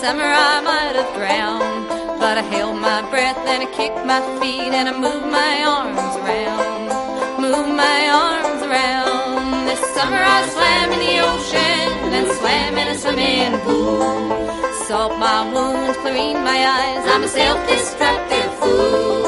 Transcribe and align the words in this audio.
summer 0.00 0.24
I 0.24 0.62
might 0.62 0.96
have 0.96 1.12
drowned. 1.14 1.88
But 2.18 2.38
I 2.38 2.44
held 2.54 2.76
my 2.80 3.02
breath 3.10 3.36
and 3.52 3.62
I 3.64 3.68
kicked 3.76 4.02
my 4.12 4.20
feet 4.40 4.72
and 4.78 4.88
I 4.88 4.94
moved 4.96 5.28
my 5.28 5.54
arms 5.76 6.12
around. 6.20 6.88
Moved 7.44 7.74
my 7.84 8.00
arms 8.24 8.62
around. 8.68 9.66
This 9.68 9.82
summer 9.96 10.22
I 10.36 10.40
swam 10.52 10.88
in 10.96 11.00
the 11.04 11.16
ocean 11.30 11.92
and 12.16 12.26
swam 12.38 12.72
in 12.80 12.88
a 12.94 12.96
swimming 13.02 13.54
pool. 13.60 14.00
Salt 14.86 15.18
my 15.18 15.40
wounds, 15.52 15.96
clean 15.98 16.36
my 16.50 16.60
eyes. 16.78 17.02
I'm 17.12 17.22
a 17.22 17.28
self-destructive 17.28 18.54
fool. 18.58 19.19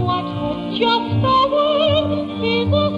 What 0.00 0.24
just 0.70 0.80
your 0.80 1.00
sorrow 1.20 2.42
is 2.42 2.89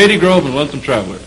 Shady 0.00 0.18
Grove 0.18 0.46
and 0.46 0.54
Lonesome 0.54 0.80
Traveler. 0.80 1.18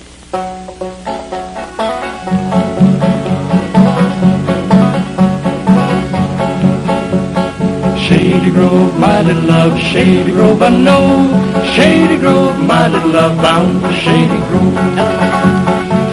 Shady 8.00 8.50
Grove, 8.50 8.98
my 9.00 9.22
little 9.22 9.44
love, 9.44 9.80
Shady 9.80 10.32
Grove, 10.32 10.60
I 10.64 10.70
know. 10.70 11.64
Shady 11.76 12.18
Grove, 12.18 12.60
my 12.62 12.88
little 12.88 13.12
love, 13.12 13.38
bound 13.44 13.80
for 13.80 13.94
Shady 13.94 14.40
Grove. 14.50 14.74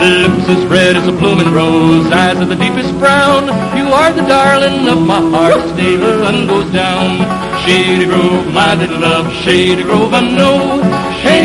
Lips 0.02 0.48
as 0.50 0.66
red 0.66 0.96
as 0.96 1.08
a 1.08 1.12
blooming 1.12 1.50
rose, 1.54 2.12
eyes 2.12 2.38
of 2.40 2.50
the 2.50 2.56
deepest 2.56 2.92
brown. 2.98 3.46
You 3.74 3.90
are 3.90 4.12
the 4.12 4.28
darling 4.28 4.86
of 4.86 5.00
my 5.00 5.22
heart, 5.30 5.66
stay 5.70 5.96
the 5.96 6.22
sun 6.22 6.46
goes 6.46 6.70
down. 6.74 7.24
Shady 7.64 8.04
Grove, 8.04 8.52
my 8.52 8.74
little 8.74 9.00
love, 9.00 9.32
Shady 9.44 9.82
Grove, 9.82 10.12
I 10.12 10.20
know. 10.20 10.99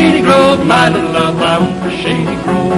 Shady 0.06 0.22
Grove, 0.22 0.64
my 0.64 0.88
little 0.88 1.10
love, 1.10 1.36
bound 1.36 1.82
for 1.82 1.90
Shady 1.90 2.36
Grove. 2.44 2.72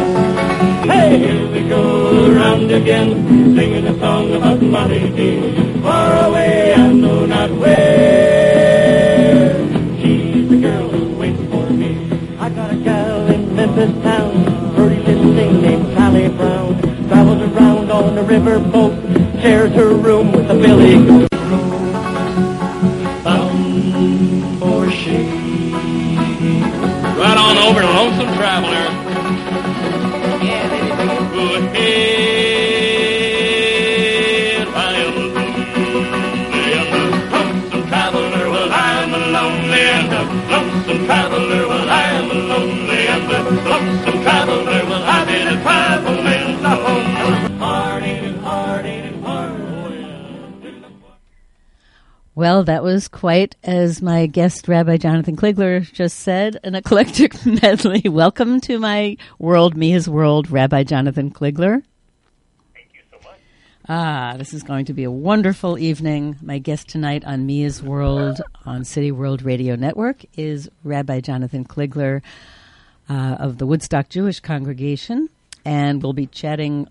Hey, 0.88 1.18
here 1.18 1.46
we 1.52 1.68
go 1.68 2.32
around 2.32 2.70
again, 2.70 3.54
singing 3.54 3.86
a 3.86 3.98
song 3.98 4.32
about 4.32 4.62
my 4.62 4.86
lady. 4.86 5.52
Far 5.82 6.24
away, 6.26 6.72
I 6.72 6.90
know 6.90 7.26
not 7.26 7.50
where. 7.50 8.78
She's 10.00 10.48
the 10.48 10.56
girl 10.58 10.88
who's 10.88 11.18
waiting 11.18 11.50
for 11.50 11.68
me. 11.68 11.90
I 12.38 12.48
got 12.48 12.72
a 12.72 12.76
gal 12.76 13.26
in 13.26 13.54
Memphis 13.54 13.92
town, 14.02 14.74
pretty 14.74 15.02
little 15.02 15.34
thing 15.34 15.60
named 15.60 15.92
Sally 15.92 16.28
Brown. 16.30 16.80
Travels 17.08 17.42
around 17.42 17.90
on 17.90 18.16
a 18.16 18.22
river 18.22 18.58
boat, 18.58 18.94
shares 19.42 19.74
her 19.74 19.92
room 19.92 20.32
with 20.32 20.50
a 20.50 20.54
billy 20.54 20.96
goat. 21.04 21.28
Bound 23.22 24.58
for 24.60 24.90
shade. 24.90 25.38
Right 27.18 27.36
on 27.36 27.56
over 27.58 27.80
to 27.80 27.86
Lonesome 27.98 28.32
Traveler. 28.36 28.84
Go 31.34 31.42
ahead, 31.56 31.88
I 34.68 34.78
am 35.02 35.16
lonesome 37.32 37.84
traveler. 37.88 38.44
Well, 38.50 38.70
I'm 38.70 39.10
lonely 39.32 39.82
and 39.96 40.12
lonesome 40.48 41.00
traveler. 41.06 41.47
Well, 52.38 52.62
that 52.62 52.84
was 52.84 53.08
quite, 53.08 53.56
as 53.64 54.00
my 54.00 54.26
guest 54.26 54.68
Rabbi 54.68 54.96
Jonathan 54.98 55.34
Kligler 55.34 55.80
just 55.92 56.20
said, 56.20 56.56
an 56.62 56.76
eclectic 56.76 57.44
medley. 57.62 58.08
Welcome 58.08 58.60
to 58.60 58.78
my 58.78 59.16
world, 59.40 59.76
Mia's 59.76 60.08
world, 60.08 60.48
Rabbi 60.48 60.84
Jonathan 60.84 61.32
Kligler. 61.32 61.82
Thank 62.74 62.90
you 62.94 63.00
so 63.10 63.18
much. 63.28 63.40
Ah, 63.88 64.36
this 64.38 64.54
is 64.54 64.62
going 64.62 64.84
to 64.84 64.92
be 64.92 65.02
a 65.02 65.10
wonderful 65.10 65.80
evening. 65.80 66.36
My 66.40 66.58
guest 66.58 66.88
tonight 66.88 67.24
on 67.24 67.44
Mia's 67.44 67.82
World 67.82 68.40
on 68.64 68.84
City 68.84 69.10
World 69.10 69.42
Radio 69.42 69.74
Network 69.74 70.24
is 70.36 70.70
Rabbi 70.84 71.18
Jonathan 71.18 71.64
Kligler 71.64 72.22
uh, 73.10 73.36
of 73.40 73.58
the 73.58 73.66
Woodstock 73.66 74.10
Jewish 74.10 74.38
Congregation, 74.38 75.28
and 75.64 76.00
we'll 76.04 76.12
be 76.12 76.26
chatting 76.26 76.86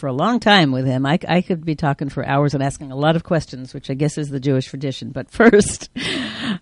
for 0.00 0.06
a 0.06 0.12
long 0.12 0.40
time 0.40 0.72
with 0.72 0.86
him. 0.86 1.04
I, 1.04 1.18
I 1.28 1.42
could 1.42 1.64
be 1.64 1.76
talking 1.76 2.08
for 2.08 2.26
hours 2.26 2.54
and 2.54 2.62
asking 2.62 2.90
a 2.90 2.96
lot 2.96 3.16
of 3.16 3.22
questions, 3.22 3.74
which 3.74 3.90
I 3.90 3.94
guess 3.94 4.16
is 4.16 4.30
the 4.30 4.40
Jewish 4.40 4.66
tradition. 4.66 5.10
But 5.10 5.30
first, 5.30 5.90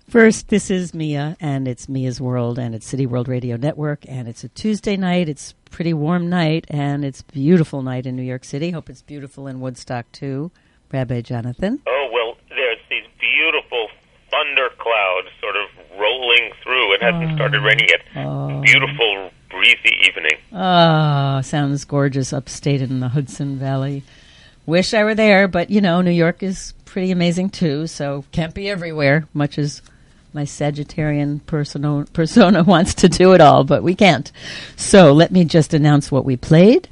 first, 0.08 0.48
this 0.48 0.70
is 0.70 0.92
Mia, 0.92 1.36
and 1.40 1.68
it's 1.68 1.88
Mia's 1.88 2.20
World, 2.20 2.58
and 2.58 2.74
it's 2.74 2.86
City 2.86 3.06
World 3.06 3.28
Radio 3.28 3.56
Network, 3.56 4.04
and 4.08 4.26
it's 4.28 4.42
a 4.42 4.48
Tuesday 4.48 4.96
night. 4.96 5.28
It's 5.28 5.54
pretty 5.70 5.94
warm 5.94 6.28
night, 6.28 6.66
and 6.68 7.04
it's 7.04 7.22
beautiful 7.22 7.82
night 7.82 8.06
in 8.06 8.16
New 8.16 8.22
York 8.22 8.44
City. 8.44 8.72
Hope 8.72 8.90
it's 8.90 9.02
beautiful 9.02 9.46
in 9.46 9.60
Woodstock 9.60 10.10
too, 10.10 10.50
Rabbi 10.92 11.20
Jonathan. 11.20 11.80
Oh, 11.86 12.10
well, 12.12 12.36
there's 12.48 12.78
these 12.90 13.06
beautiful 13.20 13.86
thunder 14.30 14.68
clouds 14.78 15.28
sort 15.40 15.54
of 15.56 15.98
rolling 15.98 16.50
through. 16.62 16.94
It 16.94 17.02
hasn't 17.02 17.36
started 17.36 17.62
raining 17.62 17.88
yet. 17.88 18.00
Oh. 18.16 18.60
Beautiful, 18.62 19.30
breezy 19.50 19.96
evening. 20.06 20.38
Oh, 20.52 21.40
sounds 21.42 21.84
gorgeous 21.84 22.32
upstate 22.32 22.82
in 22.82 23.00
the 23.00 23.08
Hudson 23.08 23.58
Valley. 23.58 24.02
Wish 24.66 24.92
I 24.92 25.04
were 25.04 25.14
there, 25.14 25.48
but 25.48 25.70
you 25.70 25.80
know, 25.80 26.02
New 26.02 26.10
York 26.10 26.42
is 26.42 26.74
pretty 26.84 27.10
amazing 27.10 27.50
too, 27.50 27.86
so 27.86 28.24
can't 28.32 28.54
be 28.54 28.68
everywhere, 28.68 29.26
much 29.32 29.58
as 29.58 29.82
my 30.32 30.42
Sagittarian 30.42 31.44
persona, 31.46 32.04
persona 32.12 32.62
wants 32.64 32.94
to 32.94 33.08
do 33.08 33.32
it 33.32 33.40
all, 33.40 33.64
but 33.64 33.82
we 33.82 33.94
can't. 33.94 34.30
So 34.76 35.12
let 35.12 35.32
me 35.32 35.44
just 35.44 35.74
announce 35.74 36.12
what 36.12 36.24
we 36.24 36.36
played. 36.36 36.88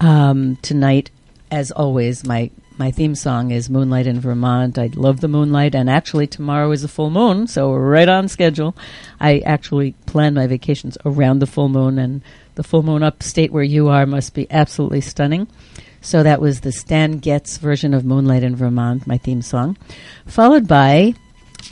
Um, 0.00 0.56
tonight, 0.56 1.10
as 1.50 1.70
always, 1.70 2.26
my 2.26 2.50
my 2.80 2.90
theme 2.90 3.14
song 3.14 3.50
is 3.50 3.68
Moonlight 3.68 4.06
in 4.06 4.20
Vermont. 4.20 4.78
I 4.78 4.86
love 4.94 5.20
the 5.20 5.28
moonlight, 5.28 5.74
and 5.74 5.90
actually 5.90 6.26
tomorrow 6.26 6.72
is 6.72 6.82
a 6.82 6.88
full 6.88 7.10
moon, 7.10 7.46
so 7.46 7.68
we're 7.68 7.90
right 7.90 8.08
on 8.08 8.26
schedule. 8.26 8.74
I 9.20 9.40
actually 9.40 9.92
plan 10.06 10.32
my 10.32 10.46
vacations 10.46 10.96
around 11.04 11.40
the 11.40 11.46
full 11.46 11.68
moon, 11.68 11.98
and 11.98 12.22
the 12.54 12.62
full 12.62 12.82
moon 12.82 13.02
upstate 13.02 13.52
where 13.52 13.62
you 13.62 13.88
are 13.88 14.06
must 14.06 14.32
be 14.32 14.50
absolutely 14.50 15.02
stunning. 15.02 15.46
So 16.00 16.22
that 16.22 16.40
was 16.40 16.62
the 16.62 16.72
Stan 16.72 17.18
Getz 17.18 17.58
version 17.58 17.92
of 17.92 18.06
Moonlight 18.06 18.42
in 18.42 18.56
Vermont, 18.56 19.06
my 19.06 19.18
theme 19.18 19.42
song, 19.42 19.76
followed 20.24 20.66
by 20.66 21.12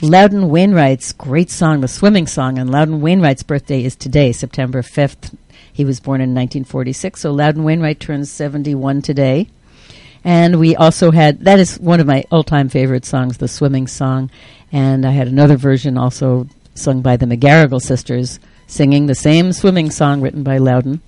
Loudon 0.03 0.47
Wainwright's 0.49 1.11
great 1.11 1.49
song, 1.49 1.81
the 1.81 1.87
swimming 1.87 2.27
song. 2.27 2.59
And 2.59 2.69
Loudon 2.69 3.01
Wainwright's 3.01 3.41
birthday 3.41 3.83
is 3.83 3.95
today, 3.95 4.31
September 4.31 4.83
5th. 4.83 5.35
He 5.73 5.83
was 5.83 5.99
born 5.99 6.21
in 6.21 6.35
1946, 6.35 7.19
so 7.19 7.31
Loudon 7.31 7.63
Wainwright 7.63 7.99
turns 7.99 8.29
71 8.29 9.01
today. 9.01 9.49
And 10.23 10.59
we 10.59 10.75
also 10.75 11.11
had, 11.11 11.45
that 11.45 11.59
is 11.59 11.79
one 11.79 11.99
of 11.99 12.07
my 12.07 12.25
all 12.31 12.43
time 12.43 12.69
favorite 12.69 13.05
songs, 13.05 13.37
the 13.37 13.47
swimming 13.47 13.87
song. 13.87 14.29
And 14.71 15.05
I 15.05 15.11
had 15.11 15.27
another 15.27 15.57
version 15.57 15.97
also 15.97 16.47
sung 16.75 17.01
by 17.01 17.17
the 17.17 17.25
McGarrigle 17.25 17.81
sisters, 17.81 18.39
singing 18.67 19.05
the 19.05 19.15
same 19.15 19.53
swimming 19.53 19.91
song 19.91 20.21
written 20.21 20.43
by 20.43 20.57
Loudon. 20.57 21.01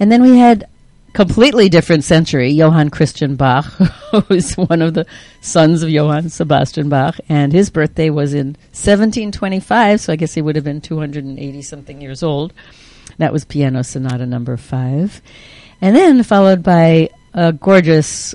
And 0.00 0.10
then 0.12 0.22
we 0.22 0.38
had 0.38 0.68
completely 1.12 1.68
different 1.68 2.04
century, 2.04 2.50
Johann 2.50 2.90
Christian 2.90 3.36
Bach, 3.36 3.64
who's 4.28 4.54
one 4.54 4.82
of 4.82 4.94
the 4.94 5.06
sons 5.40 5.82
of 5.82 5.90
Johann 5.90 6.28
Sebastian 6.28 6.88
Bach, 6.88 7.16
and 7.28 7.52
his 7.52 7.70
birthday 7.70 8.10
was 8.10 8.34
in 8.34 8.48
1725, 8.70 10.00
so 10.00 10.12
I 10.12 10.16
guess 10.16 10.34
he 10.34 10.42
would 10.42 10.56
have 10.56 10.64
been 10.64 10.80
280 10.80 11.62
something 11.62 12.00
years 12.00 12.22
old. 12.22 12.52
That 13.16 13.32
was 13.32 13.44
Piano 13.44 13.82
Sonata 13.82 14.26
number 14.26 14.56
five. 14.56 15.20
And 15.80 15.96
then 15.96 16.22
followed 16.22 16.62
by 16.62 17.10
a 17.38 17.52
gorgeous 17.52 18.34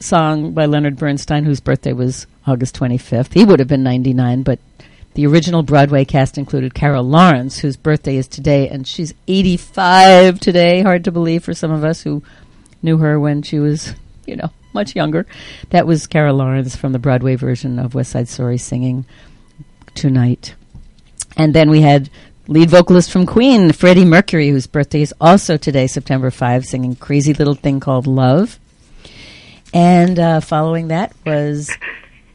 song 0.00 0.54
by 0.54 0.66
Leonard 0.66 0.96
Bernstein, 0.96 1.44
whose 1.44 1.60
birthday 1.60 1.92
was 1.92 2.26
August 2.48 2.76
25th. 2.76 3.32
He 3.32 3.44
would 3.44 3.60
have 3.60 3.68
been 3.68 3.84
99, 3.84 4.42
but 4.42 4.58
the 5.14 5.24
original 5.28 5.62
Broadway 5.62 6.04
cast 6.04 6.36
included 6.36 6.74
Carol 6.74 7.04
Lawrence, 7.04 7.58
whose 7.58 7.76
birthday 7.76 8.16
is 8.16 8.26
today, 8.26 8.68
and 8.68 8.88
she's 8.88 9.14
85 9.28 10.40
today. 10.40 10.82
Hard 10.82 11.04
to 11.04 11.12
believe 11.12 11.44
for 11.44 11.54
some 11.54 11.70
of 11.70 11.84
us 11.84 12.02
who 12.02 12.24
knew 12.82 12.98
her 12.98 13.20
when 13.20 13.42
she 13.42 13.60
was, 13.60 13.94
you 14.26 14.34
know, 14.34 14.50
much 14.72 14.96
younger. 14.96 15.26
That 15.70 15.86
was 15.86 16.08
Carol 16.08 16.38
Lawrence 16.38 16.74
from 16.74 16.90
the 16.90 16.98
Broadway 16.98 17.36
version 17.36 17.78
of 17.78 17.94
West 17.94 18.10
Side 18.10 18.26
Story 18.26 18.58
singing 18.58 19.06
tonight. 19.94 20.56
And 21.36 21.54
then 21.54 21.70
we 21.70 21.82
had 21.82 22.10
lead 22.46 22.68
vocalist 22.68 23.10
from 23.10 23.24
Queen, 23.24 23.72
Freddie 23.72 24.04
Mercury, 24.04 24.50
whose 24.50 24.66
birthday 24.66 25.00
is 25.00 25.14
also 25.20 25.56
today, 25.56 25.86
September 25.86 26.30
5, 26.30 26.64
singing 26.66 26.94
Crazy 26.94 27.32
Little 27.32 27.54
Thing 27.54 27.80
Called 27.80 28.06
Love. 28.06 28.58
And 29.72 30.18
uh, 30.18 30.40
following 30.40 30.88
that 30.88 31.14
was 31.24 31.70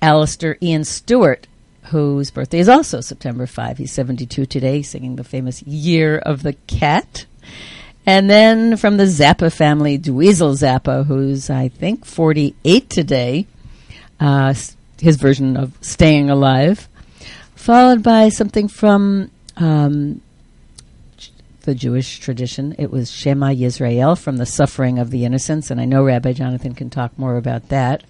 Alistair 0.01 0.57
Ian 0.61 0.83
Stewart, 0.83 1.47
whose 1.83 2.31
birthday 2.31 2.59
is 2.59 2.69
also 2.69 3.01
September 3.01 3.45
5. 3.45 3.77
He's 3.77 3.91
72 3.91 4.45
today, 4.47 4.81
singing 4.81 5.15
the 5.15 5.23
famous 5.23 5.61
Year 5.63 6.17
of 6.17 6.41
the 6.41 6.53
Cat. 6.53 7.25
And 8.05 8.29
then 8.29 8.77
from 8.77 8.97
the 8.97 9.03
Zappa 9.03 9.53
family, 9.53 9.99
Dweezil 9.99 10.57
Zappa, 10.57 11.05
who's, 11.05 11.49
I 11.51 11.67
think, 11.67 12.05
48 12.05 12.89
today, 12.89 13.45
uh, 14.19 14.55
his 14.99 15.17
version 15.17 15.55
of 15.55 15.77
Staying 15.81 16.31
Alive. 16.31 16.89
Followed 17.55 18.01
by 18.01 18.29
something 18.29 18.67
from 18.67 19.29
um, 19.59 20.21
the 21.61 21.75
Jewish 21.75 22.19
tradition. 22.19 22.75
It 22.79 22.89
was 22.89 23.11
Shema 23.11 23.49
Yisrael 23.49 24.17
from 24.17 24.37
the 24.37 24.45
Suffering 24.45 24.97
of 24.97 25.11
the 25.11 25.25
Innocents, 25.25 25.69
and 25.69 25.79
I 25.79 25.85
know 25.85 26.03
Rabbi 26.03 26.33
Jonathan 26.33 26.73
can 26.73 26.89
talk 26.89 27.17
more 27.17 27.37
about 27.37 27.69
that. 27.69 28.03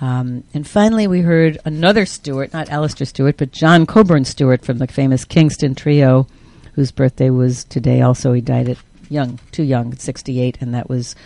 Um, 0.00 0.44
and 0.52 0.66
finally, 0.68 1.06
we 1.06 1.22
heard 1.22 1.58
another 1.64 2.04
Stewart, 2.04 2.52
not 2.52 2.68
Alistair 2.68 3.06
Stewart, 3.06 3.38
but 3.38 3.50
John 3.50 3.86
Coburn 3.86 4.24
Stewart 4.24 4.64
from 4.64 4.78
the 4.78 4.86
famous 4.86 5.24
Kingston 5.24 5.74
Trio, 5.74 6.26
whose 6.74 6.92
birthday 6.92 7.30
was 7.30 7.64
today. 7.64 8.02
Also, 8.02 8.32
he 8.34 8.42
died 8.42 8.68
at 8.68 8.76
young, 9.08 9.38
too 9.52 9.62
young, 9.62 9.92
at 9.92 10.00
68, 10.00 10.58
and 10.60 10.74
that 10.74 10.88
was 10.88 11.16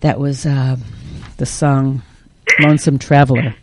that 0.00 0.20
was 0.20 0.46
uh, 0.46 0.76
the 1.38 1.46
song 1.46 2.02
"Lonesome 2.60 3.00
Traveler," 3.00 3.56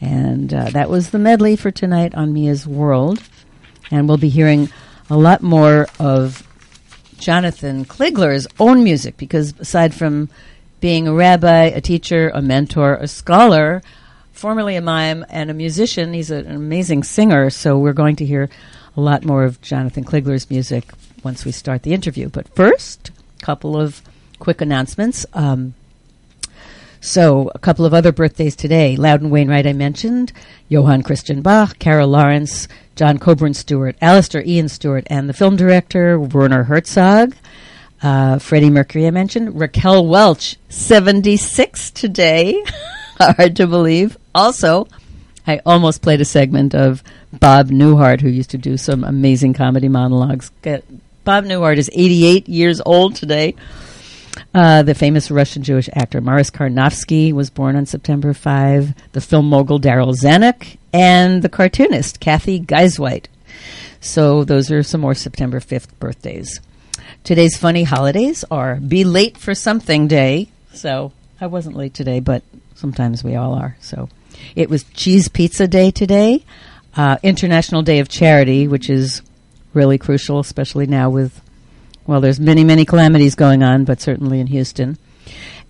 and 0.00 0.52
uh, 0.52 0.70
that 0.70 0.90
was 0.90 1.10
the 1.10 1.18
medley 1.18 1.54
for 1.54 1.70
tonight 1.70 2.14
on 2.16 2.32
Mia's 2.32 2.66
World. 2.66 3.22
And 3.90 4.08
we'll 4.08 4.16
be 4.16 4.28
hearing 4.28 4.68
a 5.10 5.16
lot 5.16 5.42
more 5.42 5.86
of 5.98 6.46
Jonathan 7.18 7.84
Kligler's 7.84 8.46
own 8.58 8.84
music 8.84 9.16
because 9.16 9.54
aside 9.58 9.94
from 9.94 10.28
being 10.80 11.08
a 11.08 11.14
rabbi, 11.14 11.64
a 11.64 11.80
teacher, 11.80 12.30
a 12.34 12.42
mentor, 12.42 12.96
a 12.96 13.08
scholar, 13.08 13.82
formerly 14.32 14.76
a 14.76 14.82
mime, 14.82 15.24
and 15.30 15.50
a 15.50 15.54
musician, 15.54 16.12
he's 16.12 16.30
an 16.30 16.50
amazing 16.50 17.02
singer. 17.02 17.50
So 17.50 17.78
we're 17.78 17.92
going 17.92 18.16
to 18.16 18.26
hear 18.26 18.50
a 18.96 19.00
lot 19.00 19.24
more 19.24 19.44
of 19.44 19.60
Jonathan 19.62 20.04
Kligler's 20.04 20.50
music 20.50 20.92
once 21.22 21.44
we 21.44 21.52
start 21.52 21.82
the 21.82 21.94
interview. 21.94 22.28
But 22.28 22.54
first, 22.54 23.10
a 23.40 23.44
couple 23.44 23.80
of 23.80 24.02
quick 24.38 24.60
announcements. 24.60 25.24
Um, 25.32 25.74
so, 27.00 27.50
a 27.54 27.58
couple 27.58 27.84
of 27.84 27.92
other 27.92 28.12
birthdays 28.12 28.56
today. 28.56 28.96
Loudon 28.96 29.28
Wainwright, 29.28 29.66
I 29.66 29.74
mentioned, 29.74 30.32
Johann 30.68 31.02
Christian 31.02 31.42
Bach, 31.42 31.78
Carol 31.78 32.08
Lawrence, 32.08 32.66
John 32.96 33.18
Coburn 33.18 33.54
Stewart, 33.54 33.96
Alistair 34.00 34.42
Ian 34.46 34.68
Stewart, 34.68 35.06
and 35.08 35.28
the 35.28 35.32
film 35.32 35.56
director, 35.56 36.18
Werner 36.18 36.64
Herzog. 36.64 37.34
Uh, 38.02 38.38
Freddie 38.38 38.70
Mercury, 38.70 39.06
I 39.06 39.10
mentioned. 39.10 39.58
Raquel 39.58 40.06
Welch, 40.06 40.56
76 40.68 41.90
today. 41.90 42.62
Hard 43.18 43.56
to 43.56 43.66
believe. 43.66 44.18
Also, 44.34 44.88
I 45.46 45.60
almost 45.64 46.02
played 46.02 46.20
a 46.20 46.24
segment 46.24 46.74
of 46.74 47.02
Bob 47.32 47.68
Newhart, 47.68 48.20
who 48.20 48.28
used 48.28 48.50
to 48.50 48.58
do 48.58 48.76
some 48.76 49.04
amazing 49.04 49.54
comedy 49.54 49.88
monologues. 49.88 50.50
Bob 50.62 51.44
Newhart 51.44 51.78
is 51.78 51.90
88 51.92 52.48
years 52.48 52.80
old 52.84 53.16
today. 53.16 53.54
Uh, 54.52 54.82
the 54.82 54.94
famous 54.94 55.30
Russian 55.30 55.62
Jewish 55.62 55.88
actor 55.92 56.20
Morris 56.20 56.50
Carnovsky 56.50 57.32
was 57.32 57.50
born 57.50 57.76
on 57.76 57.86
September 57.86 58.32
5. 58.32 59.12
The 59.12 59.20
film 59.20 59.48
mogul 59.48 59.80
Darryl 59.80 60.14
Zanuck 60.14 60.76
and 60.92 61.42
the 61.42 61.48
cartoonist 61.48 62.20
Cathy 62.20 62.60
Guisewite. 62.60 63.26
So 64.00 64.44
those 64.44 64.70
are 64.70 64.82
some 64.82 65.00
more 65.00 65.14
September 65.14 65.60
5th 65.60 65.88
birthdays. 65.98 66.60
Today's 67.24 67.56
funny 67.56 67.84
holidays 67.84 68.44
are 68.50 68.76
Be 68.76 69.02
Late 69.04 69.38
for 69.38 69.54
Something 69.54 70.08
Day. 70.08 70.48
So 70.72 71.12
I 71.40 71.46
wasn't 71.46 71.76
late 71.76 71.94
today, 71.94 72.20
but 72.20 72.42
sometimes 72.74 73.24
we 73.24 73.34
all 73.34 73.54
are. 73.54 73.76
So 73.80 74.08
it 74.54 74.68
was 74.68 74.84
Cheese 74.94 75.28
Pizza 75.28 75.66
Day 75.66 75.90
today, 75.90 76.44
uh, 76.96 77.16
International 77.22 77.82
Day 77.82 77.98
of 78.00 78.08
Charity, 78.08 78.68
which 78.68 78.90
is 78.90 79.22
really 79.72 79.98
crucial, 79.98 80.38
especially 80.38 80.86
now 80.86 81.10
with, 81.10 81.40
well, 82.06 82.20
there's 82.20 82.40
many, 82.40 82.64
many 82.64 82.84
calamities 82.84 83.34
going 83.34 83.62
on, 83.62 83.84
but 83.84 84.00
certainly 84.00 84.40
in 84.40 84.46
Houston. 84.48 84.98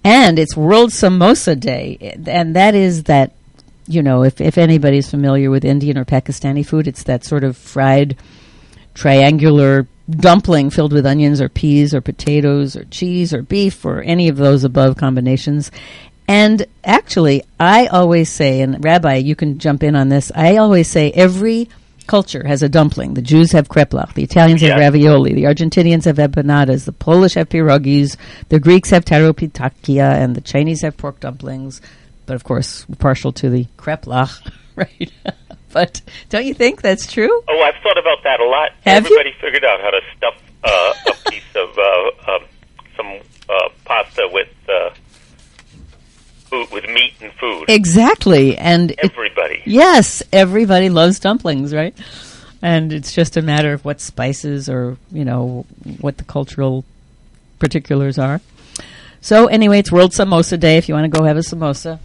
And 0.03 0.39
it's 0.39 0.57
World 0.57 0.91
Samosa 0.91 1.59
Day, 1.59 2.17
and 2.27 2.55
that 2.57 2.75
is 2.75 3.05
that, 3.05 3.33
you 3.87 4.03
know, 4.03 4.23
if, 4.23 4.41
if 4.41 4.59
anybody's 4.59 5.09
familiar 5.09 5.51
with 5.51 5.65
Indian 5.65 5.97
or 5.97 6.05
Pakistani 6.05 6.67
food, 6.67 6.87
it's 6.87 7.05
that 7.05 7.25
sort 7.25 7.45
of 7.45 7.57
fried 7.57 8.17
triangular 8.95 9.87
dumpling 10.09 10.71
filled 10.71 10.93
with 10.93 11.07
onions 11.07 11.41
or 11.41 11.49
peas 11.49 11.95
or 11.95 12.01
potatoes 12.01 12.77
or 12.77 12.85
cheese 12.85 13.33
or 13.33 13.43
beef 13.43 13.85
or 13.85 14.03
any 14.03 14.29
of 14.29 14.37
those 14.37 14.65
above 14.65 14.97
combinations. 14.97 15.71
And 16.29 16.67
actually, 16.85 17.43
I 17.59 17.87
always 17.87 18.31
say, 18.31 18.61
and 18.61 18.83
Rabbi, 18.85 19.17
you 19.17 19.37
can 19.37 19.59
jump 19.59 19.83
in 19.83 19.97
on 19.97 20.09
this, 20.09 20.31
I 20.35 20.57
always 20.57 20.89
say 20.89 21.11
every 21.13 21.69
culture 22.07 22.47
has 22.47 22.63
a 22.63 22.69
dumpling. 22.69 23.15
The 23.15 23.23
Jews 23.23 23.53
have 23.53 23.69
kreplach, 23.69 24.15
the 24.15 24.23
Italians 24.23 24.61
have 24.63 24.79
ravioli, 24.79 25.35
the 25.35 25.45
Argentinians 25.45 26.05
have 26.05 26.17
empanadas, 26.17 26.85
the 26.85 26.93
Polish 26.93 27.35
have 27.35 27.49
pierogies, 27.49 28.17
the 28.49 28.61
Greeks 28.61 28.91
have 28.91 29.05
tyropitakia, 29.05 30.23
and 30.23 30.35
the 30.35 30.41
Chinese 30.41 30.83
have 30.83 30.97
pork 30.97 31.21
dumplings. 31.21 31.81
But 32.27 32.35
of 32.37 32.45
course, 32.45 32.89
we're 32.89 32.97
partial 32.97 33.33
to 33.33 33.51
the 33.51 33.67
kreplach, 33.77 34.51
right? 34.77 35.13
but 35.73 36.01
don't 36.31 36.45
you 36.47 36.55
think 36.55 36.81
that's 36.83 37.11
true? 37.11 37.43
Oh, 37.49 37.61
I've 37.63 37.81
thought 37.83 37.99
about 37.99 38.23
that 38.25 38.41
a 38.41 38.47
lot. 38.47 38.71
Have 38.85 39.05
Everybody 39.05 39.31
you? 39.31 39.37
figured 39.41 39.65
out 39.65 39.81
how 39.81 39.91
to 39.91 40.01
stuff 40.17 40.35
uh, 40.65 40.95
a 41.09 41.31
piece 41.31 41.43
of 41.57 41.77
uh, 41.79 42.33
um, 42.33 42.45
some 42.97 43.21
uh, 43.49 43.69
pasta 43.85 44.29
with 44.33 44.49
uh, 44.69 44.94
food, 46.55 46.73
with 46.73 46.89
meat 46.89 47.15
and 47.21 47.33
food. 47.35 47.65
Exactly. 47.69 48.57
And 48.57 48.93
it, 48.93 48.99
Everybody. 49.03 49.63
Yes, 49.65 50.23
everybody 50.33 50.89
loves 50.89 51.19
dumplings, 51.19 51.75
right? 51.75 51.97
And 52.63 52.93
it's 52.93 53.13
just 53.13 53.37
a 53.37 53.43
matter 53.43 53.73
of 53.73 53.85
what 53.85 54.01
spices 54.01 54.69
or, 54.69 54.97
you 55.13 55.25
know, 55.25 55.67
what 56.01 56.17
the 56.17 56.25
cultural 56.25 56.85
particulars 57.59 58.19
are. 58.19 58.41
So, 59.21 59.47
anyway, 59.47 59.79
it's 59.81 59.93
World 59.93 60.13
Samosa 60.13 60.59
Day 60.59 60.77
if 60.77 60.89
you 60.89 60.95
want 60.95 61.11
to 61.11 61.19
go 61.19 61.25
have 61.25 61.37
a 61.37 61.41
samosa. 61.41 61.99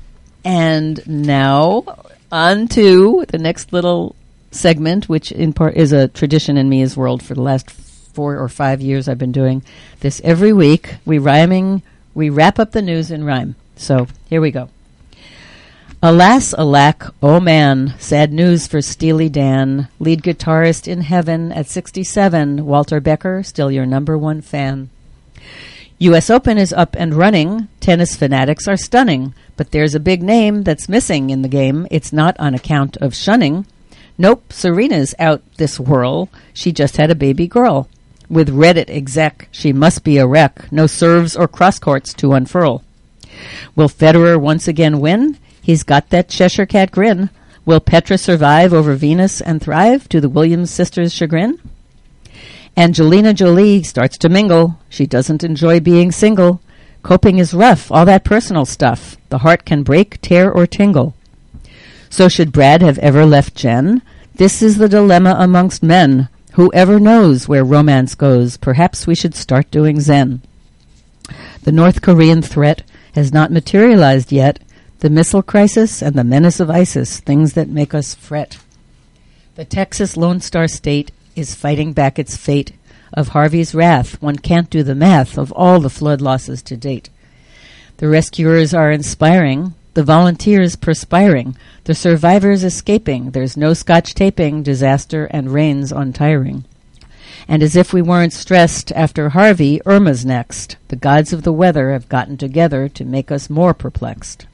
And 0.44 1.06
now, 1.08 1.84
on 2.32 2.68
to 2.70 3.26
the 3.28 3.38
next 3.38 3.74
little 3.74 4.16
segment, 4.52 5.10
which 5.10 5.32
in 5.32 5.54
part 5.54 5.76
is 5.76 5.92
a 5.92 6.08
tradition 6.08 6.58
in 6.58 6.70
Mia's 6.70 6.96
world 6.96 7.22
for 7.22 7.34
the 7.34 7.42
last 7.42 7.70
four 7.70 8.38
or 8.38 8.48
five 8.48 8.82
years. 8.82 9.08
I've 9.08 9.18
been 9.18 9.32
doing 9.32 9.64
this 10.00 10.22
every 10.24 10.54
week. 10.54 10.96
We 11.06 11.20
rhyming, 11.20 11.84
we 12.14 12.30
wrap 12.30 12.60
up 12.60 12.72
the 12.72 12.82
news 12.82 13.12
in 13.12 13.24
rhyme. 13.24 13.56
So, 13.80 14.08
here 14.30 14.42
we 14.42 14.52
go. 14.52 14.70
Alas, 16.04 16.54
alack, 16.54 17.04
oh 17.24 17.39
man, 17.39 17.94
sad 17.98 18.34
news 18.34 18.68
for 18.68 18.82
Steely 18.82 19.30
Dan. 19.30 19.88
Lead 20.00 20.22
guitarist 20.22 20.86
in 20.86 21.02
heaven 21.02 21.54
at 21.54 21.68
67, 21.68 22.65
Walter 22.65 23.00
Becker, 23.00 23.42
still 23.42 23.72
your 23.72 23.86
number 23.86 24.18
one 24.18 24.42
fan. 24.42 24.89
US 25.98 26.30
Open 26.30 26.58
is 26.58 26.74
up 26.74 26.96
and 26.98 27.13
running. 27.13 27.70
Tennis 27.80 28.15
fanatics 28.15 28.68
are 28.68 28.78
stunning. 28.78 29.34
But 29.58 29.72
there's 29.72 29.96
a 29.96 30.00
big 30.00 30.24
name 30.24 30.63
that's 30.63 30.89
missing 30.89 31.30
in 31.30 31.42
the 31.42 31.50
game. 31.50 31.88
It's 31.89 32.13
not 32.13 32.39
on 32.39 32.54
account 32.54 32.98
of 32.98 33.15
shunning. 33.15 33.65
Nope, 34.18 34.52
Serena's 34.52 35.15
out 35.20 35.42
this 35.56 35.80
whirl. 35.80 36.30
She 36.54 36.72
just 36.72 36.98
had 36.98 37.12
a 37.12 37.15
baby 37.15 37.48
girl. 37.48 37.89
With 38.30 38.50
Reddit 38.50 38.89
exec, 38.89 39.48
she 39.52 39.74
must 39.74 40.04
be 40.04 40.18
a 40.18 40.28
wreck. 40.28 40.70
No 40.72 40.86
serves 40.86 41.36
or 41.36 41.48
cross 41.48 41.80
courts 41.80 42.13
to 42.15 42.34
unfurl. 42.34 42.84
Will 43.75 43.89
Federer 43.89 44.39
once 44.39 44.67
again 44.67 44.99
win? 44.99 45.38
He's 45.62 45.84
got 45.84 46.10
that 46.10 46.30
Cheshire 46.30 46.65
Cat 46.65 46.91
grin. 46.91 47.30
Will 47.65 47.80
Petra 47.80 48.17
survive 48.17 48.73
over 48.73 48.95
Venus 48.95 49.41
and 49.41 49.62
thrive 49.62 50.10
to 50.10 50.19
the 50.19 50.30
Williams 50.30 50.71
sisters' 50.71 51.13
chagrin? 51.13 51.60
Angelina 52.75 53.34
Jolie 53.34 53.84
starts 53.84 54.17
to 54.19 54.30
mingle. 54.30 54.80
She 54.89 55.06
doesn't 55.06 55.43
enjoy 55.43 55.80
being 55.80 56.12
single. 56.12 56.62
Coping 57.04 57.38
is 57.38 57.54
rough, 57.54 57.91
all 57.91 58.06
that 58.06 58.23
personal 58.23 58.65
stuff. 58.65 59.17
The 59.30 59.39
heart 59.39 59.65
can 59.65 59.84
break, 59.84 60.19
tear, 60.21 60.52
or 60.52 60.65
tingle. 60.65 61.13
So 62.10 62.28
should 62.28 62.52
Brad 62.52 62.82
have 62.82 62.97
ever 62.99 63.25
left 63.25 63.56
Jen? 63.56 64.02
This 64.36 64.62
is 64.62 64.78
the 64.78 64.89
dilemma 64.89 65.36
amongst 65.38 65.84
men. 65.84 66.30
Whoever 66.54 66.99
knows 66.99 67.47
where 67.47 67.63
romance 67.63 68.15
goes, 68.15 68.58
perhaps 68.58 69.06
we 69.06 69.13
should 69.13 69.36
start 69.36 69.69
doing 69.69 69.99
Zen. 69.99 70.41
The 71.63 71.71
North 71.71 72.02
Korean 72.02 72.41
threat 72.41 72.82
has 73.13 73.34
not 73.34 73.52
materialized 73.52 74.32
yet. 74.32 74.60
The 75.00 75.10
missile 75.10 75.43
crisis 75.43 76.02
and 76.02 76.15
the 76.15 76.24
menace 76.24 76.60
of 76.60 76.69
ISIS, 76.69 77.19
things 77.19 77.54
that 77.54 77.69
make 77.69 77.93
us 77.93 78.13
fret. 78.13 78.58
The 79.56 79.65
Texas 79.65 80.17
Lone 80.17 80.41
Star 80.41 80.67
State 80.67 81.12
is 81.36 81.56
fighting 81.56 81.93
back 81.93 82.19
its 82.19 82.38
fate 82.38 82.74
of 83.13 83.30
Harvey's 83.30 83.74
wrath. 83.74 84.22
One 84.22 84.38
can't 84.38 84.69
do 84.69 84.84
the 84.84 84.95
math 84.95 85.38
of 85.38 85.52
all 85.54 85.80
the 85.80 85.89
flood 85.89 86.22
losses 86.22 86.62
to 86.63 86.78
date. 86.78 87.10
The 87.98 88.08
rescuers 88.08 88.74
are 88.74 88.91
inspiring, 88.91 89.74
the 89.93 90.04
volunteers 90.04 90.76
perspiring, 90.76 91.58
the 91.84 91.95
survivors 91.95 92.63
escaping. 92.63 93.32
There's 93.32 93.58
no 93.58 93.74
scotch 93.74 94.13
taping, 94.13 94.63
disaster 94.63 95.26
and 95.26 95.52
rains 95.52 95.91
untiring. 95.91 96.65
And 97.47 97.63
as 97.63 97.75
if 97.75 97.93
we 97.93 98.02
weren't 98.02 98.34
stressed 98.34 98.91
after 98.93 99.30
Harvey, 99.30 99.82
Irma's 99.86 100.25
next. 100.25 100.78
The 100.89 100.95
gods 100.95 101.34
of 101.34 101.43
the 101.43 101.54
weather 101.54 101.91
have 101.91 102.10
gotten 102.10 102.38
together 102.38 102.89
to 102.89 103.06
make 103.06 103.32
us 103.32 103.49
more 103.49 103.73
perplexed. 103.73 104.45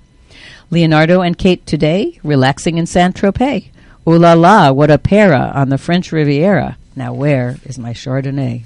Leonardo 0.71 1.21
and 1.21 1.38
Kate 1.38 1.65
today, 1.65 2.19
relaxing 2.24 2.78
in 2.78 2.86
Saint 2.86 3.15
Tropez. 3.15 3.69
Ooh 4.08 4.17
la 4.17 4.34
la, 4.34 4.71
what 4.71 4.91
a 4.91 4.98
para 4.98 5.52
on 5.56 5.69
the 5.69 5.78
French 5.78 6.12
Riviera. 6.12 6.78
Now 6.95 7.13
where 7.13 7.58
is 7.65 7.80
my 7.80 7.91
Chardonnay? 7.91 8.65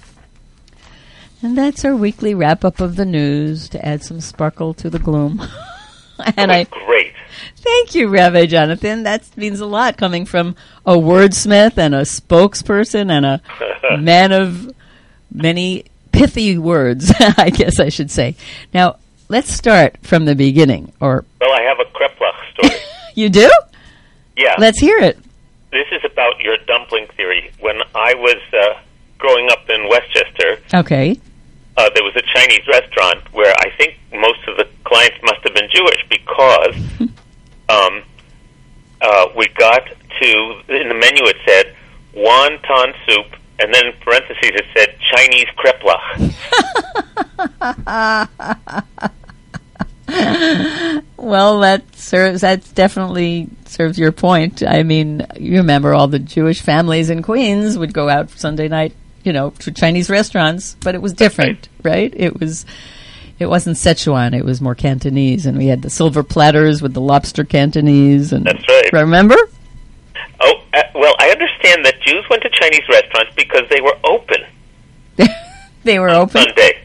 And 1.41 1.57
that's 1.57 1.85
our 1.85 1.95
weekly 1.95 2.33
wrap 2.33 2.65
up 2.65 2.81
of 2.81 2.97
the 2.97 3.05
news 3.05 3.69
to 3.69 3.85
add 3.85 4.03
some 4.03 4.19
sparkle 4.19 4.73
to 4.75 4.89
the 4.89 4.99
gloom. 4.99 5.41
and 6.37 6.51
I 6.51 6.65
Great. 6.65 7.13
Thank 7.57 7.95
you, 7.95 8.07
Rabbi 8.09 8.45
Jonathan. 8.45 9.03
That 9.03 9.25
means 9.37 9.59
a 9.59 9.65
lot 9.65 9.97
coming 9.97 10.25
from 10.25 10.55
a 10.85 10.95
wordsmith 10.95 11.77
and 11.77 11.93
a 11.95 12.01
spokesperson 12.01 13.11
and 13.11 13.25
a 13.25 13.41
man 13.97 14.31
of 14.31 14.73
many 15.31 15.85
pithy 16.11 16.57
words, 16.57 17.11
I 17.37 17.49
guess 17.49 17.79
I 17.79 17.89
should 17.89 18.11
say. 18.11 18.35
Now, 18.73 18.97
let's 19.27 19.51
start 19.51 19.97
from 20.01 20.25
the 20.25 20.35
beginning. 20.35 20.91
Or 20.99 21.25
Well, 21.39 21.51
I 21.53 21.61
have 21.63 21.79
a 21.79 21.85
kreplach 21.85 22.53
story. 22.53 22.81
you 23.15 23.29
do? 23.29 23.49
yeah. 24.37 24.55
Let's 24.57 24.79
hear 24.79 24.97
it. 24.99 25.17
This 25.71 25.85
is 25.91 26.01
about 26.03 26.39
your 26.39 26.57
dumpling 26.65 27.05
theory. 27.15 27.51
When 27.59 27.75
I 27.93 28.15
was 28.15 28.37
uh, 28.53 28.79
growing 29.19 29.49
up 29.51 29.69
in 29.69 29.87
Westchester, 29.87 30.57
Okay. 30.73 31.19
uh, 31.77 31.89
there 31.93 32.03
was 32.03 32.15
a 32.15 32.23
Chinese 32.33 32.65
restaurant 32.67 33.31
where 33.33 33.53
I 33.59 33.69
think 33.77 33.95
most 34.11 34.39
of 34.47 34.57
the 34.57 34.67
clients 34.85 35.17
must 35.23 35.43
have 35.43 35.53
been 35.53 35.69
Jewish 35.71 36.03
because 36.09 37.09
um, 37.69 38.03
uh, 39.01 39.27
we 39.37 39.47
got 39.57 39.85
to 39.87 40.61
in 40.69 40.89
the 40.89 40.95
menu 40.95 41.23
it 41.25 41.37
said 41.47 41.75
wonton 42.13 42.93
soup, 43.05 43.39
and 43.59 43.73
then 43.73 43.85
in 43.87 43.93
parentheses 44.01 44.51
it 44.55 44.65
said 44.75 44.97
Chinese 45.13 45.47
kreplach. 45.57 46.35
Well, 51.17 51.59
that 51.59 51.95
serves. 51.95 52.41
That 52.41 52.73
definitely 52.73 53.49
serves 53.65 53.99
your 53.99 54.11
point. 54.11 54.63
I 54.63 54.83
mean, 54.83 55.27
you 55.37 55.57
remember 55.57 55.93
all 55.93 56.07
the 56.07 56.17
Jewish 56.19 56.61
families 56.61 57.09
in 57.09 57.21
Queens 57.21 57.77
would 57.77 57.93
go 57.93 58.09
out 58.09 58.29
Sunday 58.31 58.67
night, 58.67 58.95
you 59.23 59.33
know, 59.33 59.51
to 59.59 59.71
Chinese 59.71 60.09
restaurants, 60.09 60.75
but 60.79 60.95
it 60.95 61.01
was 61.01 61.13
different, 61.13 61.67
right? 61.83 62.13
It 62.15 62.39
was. 62.39 62.65
It 63.39 63.47
wasn't 63.47 63.77
Szechuan; 63.77 64.37
it 64.37 64.43
was 64.45 64.61
more 64.61 64.75
Cantonese, 64.75 65.45
and 65.45 65.57
we 65.57 65.67
had 65.67 65.81
the 65.81 65.89
silver 65.89 66.23
platters 66.23 66.81
with 66.81 66.93
the 66.93 67.01
lobster 67.01 67.43
Cantonese. 67.43 68.33
And 68.33 68.45
That's 68.45 68.67
right. 68.67 68.91
Remember? 68.93 69.37
Oh, 70.41 70.53
uh, 70.73 70.83
well, 70.95 71.15
I 71.19 71.29
understand 71.29 71.85
that 71.85 72.01
Jews 72.01 72.25
went 72.29 72.43
to 72.43 72.49
Chinese 72.49 72.87
restaurants 72.89 73.33
because 73.35 73.63
they 73.69 73.81
were 73.81 73.97
open 74.05 74.37
they 75.83 75.99
were 75.99 76.09
open. 76.09 76.41
Sunday. 76.43 76.79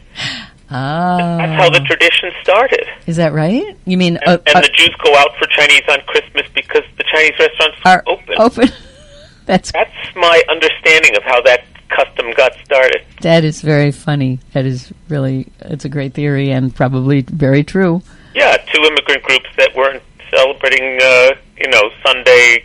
Ah, 0.71 1.37
That's 1.39 1.63
how 1.63 1.71
the 1.71 1.81
tradition 1.81 2.31
started. 2.43 2.87
is 3.07 3.17
that 3.17 3.33
right? 3.33 3.77
You 3.85 3.97
mean 3.97 4.17
And, 4.17 4.29
uh, 4.29 4.39
and 4.47 4.57
uh, 4.57 4.61
the 4.63 4.69
Jews 4.75 4.95
go 5.05 5.15
out 5.17 5.37
for 5.39 5.47
Chinese 5.49 5.83
on 5.89 5.99
Christmas 6.07 6.47
because 6.55 6.83
the 6.97 7.05
Chinese 7.05 7.33
restaurants 7.39 7.79
are 7.85 8.03
open. 8.07 8.35
Open. 8.39 8.69
That's 9.47 9.71
That's 9.73 10.17
my 10.17 10.43
understanding 10.49 11.17
of 11.17 11.23
how 11.23 11.41
that 11.43 11.65
custom 11.91 12.33
got 12.37 12.53
started. 12.65 13.05
That 13.25 13.43
is 13.43 13.63
very 13.63 13.91
funny. 13.91 14.39
That 14.53 14.67
is 14.67 14.93
really, 15.09 15.49
it's 15.61 15.87
a 15.87 15.89
great 15.89 16.13
theory 16.13 16.51
and 16.51 16.75
probably 16.75 17.23
very 17.23 17.65
true. 17.65 18.03
Yeah, 18.35 18.55
two 18.71 18.83
immigrant 18.83 19.23
groups 19.23 19.47
that 19.57 19.75
weren't 19.75 20.03
celebrating, 20.31 20.99
uh, 21.03 21.31
you 21.57 21.71
know, 21.71 21.91
Sunday 22.05 22.65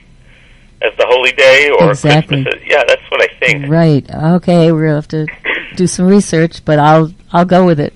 as 0.81 0.91
the 0.97 1.05
holy 1.07 1.31
day 1.31 1.69
or 1.79 1.91
Exactly. 1.91 2.43
Christmas. 2.43 2.61
Yeah, 2.67 2.83
that's 2.85 3.01
what 3.09 3.21
I 3.21 3.33
think. 3.39 3.69
Right. 3.69 4.05
Okay, 4.13 4.73
we'll 4.73 4.95
have 4.95 5.07
to 5.09 5.27
do 5.77 5.87
some 5.87 6.07
research, 6.07 6.65
but 6.65 6.77
I'll 6.77 7.13
I'll 7.31 7.45
go 7.45 7.65
with 7.65 7.79
it. 7.79 7.93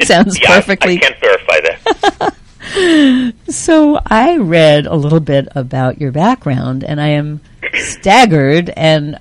it 0.00 0.06
sounds 0.08 0.36
yeah, 0.40 0.50
I- 0.50 0.56
perfectly 0.56 0.96
I, 0.96 0.98
can't 0.98 1.20
verify 1.20 1.60
that. 1.60 2.34
So 3.48 4.00
I 4.06 4.36
read 4.36 4.86
a 4.86 4.94
little 4.94 5.18
bit 5.20 5.48
about 5.56 6.00
your 6.00 6.12
background, 6.12 6.82
and 6.84 7.00
I 7.00 7.08
am 7.08 7.40
staggered 7.74 8.70
and 8.70 9.18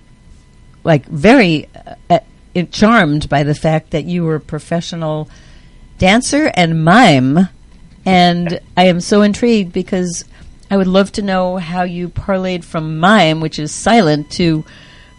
like 0.83 1.05
very 1.05 1.67
charmed 2.71 3.29
by 3.29 3.43
the 3.43 3.55
fact 3.55 3.91
that 3.91 4.05
you 4.05 4.23
were 4.23 4.35
a 4.35 4.39
professional 4.41 5.29
dancer 5.97 6.51
and 6.55 6.83
mime, 6.83 7.49
and 8.05 8.59
I 8.77 8.85
am 8.85 9.01
so 9.01 9.21
intrigued 9.21 9.73
because 9.73 10.25
I 10.71 10.77
would 10.77 10.87
love 10.87 11.11
to 11.13 11.21
know 11.21 11.57
how 11.57 11.83
you 11.83 12.09
parlayed 12.09 12.63
from 12.63 12.99
mime, 12.99 13.39
which 13.39 13.59
is 13.59 13.71
silent, 13.71 14.31
to 14.31 14.63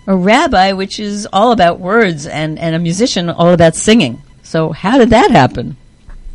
a 0.06 0.16
rabbi, 0.16 0.72
which 0.72 0.98
is 0.98 1.26
all 1.32 1.52
about 1.52 1.78
words, 1.78 2.26
and, 2.26 2.58
and 2.58 2.74
a 2.74 2.78
musician, 2.78 3.28
all 3.28 3.52
about 3.52 3.74
singing. 3.74 4.22
So 4.42 4.72
how 4.72 4.98
did 4.98 5.10
that 5.10 5.30
happen? 5.30 5.76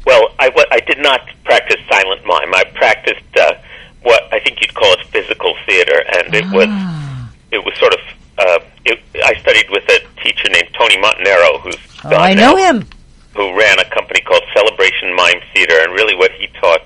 Well, 0.06 0.30
I, 0.40 0.52
did 0.86 1.00
not 1.00 1.30
practice 1.44 1.82
silent 1.90 2.26
mime. 2.26 2.54
I 2.54 2.64
practiced 2.76 3.38
uh, 3.38 3.56
what 4.04 4.24
I 4.32 4.40
think 4.40 4.62
you'd 4.62 4.74
call 4.74 4.94
it 4.94 5.06
physical 5.08 5.56
theater, 5.66 6.04
and 6.16 6.34
it 6.34 6.46
was 6.52 6.68
Ah. 6.70 7.32
it 7.52 7.64
was 7.64 7.76
sort 7.78 7.94
of. 7.94 8.00
Uh, 8.38 8.60
it, 8.86 9.00
I 9.24 9.34
studied 9.42 9.70
with 9.70 9.84
a 9.90 10.00
teacher 10.22 10.50
named 10.50 10.70
Tony 10.78 10.98
Montanaro, 10.98 11.62
who's 11.62 11.78
Oh, 12.04 12.10
I 12.16 12.34
know 12.34 12.54
now, 12.54 12.56
him. 12.58 12.88
who 13.36 13.58
ran 13.58 13.80
a 13.80 13.86
company 13.90 14.22
called 14.22 14.44
Celebration 14.54 15.16
Mime 15.16 15.42
Theater, 15.54 15.80
and 15.82 15.94
really 15.94 16.16
what 16.16 16.32
he 16.34 16.48
taught 16.62 16.82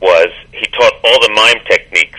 was 0.00 0.28
he 0.52 0.66
taught 0.72 0.92
all 1.04 1.20
the 1.20 1.30
mime 1.34 1.62
techniques, 1.68 2.18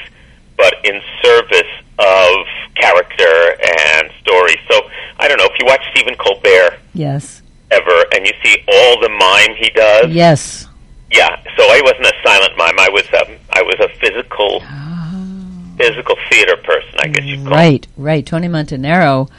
but 0.57 0.75
in 0.83 1.01
service 1.23 1.71
of 1.99 2.45
character 2.75 3.57
and 3.89 4.11
story. 4.21 4.55
So 4.69 4.81
I 5.19 5.27
don't 5.27 5.37
know 5.37 5.45
if 5.51 5.57
you 5.59 5.65
watch 5.65 5.81
Stephen 5.91 6.15
Colbert 6.15 6.77
Yes. 6.93 7.41
ever, 7.71 8.05
and 8.15 8.25
you 8.25 8.33
see 8.43 8.57
all 8.71 9.01
the 9.01 9.09
mime 9.09 9.55
he 9.57 9.69
does. 9.71 10.11
Yes. 10.13 10.67
Yeah, 11.11 11.35
so 11.57 11.63
I 11.63 11.81
wasn't 11.83 12.05
a 12.05 12.13
silent 12.23 12.57
mime. 12.57 12.79
I 12.79 12.89
was 12.89 13.03
um, 13.19 13.35
I 13.51 13.61
was 13.63 13.75
a 13.81 13.89
physical 13.99 14.61
physical 15.81 16.15
theater 16.29 16.57
person, 16.57 16.95
I 16.99 17.07
guess 17.07 17.23
you'd 17.25 17.43
call. 17.43 17.53
Right, 17.53 17.87
right. 17.97 18.25
Tony 18.25 18.47
Montanaro 18.47 19.29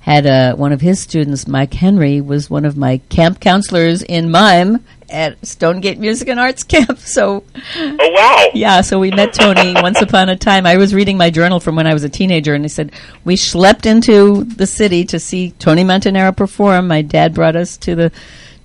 had 0.00 0.26
uh, 0.26 0.54
one 0.54 0.72
of 0.72 0.80
his 0.80 1.00
students, 1.00 1.48
Mike 1.48 1.74
Henry, 1.74 2.20
was 2.20 2.48
one 2.48 2.64
of 2.64 2.76
my 2.76 2.98
camp 3.08 3.40
counselors 3.40 4.02
in 4.02 4.30
mime 4.30 4.84
at 5.10 5.44
Stonegate 5.46 5.98
Music 5.98 6.28
and 6.28 6.38
Arts 6.38 6.62
Camp. 6.62 6.98
So, 7.06 7.44
Oh 7.76 7.96
wow! 8.12 8.50
yeah, 8.54 8.80
so 8.82 8.98
we 8.98 9.10
met 9.10 9.32
Tony 9.32 9.74
once 9.82 10.00
upon 10.02 10.28
a 10.28 10.36
time. 10.36 10.66
I 10.66 10.76
was 10.76 10.94
reading 10.94 11.16
my 11.16 11.30
journal 11.30 11.60
from 11.60 11.76
when 11.76 11.86
I 11.86 11.94
was 11.94 12.04
a 12.04 12.08
teenager, 12.08 12.54
and 12.54 12.64
he 12.64 12.68
said, 12.68 12.92
We 13.24 13.36
schlepped 13.36 13.86
into 13.86 14.44
the 14.44 14.66
city 14.66 15.04
to 15.06 15.18
see 15.18 15.52
Tony 15.52 15.82
Montanaro 15.82 16.36
perform. 16.36 16.88
My 16.88 17.02
dad 17.02 17.34
brought 17.34 17.56
us 17.56 17.76
to 17.78 17.94
the 17.94 18.12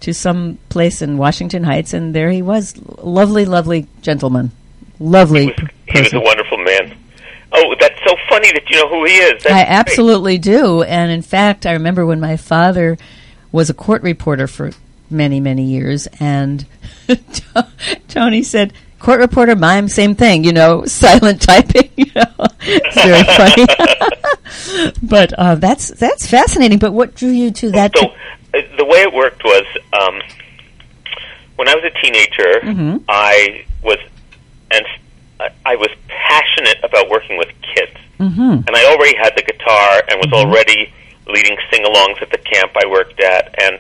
to 0.02 0.14
some 0.14 0.58
place 0.70 1.02
in 1.02 1.18
Washington 1.18 1.64
Heights, 1.64 1.94
and 1.94 2.14
there 2.14 2.30
he 2.32 2.42
was. 2.42 2.76
Lovely, 3.00 3.46
lovely 3.46 3.88
gentleman. 4.02 4.52
Lovely 5.00 5.46
He 5.46 5.54
was, 5.62 5.70
he 5.88 6.02
was 6.02 6.14
a 6.14 6.20
wonderful 6.20 6.58
man. 6.58 6.98
Oh, 7.54 7.76
that's 7.80 8.00
so 8.08 8.16
funny 8.30 8.52
that 8.54 8.64
you 8.70 8.78
know 8.78 8.88
who 8.90 9.04
he 9.06 9.14
is. 9.14 9.44
That's 9.44 9.54
I 9.54 9.66
great. 9.66 9.68
absolutely 9.68 10.38
do. 10.38 10.84
And 10.84 11.12
in 11.12 11.22
fact, 11.22 11.66
I 11.66 11.74
remember 11.74 12.06
when 12.06 12.20
my 12.20 12.38
father 12.38 12.98
was 13.52 13.70
a 13.70 13.74
court 13.74 14.02
reporter 14.04 14.48
for 14.48 14.72
many, 15.10 15.40
many 15.42 15.64
years, 15.66 16.08
and 16.20 16.66
Tony 18.08 18.44
said, 18.44 18.74
Court 19.00 19.20
reporter, 19.20 19.56
mime, 19.56 19.88
same 19.90 20.14
thing, 20.14 20.44
you 20.44 20.54
know, 20.54 20.86
silent 20.86 21.42
typing, 21.42 21.90
you 21.98 22.06
know. 22.16 22.48
It's 22.62 23.02
very 23.04 23.24
funny. 24.84 24.96
but 25.02 25.34
uh, 25.34 25.56
that's 25.56 25.88
that's 25.90 26.28
fascinating. 26.28 26.78
But 26.78 26.92
what 26.94 27.16
drew 27.16 27.30
you 27.32 27.50
to 27.52 27.72
that? 27.72 27.98
So 27.98 28.06
uh, 28.10 28.62
the 28.78 28.86
way 28.86 29.00
it 29.00 29.12
worked 29.12 29.44
was 29.44 29.66
um, 30.00 30.22
when 31.56 31.68
I 31.68 31.74
was 31.76 31.84
a 31.84 32.02
teenager, 32.02 32.60
Mhm. 32.62 33.04
I 33.10 33.66
was 33.84 33.98
and 34.70 34.86
I- 35.65 35.75
was 35.75 35.89
passionate 36.08 36.77
about 36.84 37.10
working 37.10 37.38
with 37.38 37.49
kids, 37.75 37.97
hmm 38.17 38.62
and 38.67 38.71
I 38.75 38.86
already 38.91 39.15
had 39.17 39.34
the 39.36 39.43
guitar 39.43 40.01
and 40.10 40.19
was 40.23 40.32
already 40.34 40.93
leading 41.27 41.58
sing-alongs 41.71 42.21
at 42.21 42.30
the 42.32 42.38
camp 42.38 42.71
I 42.75 42.88
worked 42.88 43.19
at, 43.19 43.56
and 43.62 43.80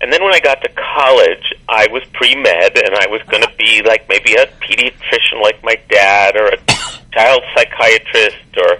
and 0.00 0.12
then 0.12 0.22
when 0.22 0.34
I 0.34 0.40
got 0.40 0.60
to 0.62 0.68
college, 0.68 1.54
I 1.68 1.86
was 1.90 2.02
pre-med, 2.12 2.76
and 2.76 2.94
I 2.94 3.06
was 3.08 3.22
going 3.30 3.42
to 3.42 3.50
be 3.56 3.80
like 3.82 4.06
maybe 4.08 4.34
a 4.34 4.46
pediatrician 4.60 5.40
like 5.42 5.62
my 5.64 5.76
dad, 5.88 6.36
or 6.36 6.46
a 6.48 6.56
child 7.14 7.42
psychiatrist, 7.54 8.36
or 8.58 8.78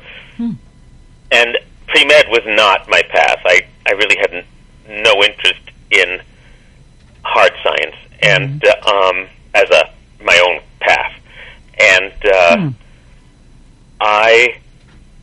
and 1.30 1.56
pre-med 1.86 2.26
was 2.28 2.42
not 2.46 2.88
my 2.88 3.02
path. 3.10 3.40
I 3.46 3.66
I 3.86 3.92
really 3.92 4.16
had 4.18 4.32
n- 4.34 5.02
no 5.02 5.22
interest 5.22 5.60
in 5.90 6.20
hard 7.22 7.52
science 7.62 7.96
and 8.22 8.62
uh, 8.64 8.90
um, 8.90 9.26
as 9.54 9.68
a 9.70 9.90
my 10.22 10.38
own 10.46 10.60
path, 10.80 11.12
and 11.92 12.12
uh, 12.32 12.56
Hmm. 12.56 12.68
I 14.00 14.56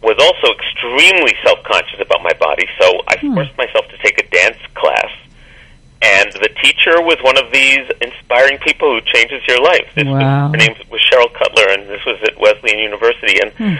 was 0.01 0.17
also 0.19 0.47
extremely 0.57 1.33
self-conscious 1.45 1.99
about 2.01 2.23
my 2.23 2.33
body. 2.39 2.65
So 2.79 2.87
I 3.07 3.17
Hmm. 3.17 3.35
forced 3.35 3.55
myself 3.57 3.85
to 3.89 3.97
take 4.03 4.17
a 4.19 4.27
dance 4.29 4.57
class, 4.73 5.11
and 6.01 6.31
the 6.33 6.49
teacher 6.63 6.95
was 7.01 7.17
one 7.21 7.37
of 7.37 7.51
these 7.51 7.85
inspiring 8.01 8.57
people 8.59 8.87
who 8.95 9.01
changes 9.13 9.41
your 9.47 9.61
life. 9.61 9.85
This 9.95 10.05
Wow. 10.07 10.47
was, 10.49 10.51
her 10.53 10.57
name 10.57 10.75
was 10.89 11.01
Cheryl 11.09 11.31
Cutler, 11.33 11.67
and 11.73 11.87
this 11.89 12.03
was 12.05 12.17
at 12.23 12.39
Wesleyan 12.39 12.79
University, 12.79 13.39
and 13.41 13.51
Hmm. 13.53 13.75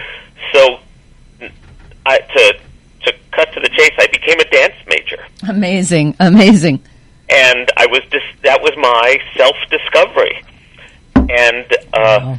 so 0.52 0.78
I, 2.06 2.18
to 2.18 2.44
to 3.04 3.12
cut 3.32 3.52
to 3.54 3.60
the 3.60 3.68
chase, 3.70 3.90
I 3.98 4.06
became 4.06 4.38
a 4.38 4.44
dance 4.44 4.74
major, 4.86 5.18
Amazing, 5.48 6.14
amazing. 6.20 6.80
and 7.28 7.70
I 7.76 7.86
was 7.86 8.02
dis- 8.10 8.36
that 8.42 8.60
was 8.62 8.72
my 8.76 9.18
self 9.36 9.56
discovery, 9.70 10.40
and 11.16 11.66
uh, 11.94 12.20
Wow. 12.22 12.38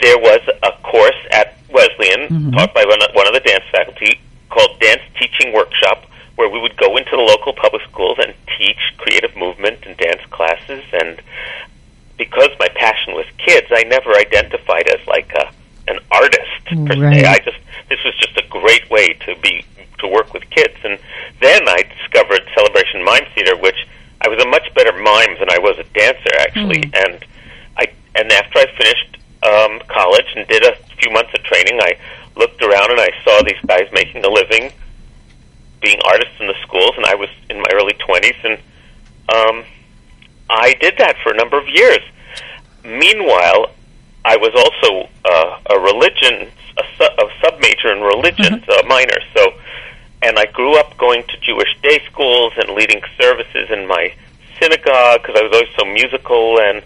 There 0.00 0.18
was 0.18 0.40
a 0.62 0.72
course 0.82 1.16
at 1.32 1.56
Wesleyan 1.70 2.28
Mhm. 2.28 2.56
taught 2.56 2.74
by 2.74 2.84
one 2.84 3.00
of, 3.02 3.14
one 3.14 3.26
of 3.26 3.34
the 3.34 3.40
dance 3.40 3.64
faculty 3.70 4.18
called 4.48 4.78
Dance 4.80 5.02
Teaching 5.18 5.52
Workshop, 5.52 6.04
where 6.36 6.48
we 6.48 6.58
would 6.58 6.76
go 6.76 6.96
into 6.96 7.10
the 7.12 7.22
local 7.22 7.52
public 7.52 7.82
schools 7.90 8.18
and 8.18 8.34
teach 8.58 8.78
creative 8.98 9.36
movement 9.36 9.78
and 9.86 9.96
dance 9.96 10.22
classes. 10.30 10.82
And 10.92 11.20
because 12.16 12.50
my 12.58 12.68
passion 12.74 13.14
was 13.14 13.26
kids, 13.38 13.66
I 13.70 13.84
never 13.84 14.16
identified 14.16 14.88
as 14.88 15.06
like 15.06 15.32
a 15.34 15.50
an 15.88 15.98
artist 16.12 16.64
per 16.66 16.94
Right. 17.00 17.20
se. 17.20 17.24
I 17.26 17.38
just 17.38 17.56
this 17.88 18.02
was 18.04 18.14
just 18.16 18.36
a 18.38 18.42
great 18.48 18.88
way 18.90 19.08
to 19.26 19.34
be 19.36 19.64
to 19.98 20.06
work 20.06 20.32
with 20.32 20.48
kids. 20.50 20.76
And 20.84 20.98
then 21.40 21.68
I 21.68 21.82
discovered 21.98 22.42
Celebration 22.54 23.02
Mime 23.04 23.26
Theater, 23.34 23.56
which 23.56 23.86
I 24.20 24.28
was 24.28 24.40
a 24.42 24.46
much 24.46 24.72
better 24.74 24.92
mime 24.92 25.36
than 25.38 25.50
I 25.50 25.58
was 25.58 25.78
a 25.78 25.84
dancer 25.98 26.34
actually. 26.40 26.82
Hmm. 26.88 26.94
And 27.06 27.24
I 27.78 27.88
and 28.14 28.30
after 28.32 28.58
I 28.60 28.66
finished 28.76 29.16
um, 29.42 29.80
college 29.88 30.26
and 30.36 30.39
did 30.50 30.64
a 30.64 30.74
few 30.98 31.10
months 31.12 31.32
of 31.32 31.42
training, 31.44 31.80
I 31.80 31.96
looked 32.36 32.60
around 32.62 32.90
and 32.90 33.00
I 33.00 33.10
saw 33.24 33.42
these 33.42 33.62
guys 33.66 33.88
making 33.92 34.24
a 34.24 34.28
living 34.28 34.72
being 35.80 35.98
artists 36.04 36.34
in 36.38 36.46
the 36.46 36.54
schools, 36.62 36.92
and 36.96 37.06
I 37.06 37.14
was 37.14 37.30
in 37.48 37.56
my 37.56 37.70
early 37.72 37.94
twenties, 37.94 38.36
and 38.44 38.58
um, 39.34 39.64
I 40.50 40.74
did 40.80 40.94
that 40.98 41.16
for 41.22 41.32
a 41.32 41.36
number 41.36 41.58
of 41.58 41.66
years. 41.68 42.00
Meanwhile, 42.84 43.72
I 44.24 44.36
was 44.36 44.52
also 44.52 45.08
uh, 45.24 45.74
a 45.74 45.80
religion, 45.80 46.52
a, 46.76 46.84
su- 46.98 47.16
a 47.18 47.26
sub 47.40 47.60
major 47.60 47.92
in 47.92 48.00
religion, 48.02 48.62
so 48.66 48.78
a 48.78 48.86
minor. 48.86 49.16
So, 49.34 49.54
and 50.22 50.38
I 50.38 50.46
grew 50.46 50.78
up 50.78 50.98
going 50.98 51.22
to 51.22 51.40
Jewish 51.40 51.72
day 51.82 52.02
schools 52.12 52.52
and 52.58 52.70
leading 52.70 53.00
services 53.18 53.70
in 53.70 53.86
my 53.86 54.12
synagogue 54.60 55.22
because 55.22 55.36
I 55.40 55.42
was 55.42 55.52
always 55.52 55.74
so 55.78 55.84
musical, 55.86 56.60
and 56.60 56.82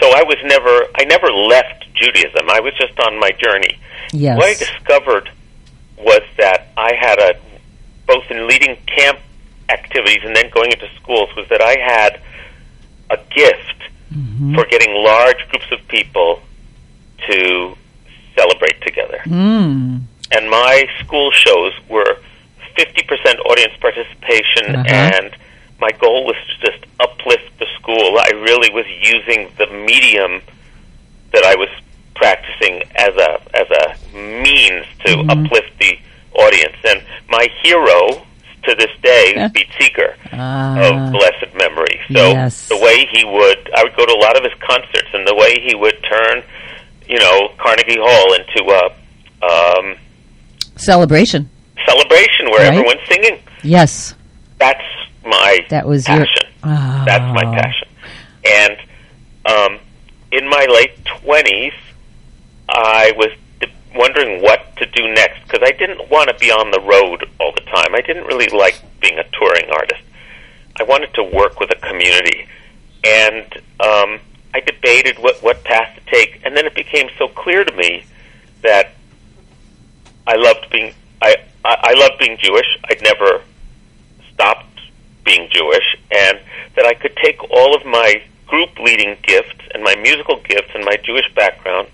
so 0.00 0.08
I 0.16 0.22
was 0.22 0.38
never, 0.44 0.72
I 0.72 0.76
never 0.76 0.90
left 0.91 0.91
Judaism. 2.14 2.48
I 2.50 2.60
was 2.60 2.74
just 2.74 2.98
on 3.00 3.18
my 3.18 3.30
journey. 3.32 3.78
Yes. 4.12 4.36
What 4.36 4.48
I 4.48 4.54
discovered 4.54 5.30
was 5.98 6.22
that 6.38 6.68
I 6.76 6.92
had 7.00 7.18
a 7.18 7.34
both 8.06 8.24
in 8.30 8.46
leading 8.46 8.76
camp 8.86 9.18
activities 9.68 10.18
and 10.24 10.34
then 10.34 10.50
going 10.50 10.72
into 10.72 10.88
schools 11.00 11.28
was 11.36 11.46
that 11.48 11.62
I 11.62 11.76
had 11.80 12.20
a 13.10 13.16
gift 13.34 13.74
Mhm. 14.12 14.54
for 14.54 14.64
getting 14.66 14.92
large 14.94 15.48
groups 15.48 15.70
of 15.70 15.86
people 15.88 16.42
to 17.30 17.76
celebrate 18.36 18.80
together. 18.82 19.20
Mm. 19.26 20.00
And 20.32 20.50
my 20.50 20.86
school 21.00 21.30
shows 21.30 21.72
were 21.88 22.18
50% 22.76 23.38
audience 23.46 23.74
participation 23.80 24.74
Uh-huh. 24.76 24.84
and 24.88 25.36
my 25.78 25.90
goal 25.92 26.24
was 26.26 26.36
to 26.48 26.70
just 26.70 26.84
uplift 27.00 27.58
the 27.58 27.66
school. 27.78 28.18
I 28.18 28.30
really 28.34 28.70
was 28.70 28.86
using 28.88 29.50
the 29.58 29.66
medium 29.68 30.42
that 31.32 31.44
I 31.44 31.54
was 31.54 31.68
practicing 32.62 32.82
as 32.96 33.14
a 33.16 33.40
as 33.56 33.66
a 33.70 34.16
means 34.16 34.86
to 35.04 35.16
Mhm. 35.16 35.30
uplift 35.46 35.70
the 35.78 35.98
audience. 36.34 36.76
And 36.84 37.02
my 37.28 37.46
hero, 37.62 38.26
to 38.64 38.74
this 38.76 38.90
day, 39.02 39.50
Pete 39.54 39.68
Seeger 39.78 40.14
Ah, 40.32 40.76
of 40.78 41.12
blessed 41.12 41.54
memory. 41.54 42.00
So 42.12 42.30
Yes. 42.32 42.68
the 42.68 42.76
way 42.76 43.06
he 43.12 43.24
would, 43.24 43.70
I 43.76 43.82
would 43.82 43.96
go 43.96 44.06
to 44.06 44.12
a 44.12 44.20
lot 44.22 44.36
of 44.36 44.44
his 44.44 44.54
concerts, 44.60 45.08
and 45.12 45.26
the 45.26 45.34
way 45.34 45.58
he 45.60 45.74
would 45.74 45.96
turn, 46.04 46.42
you 47.08 47.18
know, 47.18 47.50
Carnegie 47.58 47.98
Hall 47.98 48.32
into 48.34 48.72
a 48.72 48.92
um, 49.44 49.96
celebration. 50.76 51.50
celebration 51.86 52.48
where 52.50 52.60
Right. 52.60 52.68
everyone's 52.78 53.00
singing. 53.10 53.40
Yes, 53.62 54.14
That's 54.58 54.84
my 55.24 55.58
that 55.70 55.86
was 55.86 56.06
your. 56.08 56.18
passion. 56.18 56.46
Ah. 56.62 57.02
That's 57.04 57.34
my 57.34 57.44
passion. 57.60 57.88
And 58.44 58.76
um, 59.46 59.78
in 60.30 60.48
my 60.48 60.64
late 60.70 61.04
twenties, 61.04 61.72
I 62.72 63.12
was 63.16 63.30
wondering 63.94 64.42
what 64.42 64.74
to 64.76 64.86
do 64.86 65.12
next 65.12 65.42
because 65.42 65.60
I 65.62 65.72
didn't 65.72 66.10
want 66.10 66.28
to 66.30 66.34
be 66.38 66.50
on 66.50 66.70
the 66.70 66.80
road 66.80 67.28
all 67.38 67.52
the 67.52 67.60
time. 67.60 67.94
I 67.94 68.00
didn't 68.00 68.24
really 68.24 68.48
like 68.48 68.82
being 69.00 69.18
a 69.18 69.24
touring 69.24 69.70
artist. 69.70 70.02
I 70.80 70.84
wanted 70.84 71.12
to 71.14 71.22
work 71.22 71.60
with 71.60 71.70
a 71.70 71.76
community, 71.86 72.48
and 73.04 73.44
um, 73.80 74.20
I 74.54 74.60
debated 74.64 75.18
what 75.18 75.42
what 75.42 75.62
path 75.64 75.94
to 75.96 76.10
take. 76.10 76.40
And 76.44 76.56
then 76.56 76.66
it 76.66 76.74
became 76.74 77.08
so 77.18 77.28
clear 77.28 77.64
to 77.64 77.76
me 77.76 78.04
that 78.62 78.94
I 80.26 80.36
loved 80.36 80.70
being 80.70 80.94
I 81.20 81.36
I, 81.64 81.76
I 81.82 81.92
loved 81.94 82.18
being 82.18 82.38
Jewish. 82.38 82.78
I'd 82.88 83.02
never 83.02 83.42
stopped 84.32 84.66
being 85.24 85.48
Jewish, 85.50 85.96
and 86.10 86.40
that 86.76 86.86
I 86.86 86.94
could 86.94 87.14
take 87.16 87.42
all 87.50 87.76
of 87.76 87.84
my 87.84 88.22
group 88.46 88.78
leading 88.78 89.16
gifts 89.22 89.60
and 89.74 89.82
my 89.82 89.94
musical 89.96 90.36
gifts 90.36 90.70
and 90.74 90.84
my 90.84 90.96
Jewish 91.04 91.24
background 91.34 91.88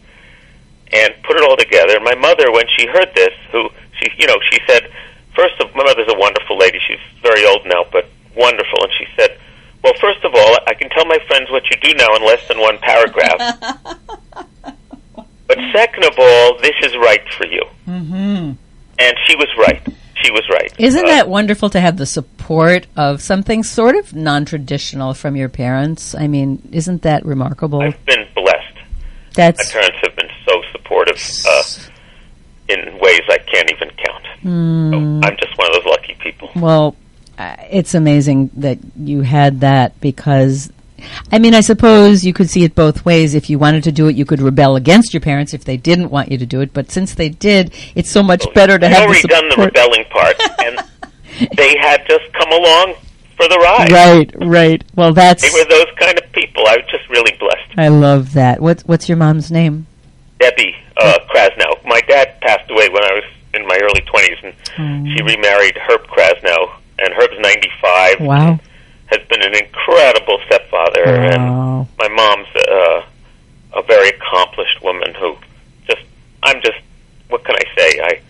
and 0.92 1.14
put 1.24 1.36
it 1.36 1.42
all 1.44 1.56
together. 1.56 1.98
My 2.00 2.14
mother, 2.14 2.50
when 2.52 2.64
she 2.76 2.86
heard 2.86 3.08
this, 3.14 3.34
who 3.52 3.68
she, 4.00 4.10
you 4.18 4.26
know, 4.26 4.36
she 4.50 4.58
said, 4.66 4.90
first 5.34 5.54
of 5.60 5.74
my 5.74 5.84
mother's 5.84 6.08
a 6.08 6.18
wonderful 6.18 6.56
lady. 6.58 6.78
She's 6.86 6.98
very 7.22 7.44
old 7.46 7.66
now, 7.66 7.84
but 7.92 8.08
wonderful. 8.36 8.78
And 8.82 8.92
she 8.98 9.06
said, 9.16 9.38
well, 9.84 9.94
first 10.00 10.24
of 10.24 10.34
all, 10.34 10.56
I 10.66 10.74
can 10.74 10.88
tell 10.90 11.04
my 11.06 11.18
friends 11.28 11.50
what 11.50 11.62
you 11.70 11.76
do 11.80 11.94
now 11.94 12.14
in 12.16 12.24
less 12.24 12.46
than 12.48 12.58
one 12.60 12.78
paragraph. 12.78 13.38
but 15.46 15.58
second 15.72 16.04
of 16.04 16.14
all, 16.18 16.58
this 16.60 16.74
is 16.82 16.96
right 16.96 17.22
for 17.36 17.46
you. 17.46 17.62
Mm-hmm. 17.86 18.52
And 19.00 19.14
she 19.26 19.36
was 19.36 19.48
right. 19.58 19.80
She 20.22 20.32
was 20.32 20.42
right. 20.50 20.72
Isn't 20.78 21.04
Uh, 21.04 21.08
that 21.08 21.28
wonderful 21.28 21.70
to 21.70 21.80
have 21.80 21.96
the 21.96 22.06
support 22.06 22.86
of 22.96 23.22
something 23.22 23.62
sort 23.62 23.94
of 23.94 24.14
non-traditional 24.14 25.14
from 25.14 25.36
your 25.36 25.48
parents? 25.48 26.14
I 26.14 26.26
mean, 26.26 26.68
isn't 26.72 27.02
that 27.02 27.24
remarkable? 27.24 27.80
I've 27.80 28.04
been 28.04 28.26
blessed. 28.34 28.74
That's 29.34 29.72
My 29.74 29.80
parents 29.80 29.98
have 30.02 30.16
been 30.16 30.27
so 30.27 30.27
supportive 30.72 31.20
uh, 31.48 31.62
in 32.68 32.98
ways 32.98 33.22
I 33.28 33.38
can't 33.38 33.70
even 33.70 33.90
count. 33.90 34.26
Hmm. 34.42 34.90
So 34.90 35.28
I'm 35.28 35.36
just 35.36 35.56
one 35.58 35.68
of 35.68 35.74
those 35.74 35.86
lucky 35.86 36.16
people. 36.20 36.50
well, 36.56 36.96
uh, 37.38 37.56
it's 37.70 37.94
amazing 37.94 38.50
that 38.56 38.78
you 38.96 39.22
had 39.22 39.60
that 39.60 39.98
because. 40.00 40.72
I 41.30 41.38
mean, 41.38 41.54
I 41.54 41.60
suppose 41.60 42.24
you 42.24 42.32
could 42.32 42.50
see 42.50 42.64
it 42.64 42.74
both 42.74 43.04
ways. 43.04 43.36
If 43.36 43.48
you 43.48 43.56
wanted 43.56 43.84
to 43.84 43.92
do 43.92 44.08
it, 44.08 44.16
you 44.16 44.24
could 44.24 44.42
rebel 44.42 44.74
against 44.74 45.14
your 45.14 45.20
parents 45.20 45.54
if 45.54 45.64
they 45.64 45.76
didn't 45.76 46.10
want 46.10 46.32
you 46.32 46.38
to 46.38 46.46
do 46.46 46.60
it. 46.60 46.72
But 46.72 46.90
since 46.90 47.14
they 47.14 47.28
did, 47.28 47.72
it's 47.94 48.10
so 48.10 48.20
much 48.20 48.52
better 48.52 48.76
to 48.76 48.88
have 48.88 49.02
the 49.02 49.04
already 49.04 49.28
done 49.28 49.48
the 49.48 49.64
rebelling 49.66 50.04
part, 50.10 50.34
and 50.64 50.78
they 51.56 51.76
had 51.78 52.04
just 52.08 52.32
come 52.32 52.50
along 52.50 52.96
for 53.36 53.48
the 53.48 53.58
ride. 53.58 53.92
Right, 53.92 54.34
right. 54.44 54.84
Well, 54.96 55.14
that's. 55.14 55.42
They 55.42 55.56
were 55.56 55.68
those 55.68 55.86
kind 55.98 56.18
of 56.18 56.30
people. 56.32 56.64
I 56.66 56.78
was 56.78 56.86
just 56.90 57.08
really 57.08 57.36
blessed. 57.38 57.78
I 57.78 57.88
love 57.88 58.32
that. 58.34 58.60
What's 58.60 58.84
what's 58.84 59.08
your 59.08 59.16
mom's 59.18 59.50
name? 59.50 59.86
Debbie 60.38 60.74
uh, 60.96 61.18
Krasnow. 61.34 61.84
My 61.84 62.00
dad 62.08 62.40
passed 62.40 62.70
away 62.70 62.88
when 62.88 63.02
I 63.04 63.12
was 63.14 63.24
in 63.54 63.66
my 63.66 63.78
early 63.82 64.02
20s, 64.02 64.44
and 64.44 64.54
Hmm. 64.76 65.06
she 65.16 65.22
remarried 65.22 65.76
Herb 65.76 66.06
Krasnow, 66.06 66.70
and 66.98 67.12
Herb's 67.14 67.38
95. 67.40 68.20
Wow. 68.20 68.60
Has 69.06 69.20
been 69.28 69.42
an 69.42 69.54
incredible 69.54 70.38
stepfather, 70.46 71.04
and 71.06 71.42
Wow. 71.42 71.88
my 71.98 72.08
mom's 72.08 72.48
uh, 72.56 73.02
a 73.74 73.82
very 73.82 74.10
accomplished 74.10 74.82
woman 74.82 75.14
who 75.14 75.36
just 75.88 76.02
I'm 76.42 76.60
just 76.62 76.78
what 77.30 77.44
can 77.44 77.56
I 77.56 77.64
say? 77.80 78.00
I 78.00 78.20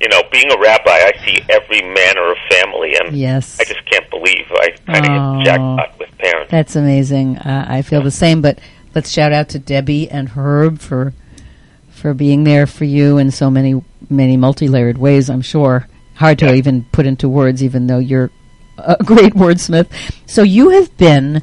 you 0.00 0.08
know, 0.08 0.22
being 0.30 0.50
a 0.52 0.58
rabbi, 0.58 0.90
I 0.92 1.12
see 1.24 1.38
every 1.48 1.80
manner 1.80 2.30
of 2.30 2.36
family, 2.50 2.94
and 3.00 3.16
Yes. 3.16 3.58
I 3.58 3.64
just 3.64 3.82
can't 3.90 4.08
believe 4.10 4.44
I 4.50 4.70
kind 4.86 5.06
of 5.06 5.36
hit 5.38 5.46
jackpot 5.46 5.98
with 5.98 6.10
parents. 6.18 6.50
That's 6.50 6.76
amazing. 6.76 7.38
Uh, 7.38 7.64
I 7.66 7.80
feel 7.80 8.02
the 8.02 8.10
same. 8.10 8.42
But 8.42 8.58
let's 8.94 9.10
shout 9.10 9.32
out 9.32 9.48
to 9.50 9.58
Debbie 9.58 10.10
and 10.10 10.28
Herb 10.28 10.80
for 10.80 11.14
for 11.96 12.14
being 12.14 12.44
there 12.44 12.66
for 12.66 12.84
you 12.84 13.18
in 13.18 13.30
so 13.30 13.50
many 13.50 13.82
many 14.08 14.36
multi-layered 14.36 14.98
ways. 14.98 15.28
I'm 15.30 15.42
sure 15.42 15.88
hard 16.14 16.38
to 16.38 16.46
Yeah. 16.46 16.54
even 16.54 16.84
put 16.92 17.06
into 17.06 17.28
words, 17.28 17.62
even 17.62 17.86
though 17.86 17.98
you're 17.98 18.30
a 18.78 18.96
great 19.04 19.34
wordsmith. 19.34 19.86
So 20.26 20.42
you 20.42 20.70
have 20.70 20.96
been 20.96 21.42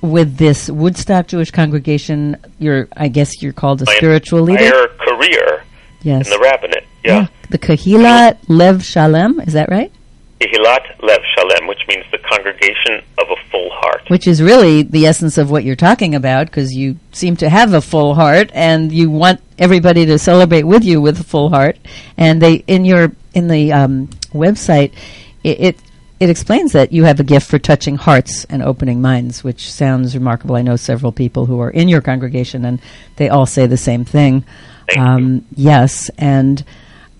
with 0.00 0.36
this 0.36 0.70
Woodstock 0.70 1.26
Jewish 1.26 1.50
congregation. 1.50 2.36
You're, 2.58 2.88
I 2.96 3.08
guess, 3.08 3.42
you're 3.42 3.52
called 3.52 3.82
a 3.82 3.86
My 3.86 3.96
spiritual 3.96 4.42
leader. 4.42 4.64
entire 4.64 4.88
career 4.98 5.64
Yes. 6.02 6.26
in 6.26 6.32
the 6.32 6.38
rabbinate. 6.38 6.84
Yeah. 7.04 7.26
The 7.50 7.58
Kahila 7.58 8.36
Lev 8.48 8.84
Shalem. 8.84 9.40
Is 9.40 9.54
that 9.54 9.68
right? 9.70 9.90
Kahilat 10.40 11.02
Lev 11.02 11.18
Shalem, 11.36 11.66
which 11.66 11.80
means 11.88 12.04
the 12.12 12.18
congregation 12.18 13.02
of 13.18 13.26
a 13.30 13.50
full 13.50 13.68
heart. 13.72 14.02
which 14.08 14.28
is 14.28 14.40
really 14.40 14.82
the 14.84 15.04
essence 15.06 15.36
of 15.36 15.50
what 15.50 15.64
you're 15.64 15.74
talking 15.76 16.14
about 16.14 16.46
because 16.46 16.72
you 16.72 16.96
seem 17.12 17.34
to 17.36 17.48
have 17.48 17.74
a 17.74 17.80
full 17.80 18.14
heart 18.14 18.50
and 18.54 18.92
you 18.92 19.10
want 19.10 19.40
everybody 19.58 20.06
to 20.06 20.18
celebrate 20.18 20.64
with 20.64 20.84
you 20.84 21.00
with 21.00 21.20
a 21.20 21.24
full 21.24 21.50
heart. 21.50 21.78
And 22.16 22.40
they 22.40 22.54
in 22.66 22.84
your 22.84 23.12
in 23.34 23.48
the 23.48 23.72
um, 23.72 24.08
website 24.32 24.92
it, 25.44 25.60
it 25.60 25.82
it 26.20 26.30
explains 26.30 26.72
that 26.72 26.92
you 26.92 27.04
have 27.04 27.20
a 27.20 27.24
gift 27.24 27.48
for 27.48 27.58
touching 27.58 27.96
hearts 27.96 28.44
and 28.46 28.62
opening 28.62 29.00
minds 29.00 29.44
which 29.44 29.70
sounds 29.70 30.14
remarkable. 30.14 30.56
I 30.56 30.62
know 30.62 30.76
several 30.76 31.12
people 31.12 31.46
who 31.46 31.60
are 31.60 31.70
in 31.70 31.88
your 31.88 32.00
congregation 32.00 32.64
and 32.64 32.80
they 33.16 33.28
all 33.28 33.46
say 33.46 33.66
the 33.66 33.76
same 33.76 34.04
thing. 34.04 34.44
Um, 34.96 35.44
yes 35.54 36.10
and 36.16 36.64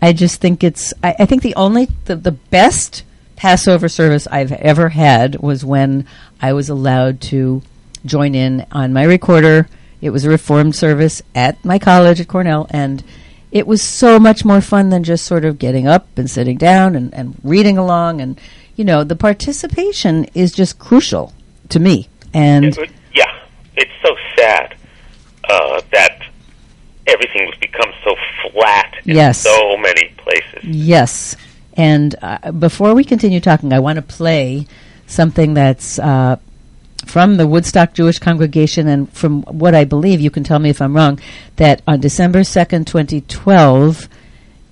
i 0.01 0.15
just 0.15 0.41
think 0.41 0.65
it's 0.65 0.95
I, 1.05 1.17
I 1.19 1.27
think 1.27 1.43
the 1.43 1.55
only 1.55 1.89
the, 2.07 2.17
the 2.17 2.33
best 2.33 3.05
Passover 3.39 3.89
service 3.89 4.27
I've 4.27 4.51
ever 4.51 4.89
had 4.89 5.37
was 5.37 5.65
when 5.65 6.07
I 6.43 6.55
was 6.55 6.69
allowed 6.69 7.21
to 7.23 7.63
join 8.05 8.35
in 8.35 8.67
on 8.73 8.93
my 8.93 9.05
recorder. 9.05 9.69
It 10.01 10.11
was 10.11 10.25
a 10.25 10.31
reformed 10.31 10.75
service 10.77 11.23
at 11.35 11.63
my 11.65 11.79
college 11.79 12.21
at 12.21 12.29
Cornell, 12.29 12.67
and 12.71 13.03
it 13.51 13.67
was 13.67 13.83
so 13.83 14.19
much 14.19 14.45
more 14.45 14.61
fun 14.61 14.91
than 14.91 15.03
just 15.05 15.25
sort 15.25 15.45
of 15.45 15.59
getting 15.59 15.87
up 15.87 16.07
and 16.19 16.31
sitting 16.31 16.57
down 16.59 16.95
and, 16.95 17.13
and 17.15 17.37
reading 17.43 17.79
along. 17.79 18.21
And, 18.21 18.41
you 18.77 18.85
know, 18.85 19.05
the 19.05 19.17
participation 19.17 20.25
is 20.35 20.53
just 20.53 20.79
crucial 20.79 21.33
to 21.71 21.81
me. 21.81 22.09
And 22.35 22.67
It 22.67 22.91
yeah, 23.15 23.25
it's 23.77 23.91
so 24.05 24.15
sad 24.37 24.77
uh, 25.49 25.81
that 25.93 26.23
everything 27.07 27.49
has 27.51 27.59
become 27.59 27.91
so 28.05 28.15
flat 28.53 28.95
in 29.07 29.17
Yes. 29.17 29.41
so 29.41 29.77
many 29.79 30.13
places. 30.19 30.63
Yes. 30.63 31.37
And 31.75 32.15
uh, 32.21 32.53
before 32.53 32.95
we 32.95 33.03
continue 33.05 33.41
talking, 33.41 33.73
I 33.73 33.79
want 33.79 33.97
to 33.97 34.03
play 34.03 34.67
something 35.07 35.55
that's 35.55 35.99
uh, 35.99 36.37
from 37.09 37.39
the 37.39 37.47
Woodstock 37.47 37.95
Jewish 37.95 38.19
Congregation, 38.19 38.87
and 38.87 39.11
from 39.13 39.43
what 39.45 39.75
I 39.75 39.85
believe, 39.85 40.21
you 40.21 40.31
can 40.31 40.45
tell 40.45 40.59
me 40.59 40.69
if 40.69 40.83
I'm 40.83 40.95
wrong, 40.95 41.19
that 41.57 41.81
on 41.87 42.01
December 42.01 42.41
2nd, 42.41 42.87
2012, 42.87 44.09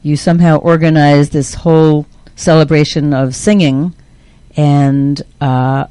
you 0.03 0.16
somehow 0.16 0.59
organized 0.59 1.33
this 1.33 1.55
whole 1.55 2.07
celebration 2.35 3.14
of 3.14 3.35
singing, 3.35 3.94
and 4.55 5.22
uh, 5.40 5.87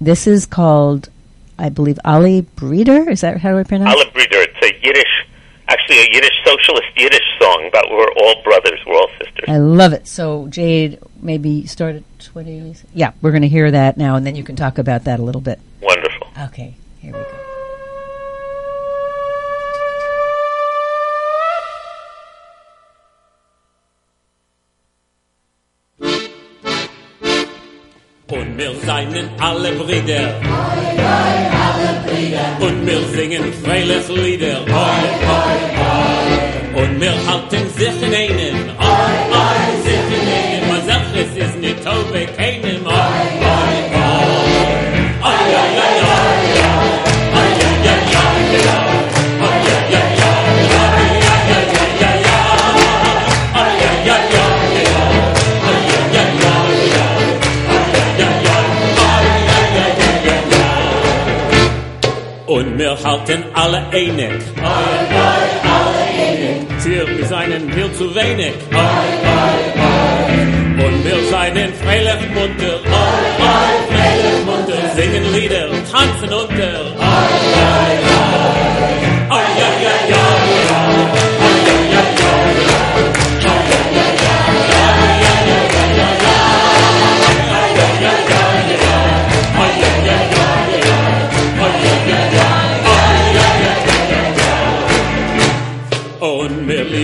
this 0.00 0.26
is 0.26 0.44
called, 0.44 1.08
I 1.56 1.68
believe, 1.68 2.00
Ale 2.04 2.42
Brider. 2.42 3.08
Is 3.08 3.20
that 3.20 3.38
how 3.38 3.52
do 3.52 3.58
I 3.58 3.62
pronounce 3.62 3.94
it? 3.94 4.06
Ale 4.06 4.12
Brider, 4.12 4.44
it's 4.44 4.66
a 4.66 4.84
Yiddish, 4.84 5.28
actually 5.68 5.98
a 5.98 6.08
Yiddish 6.12 6.34
socialist 6.44 6.88
Yiddish 6.96 7.38
song 7.40 7.64
about 7.68 7.84
we're 7.90 8.12
all 8.24 8.42
brothers, 8.42 8.80
we're 8.86 8.96
all 8.96 9.10
sisters. 9.18 9.44
I 9.46 9.58
love 9.58 9.92
it. 9.92 10.08
So, 10.08 10.48
Jade, 10.48 10.98
maybe 11.26 11.66
start 11.66 11.96
at 11.96 12.04
20. 12.20 12.74
Yeah, 12.94 13.12
we're 13.20 13.32
going 13.32 13.42
to 13.42 13.48
hear 13.48 13.70
that 13.70 13.98
now, 13.98 14.14
and 14.14 14.24
then 14.24 14.36
you 14.36 14.44
can 14.44 14.56
talk 14.56 14.78
about 14.78 15.04
that 15.04 15.20
a 15.20 15.22
little 15.22 15.42
bit. 15.42 15.58
Wonderful. 15.82 16.28
Okay, 16.48 16.74
here 17.00 17.12
we 17.12 17.18
go. 17.18 17.42
Und 28.28 28.58
wir 28.58 28.74
seien 28.84 29.30
alle 29.38 29.72
Brüder. 29.72 30.34
Und 32.60 32.86
wir 32.86 33.00
singen 33.14 33.52
freilich 33.62 34.08
Lieder. 34.08 34.62
Oi, 34.62 35.06
oi, 35.36 35.56
oi. 35.78 36.82
Und 36.82 37.00
wir 37.00 37.14
halten 37.26 37.68
sich 37.70 38.02
in 38.02 38.35
Und 63.16 63.28
wir 63.28 63.34
halten 63.34 63.44
alle 63.54 63.78
einig. 63.92 64.32
Oi, 64.56 64.62
oi, 64.62 65.48
alle 65.74 66.02
einig. 66.18 66.80
Ziel, 66.80 67.06
wir 67.16 67.26
seien 67.26 67.72
viel 67.72 67.92
zu 67.92 68.14
wenig. 68.14 68.52
Oi, 68.72 68.78
oi, 68.78 69.58
oi. 69.80 70.86
Und 70.86 71.04
wir 71.04 71.18
seien 71.30 71.72
freilich 71.82 72.22
munter. 72.34 72.74
Oi, 72.84 73.16
oi, 73.40 73.74
freilich 73.90 74.44
munter. 74.44 74.80
Singen 74.96 75.26
Lieder, 75.34 75.68
tanzen 75.90 76.32
unter. 76.34 76.55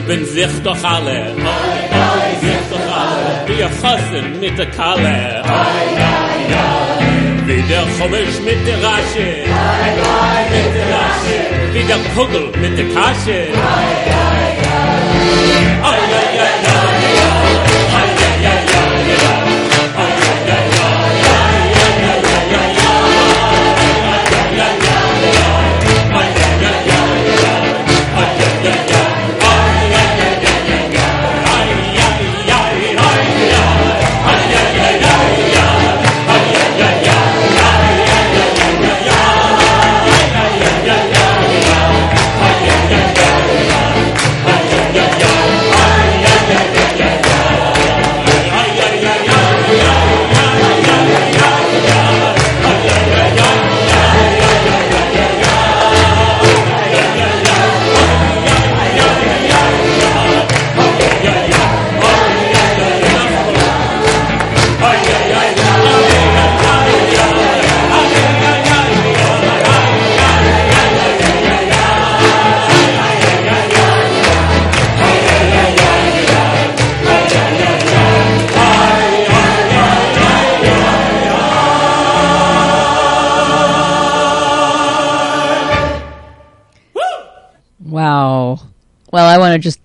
Lieben 0.06 0.26
sich 0.26 0.62
doch 0.64 0.82
alle. 0.82 1.10
Oi, 1.10 1.80
oi, 2.02 2.30
sich 2.40 2.64
doch 2.70 2.88
alle. 2.92 3.58
Wir 3.58 3.68
fassen 3.68 4.40
mit 4.40 4.58
der 4.58 4.66
Kalle. 4.66 5.42
Oi, 5.44 5.50
oi, 5.52 6.54
oi. 6.54 7.46
Wie 7.46 7.62
der 7.62 7.84
Chumisch 7.98 8.38
mit 8.44 8.66
der 8.66 8.78
Rasche. 8.82 9.28
Oi, 9.46 9.90
oi, 10.02 10.40
mit 10.52 10.68
der 10.74 10.86
Rasche. 10.94 11.38
Wie 11.72 11.84
der 11.84 12.00
Kugel 12.14 12.44
mit 12.60 12.78
der 12.78 12.88
Kasche. 12.88 13.38
Oi, 13.52 13.92
oi, 14.12 14.52
oi, 15.88 16.01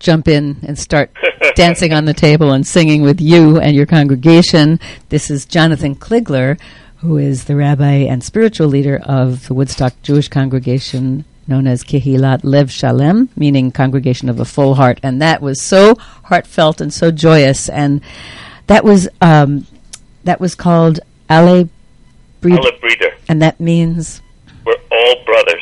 jump 0.07 0.29
in 0.29 0.55
and 0.65 0.79
start 0.79 1.11
dancing 1.55 1.91
on 1.91 2.05
the 2.05 2.13
table 2.13 2.53
and 2.53 2.65
singing 2.65 3.01
with 3.01 3.19
you 3.19 3.59
and 3.59 3.75
your 3.75 3.85
congregation. 3.85 4.79
This 5.09 5.29
is 5.29 5.45
Jonathan 5.45 5.95
Kligler, 5.95 6.57
who 6.99 7.17
is 7.17 7.43
the 7.43 7.57
rabbi 7.57 8.07
and 8.07 8.23
spiritual 8.23 8.67
leader 8.69 9.01
of 9.03 9.45
the 9.49 9.53
Woodstock 9.53 10.01
Jewish 10.03 10.29
congregation 10.29 11.25
known 11.45 11.67
as 11.67 11.83
Kehilat 11.83 12.39
Lev 12.43 12.71
Shalem, 12.71 13.27
meaning 13.35 13.69
congregation 13.69 14.29
of 14.29 14.39
a 14.39 14.45
full 14.45 14.75
heart. 14.75 15.01
And 15.03 15.21
that 15.21 15.41
was 15.41 15.61
so 15.61 15.95
heartfelt 16.23 16.79
and 16.79 16.93
so 16.93 17.11
joyous. 17.11 17.67
And 17.67 17.99
that 18.67 18.85
was 18.85 19.09
um, 19.19 19.67
that 20.23 20.39
was 20.39 20.55
called 20.55 21.01
Ale 21.29 21.67
Brider, 22.41 22.63
Ale 22.63 22.79
Brider. 22.79 23.13
and 23.27 23.41
that 23.41 23.59
means 23.59 24.21
We're 24.65 24.73
all 24.89 25.15
brothers. 25.25 25.56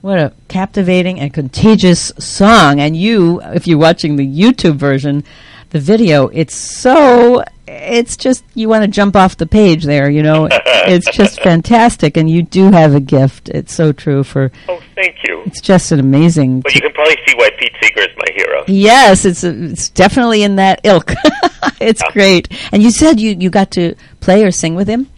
What 0.00 0.18
a 0.18 0.32
captivating 0.48 1.18
and 1.20 1.32
contagious 1.32 2.12
song. 2.18 2.80
And 2.80 2.96
you, 2.96 3.40
if 3.42 3.66
you're 3.66 3.78
watching 3.78 4.16
the 4.16 4.26
YouTube 4.26 4.76
version, 4.76 5.24
the 5.70 5.80
video, 5.80 6.28
it's 6.28 6.54
so, 6.54 7.42
it's 7.66 8.16
just, 8.16 8.44
you 8.54 8.68
want 8.68 8.82
to 8.84 8.88
jump 8.88 9.16
off 9.16 9.36
the 9.36 9.46
page 9.46 9.84
there, 9.84 10.08
you 10.08 10.22
know. 10.22 10.48
it's 10.50 11.10
just 11.14 11.42
fantastic. 11.42 12.16
And 12.16 12.30
you 12.30 12.42
do 12.42 12.70
have 12.70 12.94
a 12.94 13.00
gift. 13.00 13.48
It's 13.50 13.74
so 13.74 13.92
true 13.92 14.22
for, 14.24 14.50
Oh, 14.68 14.80
thank 14.94 15.16
you. 15.26 15.42
it's 15.46 15.60
just 15.60 15.92
an 15.92 16.00
amazing. 16.00 16.60
But 16.60 16.74
you 16.74 16.80
can 16.80 16.92
probably 16.92 17.16
see 17.26 17.34
why 17.36 17.50
Pete 17.58 17.72
Seeger 17.82 18.00
is 18.02 18.16
my 18.16 18.32
hero. 18.34 18.64
Yes, 18.68 19.24
it's 19.24 19.44
it's 19.44 19.90
definitely 19.90 20.42
in 20.42 20.56
that 20.56 20.80
ilk. 20.84 21.12
it's 21.80 22.02
great. 22.12 22.48
And 22.72 22.82
you 22.82 22.90
said 22.90 23.18
you, 23.20 23.36
you 23.38 23.50
got 23.50 23.70
to 23.72 23.94
play 24.20 24.44
or 24.44 24.50
sing 24.50 24.74
with 24.74 24.88
him? 24.88 25.08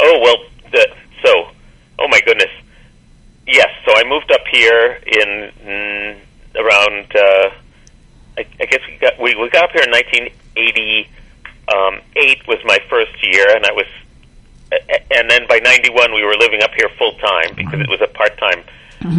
Oh 0.00 0.18
well, 0.22 0.36
the, 0.72 0.86
so 1.24 1.32
oh 1.98 2.08
my 2.08 2.20
goodness, 2.24 2.49
yes. 3.50 3.68
So 3.84 3.92
I 3.96 4.04
moved 4.08 4.30
up 4.32 4.46
here 4.50 5.00
in 5.06 5.50
mm, 5.64 6.16
around. 6.56 7.14
Uh, 7.14 7.50
I, 8.38 8.46
I 8.60 8.64
guess 8.66 8.80
we 8.88 8.96
got 8.98 9.18
we, 9.20 9.34
we 9.34 9.48
got 9.50 9.64
up 9.64 9.70
here 9.72 9.82
in 9.82 9.90
1988 9.90 12.46
was 12.48 12.58
my 12.64 12.78
first 12.88 13.12
year, 13.22 13.46
and 13.54 13.64
I 13.66 13.72
was, 13.72 13.86
and 15.10 15.30
then 15.30 15.46
by 15.48 15.58
91 15.58 16.14
we 16.14 16.24
were 16.24 16.36
living 16.36 16.62
up 16.62 16.72
here 16.74 16.88
full 16.98 17.12
time 17.18 17.54
because 17.56 17.80
it 17.80 17.88
was 17.88 18.00
a 18.00 18.06
part 18.08 18.36
time. 18.38 18.62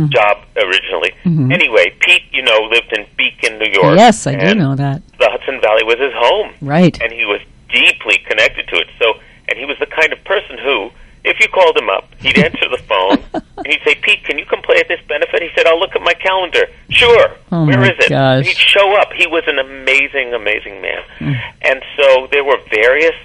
Job 0.10 0.38
originally. 0.58 1.12
Anyway, 1.26 1.90
Pete, 2.02 2.22
you 2.32 2.44
know, 2.44 2.60
lived 2.70 2.94
in 2.94 3.04
Beacon, 3.18 3.58
New 3.58 3.66
York. 3.72 3.98
yes, 3.98 4.28
I 4.28 4.36
do 4.36 4.54
know 4.54 4.76
that. 4.76 5.02
The 5.18 5.28
Hudson 5.28 5.60
Valley 5.60 5.84
was 5.84 5.98
his 5.98 6.14
home 6.14 6.54
Right. 6.62 7.02
and 7.02 7.12
he 7.12 7.26
was 7.26 7.42
deeply 7.68 8.20
connected 8.28 8.68
to 8.68 8.76
it. 8.76 8.88
So, 9.00 9.16
and 9.48 9.58
he 9.58 9.66
was 9.66 9.80
the 9.80 9.88
kind 9.88 10.14
of 10.14 10.24
person 10.24 10.60
who, 10.60 10.92
if 11.24 11.40
you 11.40 11.48
called 11.50 11.78
him 11.78 11.90
up, 11.90 12.10
he'd 12.20 12.38
answer 12.46 12.68
the 12.70 12.82
phone 12.88 13.24
and 13.58 13.68
he'd 13.68 13.82
say, 13.86 13.96
"Pete, 13.96 14.24
can 14.24 14.38
you 14.38 14.46
come 14.46 14.62
play 14.62 14.78
at 14.78 14.88
this 14.88 15.00
benefit?" 15.08 15.42
He 15.42 15.50
said, 15.56 15.68
"I'll 15.68 15.80
look 15.80 15.96
at 15.96 16.02
my 16.02 16.14
calendar." 16.14 16.68
Sure. 16.90 17.32
Oh, 17.52 17.66
Where 17.66 17.84
is 17.84 17.98
it? 18.00 18.10
gosh. 18.10 18.38
And 18.38 18.46
he'd 18.46 18.58
show 18.58 18.96
up. 19.00 19.12
He 19.14 19.28
was 19.28 19.44
an 19.48 19.60
amazing, 19.60 20.34
amazing 20.34 20.82
man. 20.82 21.02
Hmm. 21.20 21.34
And 21.62 21.82
so 21.98 22.28
there 22.32 22.44
were 22.44 22.58
various 22.70 23.16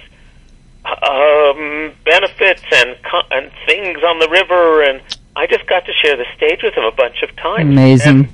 um, 0.85 1.91
benefits 2.05 2.63
and 2.71 2.95
co- 3.03 3.27
and 3.31 3.51
things 3.65 3.99
on 4.03 4.19
the 4.19 4.29
river, 4.29 4.83
and 4.83 5.01
I 5.35 5.47
just 5.47 5.67
got 5.67 5.85
to 5.85 5.93
share 5.93 6.15
the 6.15 6.25
stage 6.35 6.61
with 6.63 6.73
him 6.75 6.83
a 6.83 6.91
bunch 6.91 7.21
of 7.23 7.35
times. 7.35 7.69
Amazing. 7.71 8.09
And 8.19 8.29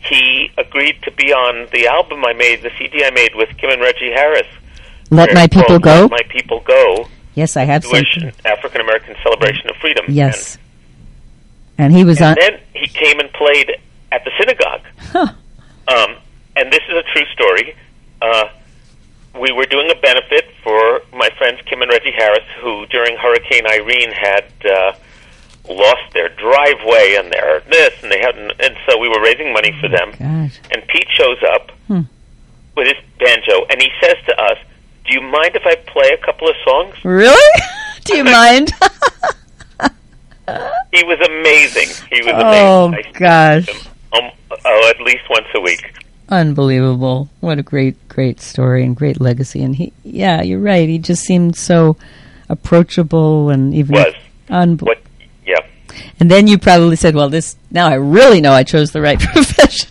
he 0.00 0.50
agreed 0.58 0.96
to 1.02 1.10
be 1.12 1.32
on 1.32 1.68
the 1.72 1.86
album 1.86 2.24
I 2.24 2.32
made, 2.32 2.62
the 2.62 2.70
CD 2.78 3.04
I 3.04 3.10
made 3.10 3.34
with 3.34 3.48
Kim 3.58 3.70
and 3.70 3.80
Reggie 3.80 4.10
Harris. 4.12 4.46
Let 5.10 5.32
my 5.34 5.46
people 5.46 5.64
called 5.80 5.82
go. 5.82 6.00
Let 6.02 6.10
My 6.10 6.22
People 6.28 6.60
Go, 6.60 7.06
Yes, 7.34 7.56
I 7.56 7.64
have 7.64 7.84
seen. 7.84 8.32
African 8.44 8.80
American 8.80 9.16
celebration 9.22 9.68
of 9.70 9.76
freedom. 9.76 10.04
Yes. 10.08 10.58
And 11.78 11.92
he 11.92 12.04
was 12.04 12.20
And, 12.20 12.38
on. 12.38 12.44
and 12.44 12.54
then 12.54 12.60
he 12.74 12.86
came 12.86 13.18
and 13.18 13.32
played 13.32 13.72
at 14.12 14.24
the 14.24 14.30
synagogue. 14.38 14.82
Huh. 15.10 15.26
Um, 15.88 16.16
and 16.56 16.72
this 16.72 16.80
is 16.88 16.94
a 16.96 17.02
true 17.12 17.26
story. 17.32 17.74
Uh, 18.22 18.44
we 19.40 19.50
were 19.50 19.66
doing 19.66 19.90
a 19.90 19.96
benefit 20.00 20.44
for 20.62 21.02
my 21.12 21.28
friends 21.36 21.60
Kim 21.66 21.82
and 21.82 21.90
Reggie 21.90 22.12
Harris, 22.16 22.44
who 22.60 22.86
during 22.86 23.16
Hurricane 23.16 23.66
Irene 23.66 24.12
had 24.12 24.44
uh, 24.64 24.92
lost 25.68 26.12
their 26.12 26.28
driveway 26.28 27.16
and 27.18 27.32
their 27.32 27.60
this, 27.68 27.94
and 28.04 28.12
they 28.12 28.20
hadn't, 28.20 28.52
and 28.60 28.76
so 28.88 28.96
we 28.98 29.08
were 29.08 29.20
raising 29.20 29.52
money 29.52 29.76
for 29.80 29.88
them. 29.88 30.12
Gosh. 30.16 30.60
And 30.70 30.86
Pete 30.86 31.08
shows 31.10 31.38
up 31.52 31.72
Hmm. 31.88 32.02
with 32.76 32.86
his 32.86 32.96
banjo, 33.18 33.66
and 33.70 33.82
he 33.82 33.90
says 34.00 34.14
to 34.26 34.40
us, 34.40 34.58
"Do 35.04 35.14
you 35.14 35.20
mind 35.20 35.54
if 35.54 35.62
I 35.66 35.74
play 35.74 36.10
a 36.10 36.24
couple 36.24 36.48
of 36.48 36.54
songs?" 36.64 36.94
Really? 37.04 37.60
Do 38.04 38.16
you 38.16 38.24
mind? 38.24 38.72
He 40.92 41.02
was 41.04 41.18
amazing. 41.26 41.88
He 42.10 42.22
was 42.22 42.32
oh 42.36 42.86
amazing. 42.86 43.16
I 43.16 43.18
gosh. 43.18 43.86
Um, 44.12 44.30
oh, 44.64 44.90
at 44.90 45.00
least 45.00 45.24
once 45.28 45.46
a 45.54 45.60
week. 45.60 45.92
Unbelievable. 46.28 47.28
What 47.40 47.58
a 47.58 47.62
great, 47.62 48.08
great 48.08 48.40
story 48.40 48.84
and 48.84 48.94
great 48.94 49.20
legacy. 49.20 49.62
And 49.62 49.74
he, 49.74 49.92
yeah, 50.04 50.42
you're 50.42 50.60
right. 50.60 50.88
He 50.88 50.98
just 50.98 51.24
seemed 51.24 51.56
so 51.56 51.96
approachable 52.48 53.50
and 53.50 53.74
even. 53.74 53.94
Was 53.94 54.14
unbe- 54.48 54.82
what? 54.82 55.02
Yeah. 55.44 55.66
And 56.20 56.30
then 56.30 56.46
you 56.46 56.58
probably 56.58 56.96
said, 56.96 57.14
well, 57.14 57.28
this, 57.28 57.56
now 57.70 57.88
I 57.88 57.94
really 57.94 58.40
know 58.40 58.52
I 58.52 58.62
chose 58.62 58.92
the 58.92 59.00
right 59.00 59.18
profession. 59.18 59.90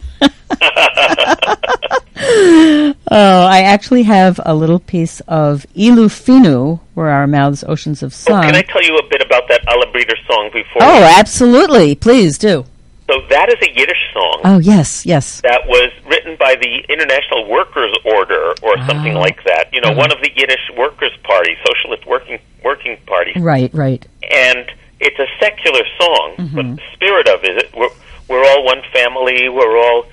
Oh, 2.48 3.46
I 3.46 3.62
actually 3.62 4.04
have 4.04 4.40
a 4.46 4.56
little 4.56 4.80
piece 4.80 5.20
of 5.28 5.66
Ilu 5.76 6.08
Finu, 6.08 6.80
where 6.94 7.10
our 7.10 7.28
mouths 7.28 7.64
oceans 7.68 8.02
of 8.04 8.12
Oh, 8.14 8.16
song. 8.16 8.44
can 8.44 8.56
I 8.56 8.62
tell 8.62 8.82
you 8.84 8.98
a 8.98 9.08
bit 9.08 9.22
about 9.22 9.48
that 9.50 9.62
Ale 9.70 9.86
Brider 9.92 10.16
song 10.28 10.50
before? 10.54 10.82
oh, 10.82 11.04
absolutely. 11.20 11.96
Please 11.96 12.38
do. 12.38 12.66
So 13.10 13.22
that 13.30 13.50
is 13.50 13.56
a 13.68 13.72
Yiddish 13.78 14.02
song 14.14 14.42
Oh, 14.46 14.58
yes, 14.60 15.06
yes. 15.06 15.42
that 15.42 15.68
was 15.68 15.92
written 16.08 16.36
by 16.40 16.56
the 16.56 16.84
International 16.90 17.48
Workers 17.50 17.94
Order 18.06 18.54
or 18.62 18.78
something 18.88 19.16
Ah. 19.18 19.20
like 19.20 19.44
that. 19.44 19.68
You 19.74 19.82
know, 19.82 19.90
Uh-huh. 19.90 20.00
one 20.00 20.12
of 20.12 20.20
the 20.22 20.32
Yiddish 20.36 20.72
Workers' 20.78 21.12
Party, 21.24 21.56
socialist 21.68 22.06
working 22.08 22.40
working 22.64 22.98
parties. 23.06 23.36
Right, 23.38 23.70
right. 23.74 24.06
and 24.32 24.72
it's 25.02 25.20
a 25.20 25.28
secular 25.40 25.84
song, 26.00 26.34
Mm-hmm. 26.40 26.56
but 26.56 26.76
the 26.78 26.82
spirit 26.94 27.28
of 27.28 27.44
it, 27.44 27.70
we're, 27.76 27.90
we're 28.30 28.46
all 28.50 28.64
one 28.64 28.82
family, 28.94 29.50
we're 29.50 29.78
all, 29.78 30.06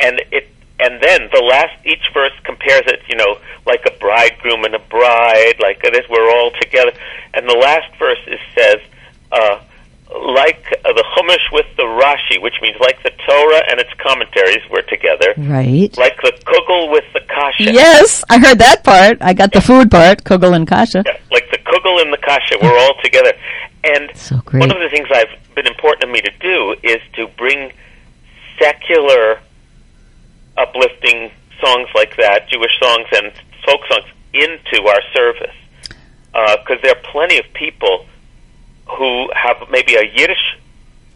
and 0.00 0.22
it, 0.32 0.48
and 0.80 1.02
then 1.02 1.28
the 1.32 1.42
last, 1.42 1.74
each 1.84 2.06
verse 2.14 2.32
compares 2.44 2.82
it, 2.86 3.00
you 3.08 3.16
know, 3.16 3.38
like 3.66 3.84
a 3.86 3.90
bridegroom 3.98 4.64
and 4.64 4.74
a 4.74 4.78
bride, 4.78 5.54
like 5.60 5.82
this, 5.82 6.06
we're 6.08 6.30
all 6.30 6.50
together, 6.60 6.92
and 7.34 7.48
the 7.48 7.54
last 7.56 7.90
verse 7.98 8.18
is 8.26 8.40
says, 8.54 8.78
uh, 9.32 9.60
like 10.10 10.64
uh, 10.84 10.92
the 10.94 11.04
Chumash 11.14 11.52
with 11.52 11.66
the 11.76 11.82
Rashi, 11.82 12.40
which 12.40 12.54
means 12.62 12.76
like 12.80 13.02
the 13.02 13.10
Torah 13.26 13.62
and 13.70 13.78
its 13.78 13.90
commentaries, 13.98 14.62
we're 14.70 14.82
together. 14.82 15.34
Right. 15.36 15.94
Like 15.98 16.16
the 16.22 16.32
Kugel 16.46 16.90
with 16.90 17.04
the 17.12 17.20
Kasha. 17.28 17.72
Yes, 17.72 18.24
I 18.30 18.38
heard 18.38 18.58
that 18.58 18.84
part. 18.84 19.18
I 19.20 19.34
got 19.34 19.52
the 19.52 19.60
food 19.60 19.90
part, 19.90 20.24
Kugel 20.24 20.54
and 20.56 20.66
Kasha. 20.66 21.02
Yeah, 21.04 21.18
like 21.30 21.50
the 21.50 21.58
Kugel 21.58 22.00
and 22.00 22.10
the 22.12 22.16
Kasha, 22.18 22.56
we're 22.62 22.78
all 22.78 22.94
together. 23.02 23.32
And 23.84 24.10
So 24.16 24.38
great. 24.46 24.60
one 24.60 24.70
of 24.70 24.78
the 24.78 24.88
things 24.88 25.08
I've 25.12 25.54
been 25.54 25.66
important 25.66 26.00
to 26.02 26.06
me 26.06 26.20
to 26.22 26.32
do 26.40 26.74
is 26.82 27.00
to 27.16 27.26
bring 27.36 27.72
secular, 28.58 29.40
uplifting 30.58 31.30
songs 31.64 31.88
like 31.94 32.16
that, 32.16 32.48
Jewish 32.48 32.72
songs 32.80 33.06
and 33.12 33.32
folk 33.64 33.80
songs, 33.90 34.04
into 34.34 34.86
our 34.86 35.00
service. 35.14 35.54
Uh, 36.34 36.56
because 36.58 36.80
there 36.82 36.92
are 36.92 37.02
plenty 37.10 37.38
of 37.38 37.44
people 37.54 38.06
who 38.96 39.30
have 39.34 39.56
maybe 39.70 39.94
a 39.94 40.04
Yiddish 40.04 40.56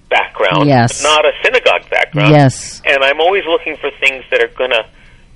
background, 0.08 0.66
Yes. 0.68 1.02
but 1.02 1.08
not 1.08 1.24
a 1.24 1.32
synagogue 1.42 1.88
background. 1.90 2.30
Yes. 2.32 2.82
And 2.84 3.02
I'm 3.02 3.20
always 3.20 3.44
looking 3.46 3.76
for 3.76 3.90
things 4.00 4.24
that 4.30 4.42
are 4.42 4.48
going 4.48 4.70
to 4.70 4.84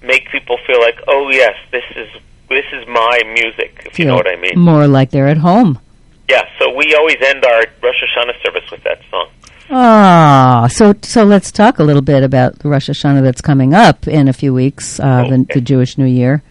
make 0.02 0.28
people 0.30 0.58
feel 0.66 0.80
like, 0.80 0.98
oh 1.08 1.30
yes, 1.30 1.54
this 1.72 1.84
is 1.94 2.08
this 2.48 2.64
is 2.72 2.86
my 2.86 3.20
music, 3.34 3.82
if 3.86 3.98
you 3.98 4.04
know 4.04 4.14
what 4.14 4.28
I 4.30 4.36
mean. 4.36 4.56
More 4.58 4.86
like 4.86 5.10
they're 5.10 5.26
at 5.28 5.38
home. 5.38 5.80
Yeah, 6.28 6.42
so 6.58 6.72
we 6.74 6.94
always 6.94 7.16
end 7.20 7.44
our 7.44 7.64
Rosh 7.82 8.02
Hashanah 8.04 8.40
service 8.42 8.70
with 8.70 8.82
that 8.84 9.00
song. 9.10 9.28
Ah, 9.70 10.68
so 10.70 10.94
so 11.02 11.24
let's 11.24 11.50
talk 11.50 11.78
a 11.78 11.82
little 11.84 12.02
bit 12.02 12.22
about 12.22 12.58
the 12.60 12.68
Rosh 12.68 12.88
Hashanah 12.88 13.22
that's 13.22 13.40
coming 13.40 13.74
up 13.74 14.06
in 14.06 14.28
a 14.28 14.32
few 14.32 14.54
weeks, 14.54 15.00
uh, 15.00 15.24
the, 15.28 15.34
Okay. 15.34 15.54
the 15.54 15.60
Jewish 15.60 15.98
New 15.98 16.06
Year. 16.06 16.42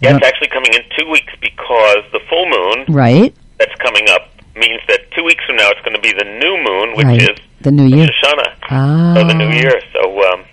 Yeah, 0.00 0.16
it's 0.16 0.26
actually 0.26 0.48
coming 0.48 0.72
in 0.72 0.82
two 0.98 1.08
weeks 1.10 1.32
because 1.40 2.04
the 2.12 2.20
full 2.28 2.46
moon 2.48 2.84
Right, 2.94 3.34
that's 3.58 3.74
coming 3.82 4.08
up 4.10 4.28
means 4.54 4.80
that 4.88 5.10
two 5.16 5.24
weeks 5.24 5.42
from 5.46 5.56
now 5.56 5.68
it's 5.70 5.80
going 5.80 5.94
to 5.96 6.00
be 6.00 6.12
the 6.12 6.24
new 6.24 6.56
moon, 6.62 6.94
which 6.96 7.06
right. 7.06 7.22
is 7.22 7.38
the 7.62 7.72
New 7.72 7.86
Year. 7.86 8.06
Rosh 8.06 8.22
Hashanah, 8.22 8.54
Ah, 8.70 9.14
so 9.16 9.24
the 9.26 9.34
new 9.34 9.50
year. 9.50 9.80
So 9.92 10.22
um, 10.32 10.44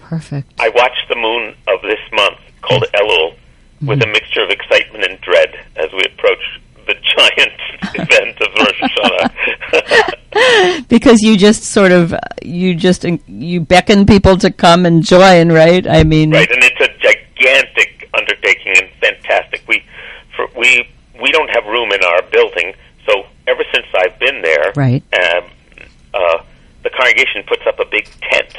Perfect. 0.00 0.52
I 0.60 0.68
watched 0.70 1.08
the 1.08 1.16
moon 1.16 1.54
of 1.68 1.80
this 1.82 2.00
month 2.12 2.38
called 2.62 2.84
Elul 2.94 3.34
with 3.82 3.98
Mm-hmm. 4.00 4.08
a 4.08 4.12
mixture 4.12 4.42
of 4.42 4.48
excitement 4.50 5.04
and 5.04 5.20
dread 5.20 5.54
as 5.76 5.92
we 5.92 6.02
approach 6.04 6.42
the 6.86 6.94
giant 7.16 7.60
event 7.94 8.40
of 8.40 8.48
Rosh 8.56 8.80
Hashanah. 8.80 9.30
Because 10.88 11.20
you 11.22 11.36
just 11.36 11.64
sort 11.64 11.90
of 11.92 12.14
you 12.42 12.74
just 12.74 13.04
you 13.26 13.60
beckon 13.60 14.06
people 14.06 14.36
to 14.38 14.50
come 14.52 14.86
and 14.86 15.02
join, 15.04 15.50
right? 15.50 15.86
I 15.86 16.04
mean, 16.04 16.30
Right, 16.30 16.50
and 16.50 16.62
it's 16.62 16.80
a 16.80 16.88
gigantic 16.98 18.08
undertaking 18.14 18.74
and 18.76 18.88
fantastic. 19.00 19.62
We 19.66 19.82
for, 20.36 20.46
we 20.56 20.88
we 21.20 21.32
don't 21.32 21.50
have 21.50 21.64
room 21.66 21.90
in 21.92 22.02
our 22.04 22.22
building, 22.30 22.74
so 23.06 23.26
ever 23.48 23.64
since 23.74 23.86
I've 23.98 24.18
been 24.18 24.42
there, 24.42 24.72
Right. 24.76 25.02
um, 25.14 25.44
uh, 26.14 26.38
the 26.82 26.90
congregation 26.90 27.42
puts 27.48 27.62
up 27.66 27.78
a 27.80 27.84
big 27.86 28.06
tent, 28.30 28.56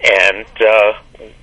and 0.00 0.46
uh, 0.60 0.92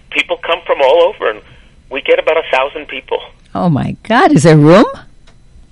people 0.09 0.37
come 0.37 0.59
from 0.65 0.81
all 0.81 1.03
over, 1.03 1.29
and 1.29 1.41
we 1.89 2.01
get 2.01 2.19
about 2.19 2.37
a 2.37 2.43
thousand 2.51 2.87
people. 2.87 3.19
oh 3.55 3.69
my 3.69 3.95
God, 4.03 4.31
is 4.33 4.43
there 4.43 4.57
room? 4.57 4.85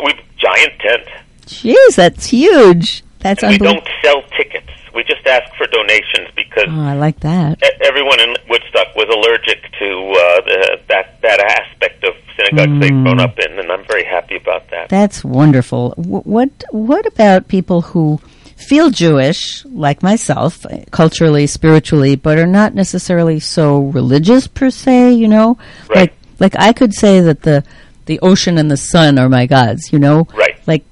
We 0.04 0.14
giant 0.38 0.80
tent. 0.80 1.04
Jeez, 1.46 1.96
that's 1.96 2.28
huge. 2.28 3.04
That's 3.20 3.44
And 3.44 3.52
we 3.52 3.58
don't 3.58 3.86
sell 4.04 4.22
tickets. 4.38 4.68
We 4.96 5.04
just 5.04 5.26
ask 5.28 5.54
for 5.56 5.68
donations 5.68 6.30
because 6.36 6.68
Oh, 6.70 6.82
I 6.82 6.94
like 6.96 7.20
that. 7.20 7.62
everyone 7.82 8.20
in 8.20 8.36
Woodstock 8.50 8.96
was 8.96 9.08
allergic 9.14 9.62
to 9.80 9.88
uh, 9.88 10.42
the, 10.46 10.80
that 10.90 11.22
that 11.22 11.40
aspect 11.40 12.04
of 12.04 12.14
synagogues 12.36 12.80
they've 12.82 12.92
Mm. 12.92 13.04
grown 13.04 13.20
up 13.20 13.38
in, 13.40 13.60
and 13.60 13.72
I'm 13.72 13.86
very 13.86 14.04
happy 14.06 14.38
about 14.38 14.70
that. 14.72 14.90
That's 14.90 15.24
wonderful. 15.24 15.92
Wh- 15.98 16.26
What 16.26 16.50
What 16.72 17.06
about 17.06 17.48
people 17.48 17.82
who 17.82 18.20
feel 18.56 18.90
Jewish, 18.90 19.64
like 19.66 20.02
myself, 20.02 20.66
uh, 20.66 20.80
culturally, 20.92 21.46
spiritually, 21.48 22.16
but 22.16 22.38
are 22.40 22.48
not 22.48 22.74
necessarily 22.74 23.40
so 23.40 23.80
religious 23.80 24.48
per 24.48 24.70
se? 24.70 25.12
You 25.14 25.28
know, 25.28 25.58
Right. 25.88 25.98
like 26.00 26.14
like 26.40 26.56
I 26.58 26.74
could 26.74 26.94
say 26.94 27.20
that 27.20 27.44
the 27.44 27.64
the 28.08 28.20
ocean 28.22 28.58
and 28.58 28.72
the 28.72 28.78
sun 28.78 29.20
are 29.20 29.30
my 29.30 29.46
gods. 29.46 29.94
You 29.94 30.00
know, 30.00 30.28
Right. 30.34 30.56
Like, 30.66 30.84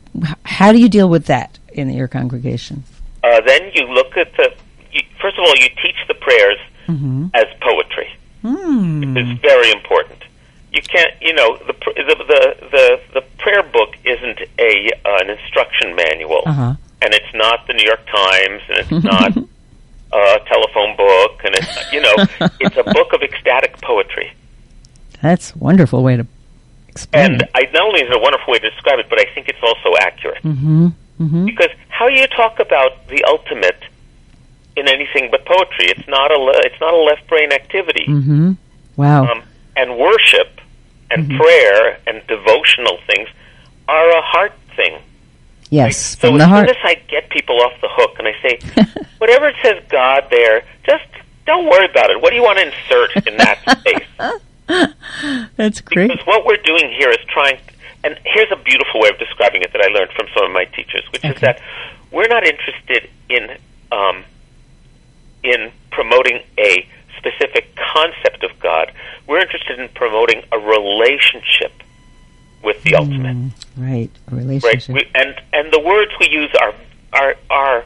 how 0.44 0.72
do 0.72 0.78
you 0.80 0.88
deal 0.90 1.10
with 1.10 1.26
that 1.26 1.57
in 1.78 1.90
your 1.90 2.08
congregation? 2.08 2.84
Uh, 3.24 3.42
then 3.42 3.72
you 3.74 3.84
look 3.88 4.16
at 4.18 4.32
the. 4.38 4.54
You, 4.92 5.02
first 5.22 5.38
of 5.38 5.44
all, 5.46 5.56
you 5.58 5.70
teach 5.82 5.98
the 6.08 6.14
prayers 6.16 6.58
Mm-hmm. 6.88 7.28
as 7.34 7.46
poetry. 7.60 8.08
Hmm. 8.44 9.18
It's 9.18 9.42
very 9.42 9.72
important. 9.72 10.24
You 10.72 10.82
can't, 10.82 11.12
you 11.22 11.34
know, 11.34 11.58
the 11.58 11.74
the 11.74 12.16
the 12.16 12.56
the, 12.72 13.02
the 13.16 13.22
prayer 13.40 13.62
book 13.64 13.96
isn't 14.06 14.40
a 14.58 14.92
uh, 15.04 15.18
an 15.22 15.30
instruction 15.30 15.96
manual, 15.96 16.44
Uh-huh. 16.46 16.76
and 17.02 17.14
it's 17.14 17.34
not 17.34 17.68
the 17.68 17.74
New 17.74 17.84
York 17.86 18.06
Times, 18.06 18.62
and 18.70 18.78
it's 18.80 19.04
not 19.14 19.36
a 19.36 20.40
telephone 20.48 20.96
book, 20.96 21.42
and 21.44 21.56
it's 21.56 21.92
you 21.92 22.00
know, 22.00 22.16
it's 22.62 22.78
a 22.78 22.84
book 22.84 23.12
of 23.12 23.22
ecstatic 23.22 23.82
poetry. 23.82 24.32
That's 25.22 25.54
a 25.54 25.58
wonderful 25.58 26.04
way 26.04 26.16
to 26.16 26.26
explain 26.88 27.34
And 27.34 27.42
it. 27.42 27.50
I, 27.54 27.64
not 27.74 27.82
only 27.88 28.00
is 28.02 28.10
it 28.10 28.16
a 28.16 28.20
wonderful 28.20 28.54
way 28.54 28.60
to 28.60 28.70
describe 28.70 29.00
it, 29.00 29.08
but 29.10 29.20
I 29.20 29.26
think 29.34 29.50
it's 29.50 29.62
also 29.62 29.98
accurate. 30.00 30.42
Mm-hmm. 30.44 30.88
Mm-hmm. 31.20 31.46
Because 31.46 31.70
how 31.90 32.08
you 32.08 32.28
talk 32.28 32.60
about 32.60 33.08
the 33.08 33.24
ultimate 33.26 33.82
in 34.76 34.88
anything 34.88 35.30
but 35.32 35.46
poetry? 35.46 35.88
It's 35.88 36.08
not 36.08 36.32
a 36.32 36.38
le- 36.38 36.62
it's 36.64 36.80
not 36.80 36.94
a 36.94 36.98
left 36.98 37.28
brain 37.28 37.52
activity. 37.52 38.06
Mm-hmm. 38.08 38.52
Wow. 38.96 39.26
Um, 39.32 39.44
and 39.76 39.98
worship 39.98 40.60
and 41.10 41.26
Mm-hmm. 41.26 41.38
prayer 41.38 42.00
and 42.06 42.22
devotional 42.28 42.98
things 43.08 43.30
are 43.88 44.10
a 44.10 44.22
heart 44.22 44.52
thing. 44.76 45.00
yes, 45.70 46.18
So 46.20 46.30
from 46.30 46.38
the 46.40 46.48
heart. 46.48 46.70
as 46.70 46.76
I 46.84 46.96
get 47.08 47.30
people 47.30 47.62
off 47.62 47.74
the 47.82 47.88
hook 47.90 48.16
and 48.20 48.28
I 48.28 48.36
say, 48.42 48.60
whatever 49.18 49.48
it 49.48 49.56
says 49.64 49.82
God 49.90 50.26
there, 50.30 50.64
just 50.86 51.06
don't 51.46 51.66
worry 51.70 51.86
about 51.90 52.10
it. 52.10 52.22
What 52.22 52.32
do 52.32 52.36
you 52.36 52.44
want 52.44 52.60
to 52.60 52.66
insert 52.68 53.26
in 53.28 53.38
that 53.38 53.58
space? 53.80 55.48
That's 55.56 55.80
great. 55.82 56.10
Because 56.12 56.26
what 56.28 56.46
we're 56.46 56.58
doing 56.64 56.92
here 56.92 57.10
is 57.10 57.18
trying, 57.30 57.58
and 58.08 58.20
here's 58.24 58.52
a 58.52 58.56
beautiful 58.56 59.02
way 59.02 59.10
of 59.10 59.20
describing 59.20 59.62
it 59.62 59.72
that 59.74 59.82
I 59.82 59.88
learned 59.88 60.12
from 60.12 60.28
some 60.34 60.46
of 60.46 60.52
my 60.52 60.66
teachers, 60.66 61.04
which 61.12 61.26
is 61.26 61.40
that 61.42 61.60
we're 62.12 62.28
not 62.28 62.44
interested 62.46 63.10
in 63.30 63.58
um, 63.92 64.24
in 65.44 65.72
promoting 65.92 66.42
a 66.58 66.88
specific 67.18 67.76
concept 67.76 68.44
of 68.44 68.52
God. 68.60 68.92
We're 69.28 69.40
interested 69.40 69.80
in 69.80 69.90
promoting 69.90 70.44
a 70.52 70.58
relationship 70.60 71.72
with 72.64 72.82
the 72.84 72.96
ultimate. 72.96 73.36
Mm, 73.36 73.52
right. 73.78 74.10
A 74.32 74.36
Right? 74.36 74.88
We, 74.90 75.10
and 75.16 75.36
and 75.54 75.72
the 75.74 75.80
words 75.80 76.12
we 76.20 76.30
use 76.30 76.52
are 76.62 76.74
are 77.14 77.36
are 77.50 77.86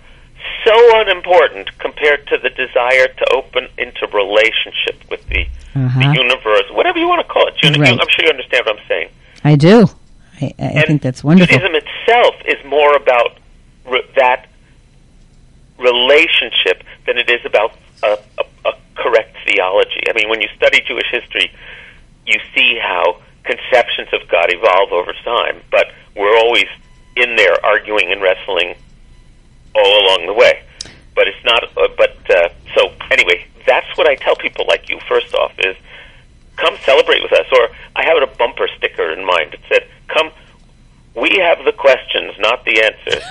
so 0.66 1.00
unimportant 1.02 1.78
compared 1.80 2.28
to 2.28 2.38
the 2.38 2.50
desire 2.50 3.08
to 3.08 3.34
open 3.34 3.68
into 3.78 4.08
relationship 4.08 4.98
with 5.10 5.28
the 5.30 5.46
Uh-huh. 5.76 6.00
the 6.00 6.14
universe, 6.22 6.68
whatever 6.72 7.00
you 7.00 7.08
want 7.08 7.26
to 7.26 7.34
call 7.34 7.48
it. 7.48 7.56
You, 7.64 7.70
you- 7.72 7.82
Right. 7.82 7.92
I'm 8.02 8.10
sure 8.10 8.26
you 8.26 8.32
understand 8.32 8.66
what 8.66 8.78
I'm 8.78 8.86
saying. 8.88 9.10
I 9.44 9.56
do. 9.56 9.88
I, 10.42 10.54
I 10.60 10.86
think 10.86 11.02
that's 11.02 11.24
wonderful. 11.24 11.56
Judaism 11.56 11.76
itself 11.76 12.36
is 12.46 12.64
more 12.66 12.96
about 12.96 13.38
re- 13.86 14.10
that 14.16 14.48
relationship 15.78 16.84
than 17.06 17.18
it 17.18 17.30
is 17.30 17.46
about 17.46 17.78
a, 18.04 18.18
a, 18.38 18.70
a 18.70 18.74
correct 18.96 19.36
theology. 19.46 20.02
I 20.10 20.14
mean, 20.14 20.30
when 20.30 20.42
you 20.42 20.48
study 20.56 20.82
Jewish 20.88 21.10
history, 21.12 21.52
you 22.26 22.40
see 22.56 22.80
how 22.82 23.22
conceptions 23.44 24.10
of 24.14 24.28
God 24.30 24.48
evolve 24.50 24.92
over 24.92 25.14
time, 25.24 25.62
but 25.72 25.92
we're 26.16 26.38
always 26.38 26.68
in 27.16 27.36
there 27.36 27.64
arguing 27.66 28.12
and 28.12 28.22
wrestling 28.22 28.76
all 29.76 30.06
along 30.06 30.28
the 30.28 30.34
way. 30.34 30.64
But 31.16 31.28
it's 31.28 31.44
not. 31.44 31.64
Uh, 31.78 31.88
but 31.98 32.18
uh, 32.30 32.50
so 32.76 32.94
anyway, 33.12 33.46
that's 33.66 33.98
what 33.98 34.08
I 34.08 34.16
tell 34.16 34.36
people 34.36 34.66
like 34.68 34.90
you. 34.90 35.00
First 35.08 35.34
off, 35.36 35.52
is 35.60 35.76
come 36.58 36.76
celebrate 36.86 37.22
with 37.22 37.34
us. 37.34 37.46
Or 37.52 37.70
I 37.96 38.04
have 38.04 38.22
a 38.22 38.28
bumper 38.38 38.68
sticker 38.78 39.12
in 39.12 39.26
mind 39.26 39.52
that 39.52 39.60
said, 39.70 39.88
"Come, 40.08 40.32
we 41.16 41.38
have 41.40 41.64
the 41.66 41.72
questions, 41.72 42.34
not 42.40 42.64
the 42.66 42.82
answers." 42.82 43.24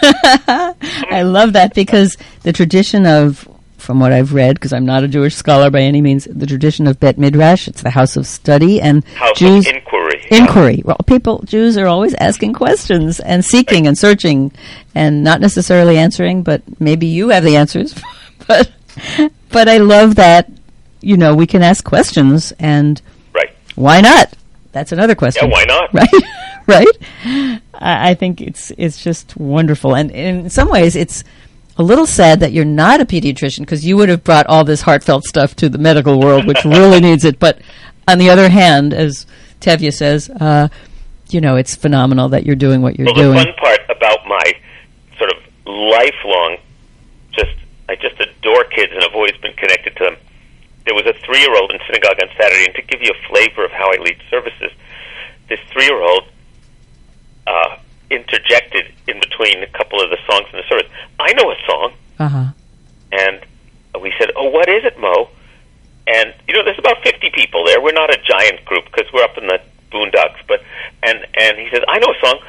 I 1.10 1.22
love 1.22 1.52
that 1.54 1.74
because 1.74 2.16
the 2.42 2.52
tradition 2.52 3.06
of 3.06 3.48
from 3.80 3.98
what 3.98 4.12
I've 4.12 4.34
read, 4.34 4.54
because 4.54 4.72
I'm 4.72 4.84
not 4.84 5.04
a 5.04 5.08
Jewish 5.08 5.34
scholar 5.34 5.70
by 5.70 5.80
any 5.80 6.00
means, 6.00 6.28
the 6.30 6.46
tradition 6.46 6.86
of 6.86 7.00
Bet 7.00 7.18
Midrash. 7.18 7.66
It's 7.66 7.82
the 7.82 7.90
house 7.90 8.16
of 8.16 8.26
study 8.26 8.80
and 8.80 9.04
House 9.14 9.38
Jews 9.38 9.66
of 9.66 9.74
inquiry. 9.74 10.26
inquiry. 10.30 10.82
Well, 10.84 10.98
people, 11.06 11.42
Jews 11.44 11.76
are 11.76 11.86
always 11.86 12.14
asking 12.14 12.52
questions 12.52 13.20
and 13.20 13.44
seeking 13.44 13.86
and 13.86 13.96
searching, 13.98 14.52
and 14.94 15.24
not 15.24 15.40
necessarily 15.40 15.98
answering. 15.98 16.42
But 16.42 16.62
maybe 16.80 17.06
you 17.06 17.30
have 17.30 17.42
the 17.42 17.56
answers. 17.56 17.94
but 18.46 18.70
but 19.50 19.68
I 19.68 19.78
love 19.78 20.16
that. 20.16 20.50
You 21.01 21.16
know, 21.16 21.34
we 21.34 21.46
can 21.46 21.62
ask 21.62 21.84
questions, 21.84 22.53
and 22.59 23.01
Right. 23.32 23.51
why 23.74 24.01
not? 24.01 24.32
That's 24.72 24.92
another 24.92 25.14
question. 25.14 25.48
Yeah, 25.51 25.53
why 25.57 25.64
not? 25.64 25.90
Right, 26.66 26.86
right. 27.24 27.59
I 27.74 28.11
I 28.11 28.14
think 28.14 28.40
it's 28.40 28.70
it's 28.78 29.03
just 29.03 29.36
wonderful, 29.36 29.94
and 29.96 30.11
in 30.11 30.51
some 30.51 30.68
ways, 30.68 30.94
it's 30.94 31.24
a 31.78 31.82
little 31.82 32.07
sad 32.07 32.40
that 32.40 32.53
you're 32.53 32.64
not 32.66 33.01
a 33.01 33.05
pediatrician 33.07 33.61
because 33.61 33.84
you 33.84 33.96
would 33.96 34.09
have 34.09 34.22
brought 34.22 34.46
all 34.46 34.62
this 34.64 34.82
heartfelt 34.82 35.24
stuff 35.24 35.57
to 35.57 35.68
the 35.68 35.78
medical 35.78 36.20
world, 36.20 36.46
which 36.46 36.64
really 36.64 37.01
needs 37.01 37.24
it. 37.24 37.38
But 37.40 37.61
on 38.07 38.18
the 38.18 38.28
other 38.30 38.48
hand, 38.51 38.92
as 38.94 39.26
Tevye 39.61 39.92
says, 39.92 40.28
uh, 40.30 40.68
you 41.30 41.40
know, 41.40 41.57
it's 41.57 41.74
phenomenal 41.74 42.28
that 42.28 42.44
you're 42.44 42.55
doing 42.57 42.82
what 42.82 42.98
you're 42.98 43.07
Well, 43.07 43.14
doing. 43.14 43.36
the 43.38 43.44
fun 43.44 43.55
part 43.59 43.80
about 43.88 44.18
my 44.28 44.53
sort 45.18 45.32
of 45.32 45.38
lifelong, 45.66 46.59
just 47.32 47.55
I 47.88 47.96
just 47.96 48.20
adore 48.20 48.64
kids 48.64 48.92
and 48.94 49.03
I've 49.03 49.14
always 49.14 49.36
been 49.42 49.55
connected 49.55 49.96
to 49.96 50.05
them. 50.05 50.16
There 50.87 50.95
was 50.95 51.07
a 51.07 51.12
three-year-old 51.24 51.70
in 51.72 51.78
synagogue 51.87 52.18
on 52.22 52.28
Saturday, 52.37 52.64
and 52.66 52.74
to 52.74 52.83
give 52.83 53.03
you 53.03 53.11
a 53.12 53.28
flavor 53.28 53.64
of 53.64 53.70
how 53.70 53.91
I 53.93 53.97
lead 54.01 54.18
services, 54.31 54.72
this 55.49 55.61
three-year-old 55.72 56.24
uh, 57.47 57.76
interjected 58.11 58.93
in 59.07 59.20
between 59.20 59.62
a 59.62 59.66
couple 59.68 60.01
of 60.01 60.11
the 60.11 60.18
songs 60.28 60.47
in 60.53 60.59
the 60.59 60.64
service. 60.68 60.89
I 61.18 61.33
know 61.35 61.51
a 61.51 61.57
song, 61.66 61.93
Uh 62.18 62.28
huh. 62.28 62.45
and 63.12 63.41
we 64.01 64.12
said, 64.18 64.31
"Oh, 64.37 64.49
what 64.49 64.68
is 64.68 64.85
it, 64.85 64.99
Mo?" 64.99 65.28
And 66.07 66.35
you 66.49 66.55
know, 66.55 66.64
there's 66.64 66.78
about 66.78 67.03
50 67.05 67.31
people 67.31 67.64
there. 67.66 67.81
We're 67.81 67.93
not 67.93 68.11
a 68.12 68.18
giant 68.22 68.64
group 68.64 68.85
because 68.87 69.07
we're 69.12 69.22
up 69.22 69.37
in 69.39 69.47
the 69.47 69.61
boondocks. 69.93 70.41
But 70.49 70.62
and 71.03 71.18
and 71.35 71.59
he 71.59 71.68
says, 71.70 71.85
"I 71.89 71.99
know 71.99 72.09
a 72.12 72.26
song, 72.26 72.41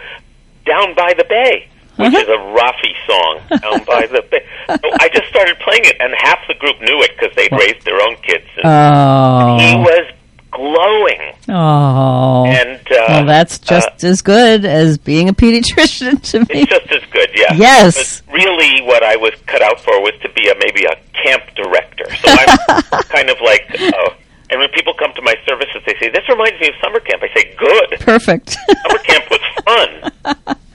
Down 0.65 0.95
by 0.95 1.13
the 1.13 1.25
Bay." 1.25 1.67
Which 2.01 2.13
is 2.13 2.27
a 2.27 2.41
Raffi 2.57 2.93
song, 3.07 3.39
down 3.61 3.83
by 3.85 4.07
the. 4.07 4.21
So 4.69 4.89
I 4.99 5.09
just 5.13 5.27
started 5.29 5.57
playing 5.59 5.85
it, 5.85 5.97
and 5.99 6.13
half 6.17 6.39
the 6.47 6.53
group 6.55 6.79
knew 6.81 7.01
it 7.01 7.11
because 7.17 7.35
they'd 7.35 7.51
raised 7.51 7.85
their 7.85 8.01
own 8.01 8.15
kids. 8.17 8.45
And 8.63 9.61
he 9.61 9.75
Oh, 9.75 9.81
was 9.81 10.11
glowing, 10.51 11.33
oh. 11.49 12.45
and 12.45 12.79
uh, 12.91 13.05
well, 13.07 13.25
that's 13.25 13.57
just 13.57 14.03
uh, 14.03 14.07
as 14.07 14.21
good 14.21 14.65
as 14.65 14.97
being 14.97 15.29
a 15.29 15.33
pediatrician 15.33 16.21
to 16.31 16.39
me. 16.41 16.45
It's 16.49 16.69
just 16.71 16.91
as 16.91 17.09
good, 17.11 17.29
yeah. 17.33 17.53
Yes. 17.55 18.21
But 18.21 18.33
really, 18.33 18.81
what 18.81 19.01
I 19.03 19.15
was 19.15 19.33
cut 19.47 19.61
out 19.61 19.79
for 19.79 19.99
was 20.01 20.13
to 20.23 20.29
be 20.33 20.49
a 20.49 20.53
maybe 20.59 20.83
a 20.85 20.95
camp 21.23 21.43
director. 21.55 22.05
So 22.15 22.35
I'm 22.37 22.57
kind 23.09 23.29
of 23.29 23.37
like, 23.43 23.63
oh. 23.79 24.15
And 24.49 24.59
when 24.59 24.67
people 24.71 24.93
come 24.99 25.13
to 25.15 25.21
my 25.21 25.35
services, 25.47 25.81
they 25.87 25.93
say, 26.01 26.09
"This 26.11 26.27
reminds 26.27 26.59
me 26.59 26.67
of 26.67 26.73
summer 26.83 26.99
camp." 26.99 27.23
I 27.23 27.33
say, 27.33 27.55
"Good. 27.57 27.99
Perfect. 28.01 28.49
Summer 28.49 28.99
camp 29.05 29.25
was 29.31 29.39
fun." 29.63 30.55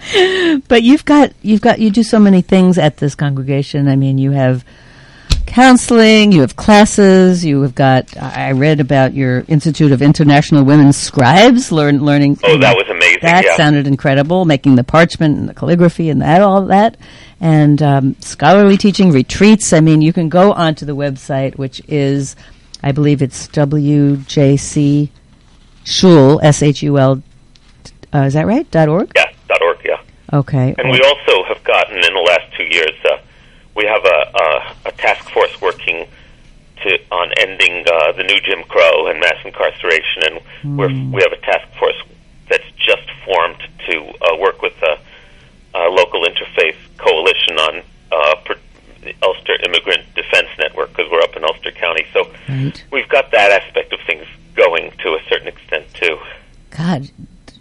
but 0.69 0.83
you've 0.83 1.05
got 1.05 1.33
you've 1.43 1.61
got 1.61 1.79
you 1.79 1.91
do 1.91 2.03
so 2.03 2.19
many 2.19 2.43
things 2.43 2.79
at 2.79 2.99
this 2.99 3.15
congregation. 3.15 3.89
I 3.89 3.97
mean, 3.97 4.19
you 4.19 4.33
have 4.33 4.65
counseling, 5.47 6.33
you 6.33 6.43
have 6.43 6.57
classes, 6.57 7.45
you 7.45 7.63
have 7.63 7.75
got. 7.75 8.17
I 8.17 8.53
read 8.53 8.81
about 8.81 9.15
your 9.15 9.45
Institute 9.49 9.93
of 9.93 10.03
International 10.03 10.65
Women's 10.65 10.97
Scribes, 10.97 11.73
learn 11.73 12.05
learning. 12.05 12.39
Oh, 12.45 12.59
that 12.59 12.77
was 12.77 12.89
amazing. 12.89 13.21
That 13.23 13.45
yeah. 13.45 13.57
sounded 13.57 13.87
incredible, 13.87 14.45
making 14.45 14.77
the 14.77 14.85
parchment 14.85 15.39
and 15.39 15.49
the 15.49 15.55
calligraphy 15.55 16.11
and 16.11 16.21
that 16.21 16.43
all 16.43 16.67
that, 16.67 16.97
and 17.41 17.83
um, 17.83 18.17
scholarly 18.21 18.77
teaching 18.77 19.11
retreats. 19.11 19.73
I 19.73 19.81
mean, 19.81 20.03
you 20.03 20.13
can 20.13 20.29
go 20.29 20.53
onto 20.53 20.85
the 20.85 20.97
website, 20.97 21.57
which 21.57 21.81
is, 21.89 22.37
I 22.83 22.93
believe 22.93 23.23
it's 23.23 23.49
WJC 23.49 25.11
Shul 25.85 26.41
S 26.43 26.63
H 26.63 26.83
U 26.83 26.99
L. 26.99 27.23
Uh, 28.13 28.19
is 28.21 28.35
that 28.35 28.47
right? 28.47 28.71
Dot 28.71 28.89
org. 28.89 29.13
yeah. 29.15 29.25
Dot 30.31 30.39
org. 30.47 30.53
Yeah. 30.55 30.61
Okay. 30.61 30.75
And 30.79 30.91
we 30.91 31.01
also 31.01 31.45
have 31.49 31.63
gotten 31.65 31.97
in 31.97 32.13
the 32.15 32.25
last 32.27 32.53
two 32.57 32.65
years, 32.65 32.93
uh, 33.05 33.19
we 33.75 33.85
have 33.85 34.05
a, 34.05 34.33
a, 34.87 34.89
a 34.89 34.93
task 34.93 35.29
force 35.31 35.61
working 35.61 36.07
to 36.83 36.99
on 37.11 37.31
ending 37.39 37.85
uh, 37.91 38.13
the 38.13 38.23
new 38.23 38.39
Jim 38.41 38.63
Crow 38.69 39.07
and 39.09 39.19
mass 39.21 39.37
incarceration, 39.45 40.23
and 40.65 40.77
we're, 40.79 40.89
we 40.89 41.23
have 41.23 41.33
a 41.33 41.41
task 41.41 41.67
force 41.79 41.97
that's 42.49 42.71
just 42.77 43.09
formed 43.25 43.57
to 43.89 43.99
uh, 44.23 44.37
work 44.39 44.63
with 44.63 44.75
a, 44.83 44.99
a 45.75 45.89
local 45.89 46.25
interfaith 46.25 46.77
coalition 46.99 47.59
on 47.59 47.83
uh, 48.13 48.35
the 49.03 49.15
Ulster 49.23 49.57
Immigrant 49.67 50.03
Defense 50.15 50.49
Network 50.59 50.91
because 50.91 51.11
we're 51.11 51.21
up 51.23 51.37
in 51.37 51.45
Ulster 51.45 51.71
County. 51.73 52.05
So 52.13 52.31
Right. 52.49 52.85
we've 52.93 53.09
got 53.09 53.31
that 53.33 53.51
aspect 53.63 53.93
of 53.93 54.01
things 54.07 54.25
going 54.55 54.91
to 55.03 55.09
a 55.15 55.21
certain 55.29 55.49
extent 55.49 55.87
too. 55.95 56.19
God, 56.71 57.11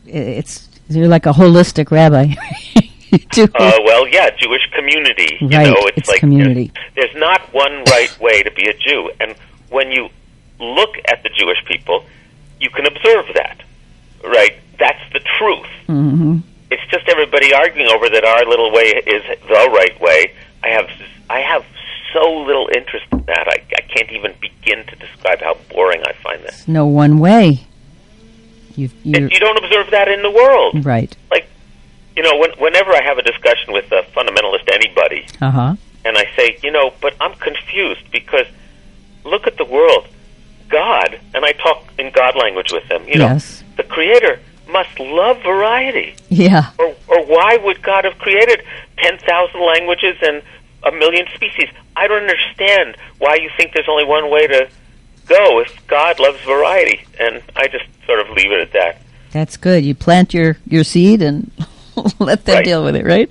it's 0.05 0.67
you're 0.89 1.07
like 1.07 1.25
a 1.25 1.31
holistic 1.31 1.89
rabbi. 1.91 2.33
do. 3.35 3.53
Uh, 3.55 3.71
well, 3.83 4.07
yeah, 4.07 4.29
Jewish 4.37 4.65
community. 4.71 5.37
You 5.41 5.49
Right, 5.49 5.67
know, 5.67 5.75
it's, 5.87 5.97
it's 5.99 6.07
like 6.09 6.19
community. 6.19 6.71
There's, 6.95 7.11
there's 7.13 7.19
not 7.21 7.41
one 7.53 7.83
right 7.85 8.15
way 8.19 8.43
to 8.43 8.51
be 8.51 8.67
a 8.69 8.73
Jew, 8.77 9.11
and 9.19 9.35
when 9.69 9.91
you 9.91 10.09
look 10.59 10.95
at 11.07 11.21
the 11.23 11.29
Jewish 11.29 11.63
people, 11.65 12.05
you 12.59 12.69
can 12.69 12.85
observe 12.85 13.25
that. 13.35 13.61
Right? 14.23 14.57
That's 14.79 15.01
the 15.13 15.19
truth. 15.37 15.67
hmm 15.87 16.37
It's 16.71 16.85
just 16.89 17.07
everybody 17.07 17.53
arguing 17.53 17.89
over 17.91 18.09
that 18.09 18.23
our 18.25 18.45
little 18.45 18.71
way 18.71 18.87
is 19.05 19.23
the 19.47 19.69
right 19.73 19.99
way. 20.01 20.33
I 20.63 20.69
have 20.69 20.89
I 21.29 21.39
have 21.41 21.63
so 22.13 22.43
little 22.43 22.69
interest 22.75 23.05
in 23.11 23.21
that. 23.25 23.47
I, 23.47 23.63
I 23.77 23.81
can't 23.81 24.11
even 24.11 24.33
begin 24.41 24.85
to 24.87 24.95
describe 24.95 25.41
how 25.41 25.57
boring 25.69 26.01
I 26.07 26.13
find 26.13 26.43
that. 26.43 26.63
No 26.67 26.85
one 26.87 27.19
way. 27.19 27.67
You've, 28.75 28.93
you 29.03 29.29
don't 29.39 29.57
observe 29.63 29.91
that 29.91 30.07
in 30.09 30.21
the 30.21 30.29
world. 30.31 30.85
right. 30.85 31.15
Like, 31.31 31.47
you 32.15 32.23
know, 32.23 32.37
when, 32.37 32.51
whenever 32.59 32.91
I 32.91 33.01
have 33.03 33.17
a 33.17 33.21
discussion 33.23 33.73
with 33.73 33.91
a 33.91 34.03
fundamentalist 34.15 34.71
anybody, 34.71 35.25
Uh 35.41 35.51
huh. 35.51 35.75
and 36.05 36.17
I 36.17 36.25
say, 36.35 36.57
you 36.63 36.71
know, 36.71 36.93
but 37.01 37.13
I'm 37.19 37.33
confused 37.35 38.09
because 38.11 38.45
look 39.23 39.47
at 39.47 39.57
the 39.57 39.65
world. 39.65 40.07
God, 40.69 41.19
and 41.33 41.45
I 41.45 41.51
talk 41.53 41.83
in 41.99 42.11
God 42.11 42.35
language 42.35 42.71
with 42.71 42.87
them, 42.89 43.07
you 43.07 43.17
know, 43.19 43.27
Yes. 43.27 43.63
the 43.77 43.83
Creator 43.83 44.39
must 44.67 44.99
love 44.99 45.41
variety. 45.43 46.15
Yeah. 46.29 46.71
Or, 46.79 46.95
or 47.07 47.23
why 47.25 47.57
would 47.57 47.81
God 47.83 48.03
have 48.03 48.17
created 48.17 48.63
10,000 48.97 49.61
languages 49.61 50.17
and 50.23 50.41
a 50.83 50.91
million 50.91 51.27
species? 51.35 51.69
I 51.95 52.07
don't 52.07 52.23
understand 52.23 52.97
why 53.19 53.35
you 53.35 53.49
think 53.57 53.73
there's 53.73 53.87
only 53.87 54.05
one 54.05 54.31
way 54.31 54.47
to 54.47 54.67
go 55.27 55.59
if 55.59 55.85
God 55.87 56.19
loves 56.19 56.39
variety. 56.41 57.01
And 57.19 57.43
I 57.55 57.67
just 57.67 57.85
sort 58.07 58.19
of 58.19 58.29
leave 58.31 58.51
it 58.51 58.59
at 58.59 58.71
that. 58.73 59.01
That's 59.31 59.57
good. 59.57 59.85
You 59.85 59.93
plant 59.93 60.33
your 60.33 60.57
your 60.65 60.83
seed 60.83 61.21
and 61.21 61.51
let 62.19 62.45
them 62.45 62.55
Right. 62.57 62.65
deal 62.65 62.83
with 62.83 62.95
it, 62.95 63.05
right? 63.05 63.29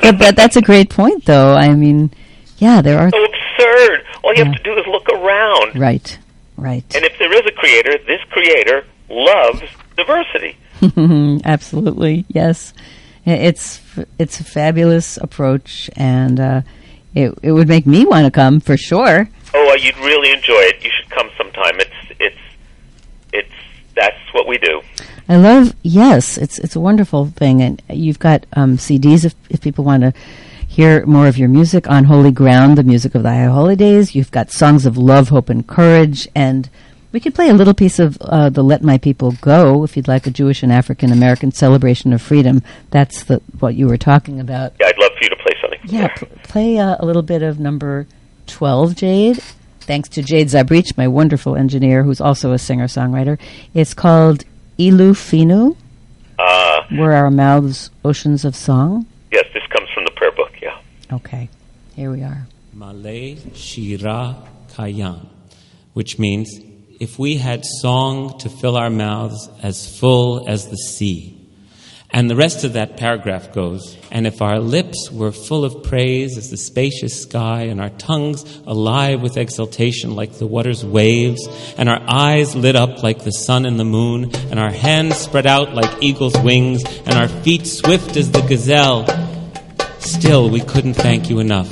But, 0.00 0.18
but 0.18 0.36
that's 0.36 0.56
a 0.56 0.62
great 0.62 0.90
point, 0.90 1.24
though. 1.24 1.54
I 1.54 1.74
mean, 1.74 2.10
yeah, 2.58 2.82
there 2.82 2.98
are 2.98 3.10
So 3.10 3.24
absurd. 3.24 4.04
All 4.22 4.34
you 4.34 4.44
have 4.44 4.54
to 4.54 4.62
do 4.62 4.72
is 4.78 4.86
look 4.86 5.08
around. 5.08 5.78
right, 5.78 6.18
right. 6.56 6.84
And 6.94 7.04
if 7.04 7.18
there 7.18 7.32
is 7.32 7.46
a 7.46 7.52
creator, 7.52 7.96
this 8.06 8.20
creator 8.30 8.84
loves 9.08 9.62
diversity. 9.96 10.56
Absolutely, 11.44 12.24
yes. 12.28 12.72
It's 13.24 13.80
it's 14.18 14.38
a 14.40 14.44
fabulous 14.44 15.16
approach, 15.16 15.90
and 15.96 16.38
uh, 16.38 16.60
it 17.14 17.34
it 17.42 17.52
would 17.52 17.66
make 17.68 17.86
me 17.86 18.04
want 18.04 18.24
to 18.24 18.30
come 18.30 18.60
for 18.60 18.76
sure. 18.76 19.28
Oh, 19.54 19.70
uh, 19.70 19.74
you'd 19.74 19.96
really 19.98 20.32
enjoy 20.32 20.60
it. 20.60 20.84
You 20.84 20.90
should 20.96 21.10
come 21.10 21.28
sometime. 21.36 21.80
It's 21.80 22.20
it's 22.20 22.38
it's 23.32 23.52
that's 23.96 24.18
what 24.32 24.46
we 24.46 24.58
do. 24.58 24.80
I 25.28 25.36
love 25.36 25.74
yes, 25.82 26.38
it's 26.38 26.58
it's 26.58 26.76
a 26.76 26.80
wonderful 26.80 27.26
thing, 27.26 27.60
and 27.60 27.82
you've 27.88 28.18
got 28.18 28.46
um, 28.52 28.76
CDs 28.76 29.24
if 29.24 29.34
if 29.50 29.60
people 29.60 29.84
want 29.84 30.02
to 30.02 30.12
hear 30.68 31.04
more 31.06 31.26
of 31.26 31.38
your 31.38 31.48
music 31.48 31.88
on 31.88 32.04
Holy 32.04 32.30
Ground, 32.30 32.78
the 32.78 32.84
music 32.84 33.14
of 33.14 33.22
the 33.22 33.30
High 33.30 33.44
Holidays. 33.46 34.14
You've 34.14 34.30
got 34.30 34.50
songs 34.50 34.86
of 34.86 34.96
love, 34.96 35.30
hope, 35.30 35.48
and 35.48 35.66
courage, 35.66 36.28
and 36.34 36.68
we 37.12 37.18
could 37.18 37.34
play 37.34 37.48
a 37.48 37.54
little 37.54 37.74
piece 37.74 37.98
of 37.98 38.16
uh, 38.20 38.50
the 38.50 38.62
"Let 38.62 38.82
My 38.82 38.98
People 38.98 39.32
Go" 39.40 39.82
if 39.82 39.96
you'd 39.96 40.06
like 40.06 40.26
a 40.28 40.30
Jewish 40.30 40.62
and 40.62 40.70
African 40.72 41.10
American 41.10 41.50
celebration 41.50 42.12
of 42.12 42.22
freedom. 42.22 42.62
That's 42.90 43.24
the 43.24 43.42
what 43.58 43.74
you 43.74 43.88
were 43.88 43.96
talking 43.98 44.38
about. 44.38 44.74
Yeah, 44.78 44.86
I'd 44.88 44.98
love 44.98 45.10
for 45.18 45.24
you 45.24 45.30
to 45.30 45.36
play 45.36 45.54
something. 45.60 45.80
Yeah, 45.84 46.08
pl- 46.08 46.28
play 46.44 46.78
uh, 46.78 46.96
a 47.00 47.04
little 47.04 47.22
bit 47.22 47.42
of 47.42 47.58
number 47.58 48.06
12, 48.46 48.94
Jade. 48.94 49.42
Thanks 49.80 50.08
to 50.10 50.22
Jade 50.22 50.48
Zabrich, 50.48 50.96
my 50.96 51.08
wonderful 51.08 51.56
engineer, 51.56 52.02
who's 52.02 52.20
also 52.20 52.52
a 52.52 52.58
singer 52.58 52.86
songwriter. 52.86 53.38
It's 53.72 53.94
called 53.94 54.44
Ilu 54.78 55.14
Finu, 55.14 55.76
Uh, 56.38 56.82
Were 56.98 57.12
Our 57.14 57.30
Mouths 57.30 57.90
Oceans 58.04 58.44
of 58.44 58.54
Song. 58.54 59.06
yes, 59.32 59.44
this 59.54 59.62
comes 59.72 59.88
from 59.94 60.04
the 60.04 60.10
prayer 60.12 60.32
book. 60.32 60.52
Yeah. 60.60 60.78
Okay, 61.12 61.48
here 61.94 62.10
we 62.10 62.22
are. 62.22 62.46
Malay 62.74 63.36
Shira 63.54 64.36
Kayam, 64.74 65.26
which 65.94 66.18
means 66.18 66.50
if 67.00 67.18
we 67.18 67.36
had 67.36 67.64
song 67.64 68.38
to 68.40 68.48
fill 68.50 68.76
our 68.76 68.90
mouths 68.90 69.48
as 69.62 69.98
full 69.98 70.46
as 70.48 70.68
the 70.68 70.76
sea, 70.76 71.35
And 72.16 72.30
the 72.30 72.34
rest 72.34 72.64
of 72.64 72.72
that 72.72 72.96
paragraph 72.96 73.52
goes, 73.52 73.94
And 74.10 74.26
if 74.26 74.40
our 74.40 74.58
lips 74.58 75.10
were 75.12 75.32
full 75.32 75.66
of 75.66 75.82
praise 75.82 76.38
as 76.38 76.48
the 76.48 76.56
spacious 76.56 77.20
sky, 77.20 77.64
and 77.64 77.78
our 77.78 77.90
tongues 77.90 78.42
alive 78.66 79.20
with 79.20 79.36
exultation 79.36 80.16
like 80.16 80.32
the 80.32 80.46
water's 80.46 80.82
waves, 80.82 81.46
and 81.76 81.90
our 81.90 82.00
eyes 82.08 82.56
lit 82.56 82.74
up 82.74 83.02
like 83.02 83.24
the 83.24 83.32
sun 83.32 83.66
and 83.66 83.78
the 83.78 83.84
moon, 83.84 84.34
and 84.50 84.58
our 84.58 84.70
hands 84.70 85.18
spread 85.18 85.46
out 85.46 85.74
like 85.74 86.02
eagle's 86.02 86.38
wings, 86.38 86.82
and 87.04 87.16
our 87.16 87.28
feet 87.28 87.66
swift 87.66 88.16
as 88.16 88.30
the 88.30 88.40
gazelle, 88.40 89.04
still 89.98 90.48
we 90.48 90.60
couldn't 90.60 90.94
thank 90.94 91.28
you 91.28 91.38
enough. 91.38 91.70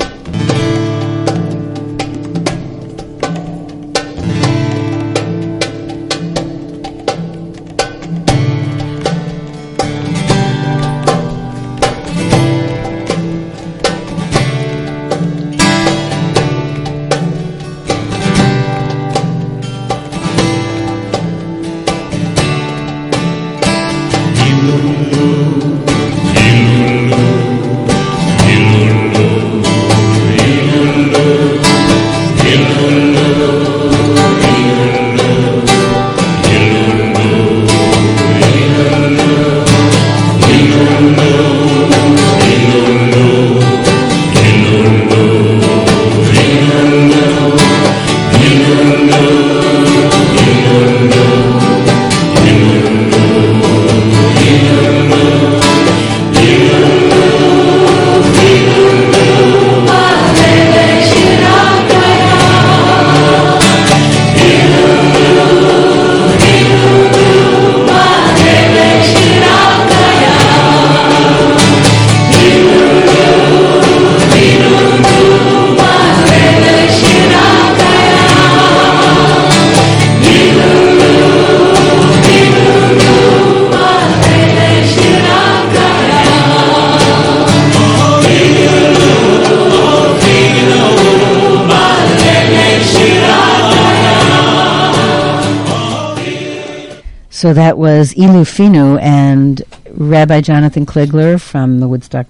So 97.45 97.53
that 97.53 97.77
was 97.77 98.15
Ilu 98.17 98.45
Finu 98.45 98.99
and 99.03 99.63
Rabbi 99.91 100.41
Jonathan 100.41 100.87
Kligler 100.87 101.39
from 101.39 101.79
the 101.79 101.87
Woodstock 101.87 102.27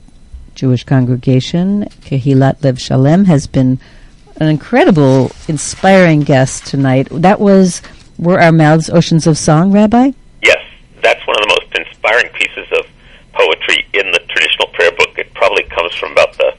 Jewish 0.56 0.82
Congregation. 0.82 1.84
Kehilat 2.00 2.64
Lev 2.64 2.80
Shalem 2.80 3.26
has 3.26 3.46
been 3.46 3.78
an 4.38 4.48
incredible, 4.48 5.30
inspiring 5.46 6.22
guest 6.22 6.66
tonight. 6.66 7.06
That 7.12 7.38
was 7.38 7.80
Were 8.18 8.40
Our 8.40 8.50
Mouths 8.50 8.90
Oceans 8.90 9.28
of 9.28 9.38
Song, 9.38 9.70
Rabbi? 9.70 10.10
Yes, 10.42 10.58
that's 11.00 11.24
one 11.28 11.36
of 11.36 11.42
the 11.42 11.60
most 11.60 11.78
inspiring 11.78 12.32
pieces 12.32 12.66
of 12.72 12.84
poetry 13.34 13.86
in 13.92 14.10
the 14.10 14.18
traditional 14.28 14.66
prayer 14.72 14.90
book. 14.98 15.16
It 15.16 15.32
probably 15.34 15.62
comes 15.62 15.94
from 15.94 16.10
about 16.10 16.36
the, 16.38 16.56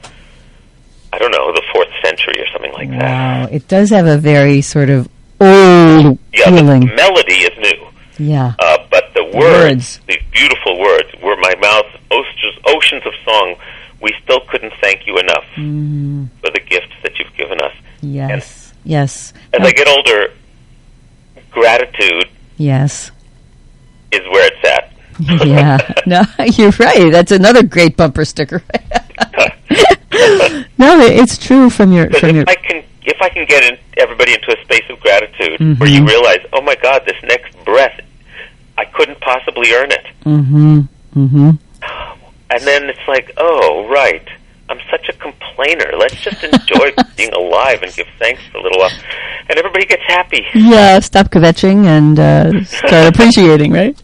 I 1.12 1.18
don't 1.18 1.30
know, 1.30 1.52
the 1.52 1.62
fourth 1.74 1.90
century 2.02 2.40
or 2.40 2.46
something 2.54 2.72
like 2.72 2.88
that. 2.88 3.02
Wow, 3.02 3.48
it 3.52 3.68
does 3.68 3.90
have 3.90 4.06
a 4.06 4.16
very 4.16 4.62
sort 4.62 4.88
of 4.88 5.10
old 5.42 6.18
Yeah, 6.32 6.48
the 6.50 6.56
feeling. 6.56 6.86
melody 6.96 7.34
is 7.34 7.52
new. 7.58 7.86
Yeah. 8.18 8.54
Uh, 8.58 8.78
but 8.90 9.04
the 9.14 9.24
words, 9.24 9.34
Words. 9.34 10.00
these 10.08 10.22
beautiful 10.32 10.78
words, 10.80 11.08
were 11.22 11.36
my 11.36 11.54
mouth 11.60 11.86
oceans, 12.10 12.58
oceans 12.66 13.02
of 13.06 13.12
song. 13.24 13.56
We 14.00 14.12
still 14.24 14.40
couldn't 14.50 14.72
thank 14.80 15.06
you 15.06 15.16
enough 15.18 15.44
Mm, 15.56 16.28
for 16.40 16.50
the 16.52 16.60
gifts 16.60 16.92
that 17.02 17.18
you've 17.18 17.34
given 17.36 17.60
us. 17.62 17.72
yes. 18.02 18.72
Yes. 18.84 19.32
As 19.52 19.66
I 19.66 19.72
get 19.72 19.88
older, 19.88 20.32
gratitude 21.50 22.28
Yes. 22.56 23.10
is 24.12 24.20
where 24.30 24.46
it's 24.52 24.64
at. 24.68 24.92
yeah. 25.46 25.78
No, 26.06 26.22
you're 26.44 26.72
right. 26.78 27.10
That's 27.10 27.32
another 27.32 27.62
great 27.62 27.96
bumper 27.96 28.24
sticker. 28.24 28.62
no, 30.78 31.00
it's 31.00 31.38
true 31.38 31.70
from 31.70 31.92
your 31.92 32.10
from 32.10 32.36
your 32.36 32.44
I 32.48 32.54
can, 32.54 32.84
if 33.06 33.16
I 33.22 33.28
can 33.28 33.46
get 33.46 33.62
in, 33.64 33.78
everybody 33.96 34.32
into 34.34 34.50
a 34.56 34.62
space 34.64 34.84
of 34.90 34.98
gratitude, 35.00 35.78
where 35.78 35.88
you 35.88 36.00
Mhm. 36.02 36.08
realize, 36.08 36.40
oh 36.52 36.60
my 36.60 36.74
God, 36.82 37.02
this 37.06 37.16
next 37.24 37.56
breath, 37.64 37.98
I 38.78 38.84
couldn't 38.84 39.20
possibly 39.20 39.72
earn 39.72 39.90
it, 39.92 40.06
Mhm. 40.24 40.88
Mhm. 41.16 41.58
and 42.50 42.60
then 42.62 42.88
it's 42.90 43.06
like, 43.08 43.30
oh 43.38 43.86
right, 43.88 44.26
I'm 44.68 44.80
such 44.90 45.08
a 45.08 45.12
complainer. 45.14 45.92
Let's 45.96 46.16
just 46.20 46.42
enjoy 46.42 46.92
being 47.16 47.32
alive 47.32 47.82
and 47.82 47.94
give 47.94 48.06
thanks 48.18 48.42
for 48.50 48.58
a 48.58 48.62
little 48.62 48.80
while, 48.80 48.90
and 49.48 49.56
everybody 49.58 49.86
gets 49.86 50.02
happy. 50.08 50.44
Yeah, 50.54 50.98
stop 50.98 51.30
kvetching 51.30 51.86
and 51.86 52.18
uh, 52.18 52.64
start 52.64 53.06
appreciating, 53.14 53.72
right? 53.72 53.96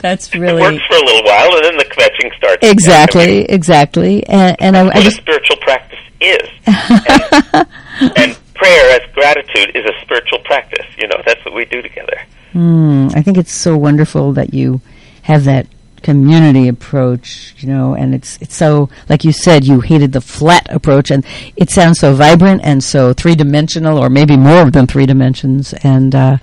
That's 0.00 0.28
It 0.34 0.38
really 0.38 0.62
works 0.62 0.82
for 0.88 0.96
a 0.96 1.04
little 1.04 1.24
while, 1.24 1.54
and 1.56 1.64
then 1.66 1.76
the 1.76 1.84
kvetching 1.84 2.34
starts. 2.38 2.64
I 2.66 2.70
exactly, 2.70 3.44
exactly. 3.44 4.26
And, 4.26 4.56
and 4.60 4.76
I, 4.76 4.80
I 4.80 4.84
what 4.84 4.96
a 4.96 5.02
just 5.02 5.18
spiritual 5.18 5.56
practice 5.58 5.98
is. 6.20 6.48
and, 8.16 8.36
prayer 8.54 8.98
as 8.98 9.12
gratitude 9.12 9.76
is 9.76 9.84
a 9.84 9.92
spiritual 10.00 10.38
practice. 10.38 10.86
You 10.96 11.06
know, 11.08 11.20
that's 11.26 11.44
what 11.44 11.54
we 11.54 11.66
do 11.66 11.82
together. 11.82 12.22
Hmm, 12.52 13.08
I 13.14 13.20
think 13.20 13.36
it's 13.36 13.52
so 13.52 13.76
wonderful 13.76 14.32
that 14.32 14.54
you 14.54 14.80
have 15.22 15.44
that 15.44 15.66
community 16.02 16.66
approach, 16.66 17.54
you 17.58 17.68
know, 17.68 17.94
and 17.94 18.14
it's 18.14 18.38
it's 18.40 18.54
so 18.54 18.88
like 19.10 19.24
you 19.24 19.32
said, 19.32 19.66
you 19.66 19.80
hated 19.80 20.12
the 20.12 20.22
flat 20.22 20.66
approach, 20.72 21.10
and 21.10 21.24
it 21.54 21.68
sounds 21.68 21.98
so 21.98 22.14
vibrant 22.14 22.62
and 22.64 22.82
so 22.82 23.12
three 23.12 23.34
dimensional, 23.34 23.98
or 23.98 24.08
maybe 24.08 24.38
more 24.38 24.70
than 24.70 24.86
three 24.86 25.04
dimensions, 25.04 25.74
and 25.82 26.14
uh, 26.14 26.38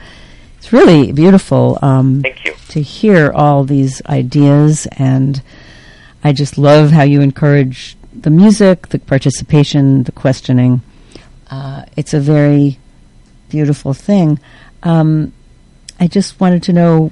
it's 0.59 0.71
really 0.71 1.11
beautiful. 1.11 1.79
Um, 1.81 2.21
Thank 2.21 2.45
you. 2.45 2.53
to 2.69 2.81
hear 2.81 3.31
all 3.31 3.63
these 3.63 4.03
ideas 4.05 4.87
and 4.97 5.41
I 6.23 6.31
just 6.31 6.57
love 6.57 6.91
how 6.91 7.03
you 7.03 7.19
encourage 7.19 7.97
the 8.13 8.29
music, 8.29 8.87
the 8.89 8.99
participation, 8.99 10.03
the 10.03 10.13
questioning. 10.13 10.81
Uh, 11.53 11.85
it's 11.95 12.13
a 12.15 12.19
very 12.19 12.79
beautiful 13.49 13.93
thing. 13.93 14.39
Um, 14.81 15.31
I 15.99 16.07
just 16.07 16.39
wanted 16.39 16.63
to 16.63 16.73
know. 16.73 17.11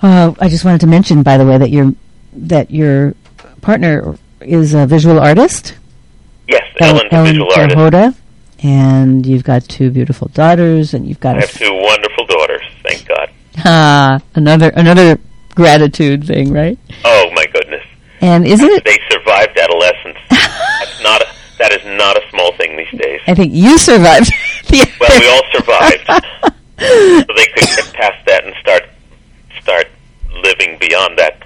Uh, 0.00 0.32
I 0.40 0.48
just 0.48 0.64
wanted 0.64 0.80
to 0.82 0.86
mention, 0.86 1.22
by 1.24 1.36
the 1.36 1.44
way, 1.44 1.58
that 1.58 1.70
your 1.70 1.92
that 2.32 2.70
your 2.70 3.14
partner 3.62 4.14
is 4.40 4.74
a 4.74 4.86
visual 4.86 5.18
artist, 5.18 5.74
Yes, 6.48 6.62
Ellen's 6.80 7.02
a 7.10 7.14
Ellen 7.14 7.26
visual 7.34 7.52
artist. 7.52 8.18
And 8.62 9.26
you've 9.26 9.44
got 9.44 9.64
two 9.64 9.90
beautiful 9.90 10.28
daughters, 10.28 10.94
and 10.94 11.06
you've 11.08 11.18
got 11.20 11.36
I 11.36 11.40
have 11.40 11.50
two 11.52 11.74
wonderful 11.74 12.26
daughters. 12.26 12.62
Thank 12.84 13.06
God. 13.08 13.30
Ah, 13.64 14.20
another 14.36 14.70
another 14.76 15.18
gratitude 15.56 16.24
thing, 16.26 16.52
right? 16.52 16.78
Oh 17.04 17.30
my 17.34 17.44
goodness, 17.52 17.84
And 18.20 18.46
isn't 18.46 18.70
it? 18.70 18.84
they 18.84 18.96
survived 19.10 19.58
adolescence. 19.58 19.99
That's 21.60 21.84
not 21.84 21.84
a, 21.84 21.84
that 21.84 21.92
is 21.92 21.98
not 21.98 22.16
a 22.16 22.30
small 22.30 22.52
thing 22.56 22.76
these 22.76 23.00
days. 23.00 23.20
I 23.26 23.34
think 23.34 23.52
you 23.54 23.78
survived. 23.78 24.30
Well, 25.00 25.20
we 25.20 25.28
all 25.28 25.42
survived, 25.52 26.06
so 26.78 27.34
they 27.34 27.46
could 27.46 27.68
get 27.76 27.92
past 27.94 28.24
that 28.26 28.44
and 28.44 28.54
start 28.60 28.84
start 29.60 29.86
living 30.44 30.78
beyond 30.80 31.18
that 31.18 31.42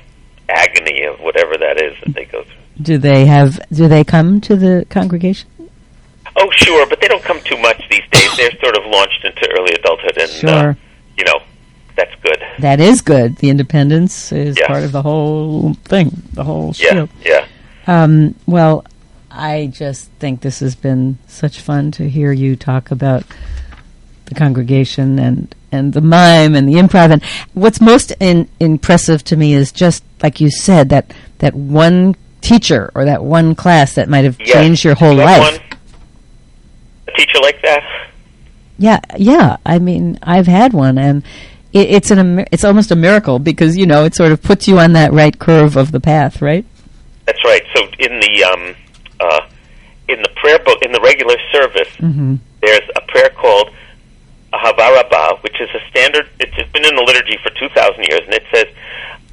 agony 0.51 1.05
of 1.05 1.19
whatever 1.21 1.57
that 1.59 1.81
is 1.81 1.95
that 2.05 2.15
they 2.15 2.25
go 2.27 2.43
through. 2.43 2.55
Do 2.83 2.99
they 2.99 3.25
have? 3.27 3.61
Do 3.73 3.89
they 3.89 4.05
come 4.05 4.41
to 4.43 4.57
the 4.57 4.85
congregation? 4.91 5.49
Oh, 6.37 6.51
sure, 6.57 6.87
but 6.87 7.01
they 7.01 7.09
don't 7.09 7.23
come 7.23 7.41
too 7.45 7.57
much 7.59 7.81
these 7.91 8.03
days. 8.11 8.37
They're 8.37 8.51
sort 8.61 8.77
of 8.77 8.85
launched 8.87 9.25
into 9.25 9.49
early 9.59 9.73
adulthood, 9.75 10.19
and 10.19 10.31
uh, 10.31 10.63
Sure. 10.63 10.77
you 11.17 11.25
know, 11.25 11.41
that's 11.97 12.15
good. 12.23 12.43
That 12.59 12.81
is 12.81 13.01
good. 13.01 13.37
The 13.37 13.49
independence 13.51 14.33
is 14.33 14.59
Yeah. 14.59 14.67
part 14.67 14.83
of 14.83 14.93
the 14.93 15.01
whole 15.03 15.75
thing, 15.85 16.11
the 16.33 16.43
whole 16.45 16.75
Yeah, 16.77 17.07
yeah. 17.25 17.47
Um, 17.87 18.35
well, 18.47 18.85
I 19.37 19.67
just 19.73 20.11
think 20.21 20.41
this 20.41 20.61
has 20.61 20.75
been 20.77 21.19
such 21.27 21.61
fun 21.61 21.91
to 21.93 22.09
hear 22.09 22.31
you 22.33 22.55
talk 22.57 22.91
about 22.91 23.25
the 24.27 24.35
congregation 24.35 25.19
and 25.19 25.55
and 25.73 25.93
the 25.93 26.01
mime 26.01 26.55
and 26.55 26.69
the 26.69 26.75
improv. 26.75 27.11
And 27.11 27.23
what's 27.53 27.81
most 27.81 28.13
in, 28.21 28.49
impressive 28.61 29.25
to 29.25 29.37
me 29.37 29.55
is 29.55 29.73
just 29.73 30.05
like 30.23 30.41
you 30.41 30.51
said, 30.51 30.89
that 30.91 31.13
that 31.39 31.55
one 31.55 32.15
teacher 32.41 32.93
or 32.95 33.05
that 33.07 33.25
one 33.25 33.55
class 33.55 33.95
that 33.95 34.09
might 34.09 34.25
have 34.25 34.37
Yes. 34.39 34.53
changed 34.53 34.85
your 34.85 34.95
whole 34.95 35.17
have 35.17 35.27
life. 35.41 35.61
One, 35.61 35.79
a 37.09 37.13
teacher 37.19 37.39
like 37.43 37.61
that? 37.63 37.83
Yeah, 38.79 39.01
yeah. 39.19 39.57
I 39.67 39.79
mean, 39.79 40.19
I've 40.23 40.47
had 40.47 40.73
one, 40.73 40.97
and 40.99 41.25
it, 41.73 41.91
it's 41.91 42.11
an 42.11 42.45
it's 42.53 42.65
almost 42.65 42.91
a 42.93 42.97
miracle 42.97 43.39
because 43.41 43.77
you 43.77 43.87
know 43.87 44.05
it 44.05 44.15
sort 44.15 44.31
of 44.33 44.43
puts 44.43 44.69
you 44.69 44.79
on 44.79 44.93
that 44.93 45.13
right 45.13 45.37
curve 45.37 45.77
of 45.77 45.91
the 45.93 46.01
path, 46.01 46.41
right? 46.41 46.65
That's 47.27 47.43
right. 47.45 47.63
So 47.75 47.83
in 47.99 48.21
the 48.21 48.45
um, 48.45 48.75
uh, 49.21 49.41
in 50.09 50.21
the 50.23 50.29
prayer 50.37 50.59
book, 50.59 50.83
in 50.83 50.93
the 50.93 51.01
regular 51.01 51.37
service, 51.53 51.89
Mm-hmm. 51.99 52.37
there's 52.61 52.89
a 52.97 53.01
prayer 53.03 53.31
called 53.31 53.71
Ahavah 54.53 54.95
Rabbah, 54.97 55.37
which 55.43 55.61
is 55.61 55.69
a 55.75 55.81
standard. 55.91 56.29
It's 56.41 56.53
it's 56.57 56.71
been 56.73 56.85
in 56.85 56.95
the 56.97 57.03
liturgy 57.03 57.39
for 57.43 57.51
two 57.59 57.69
thousand 57.71 58.05
years, 58.05 58.21
and 58.25 58.35
it 58.35 58.45
says, 58.53 58.67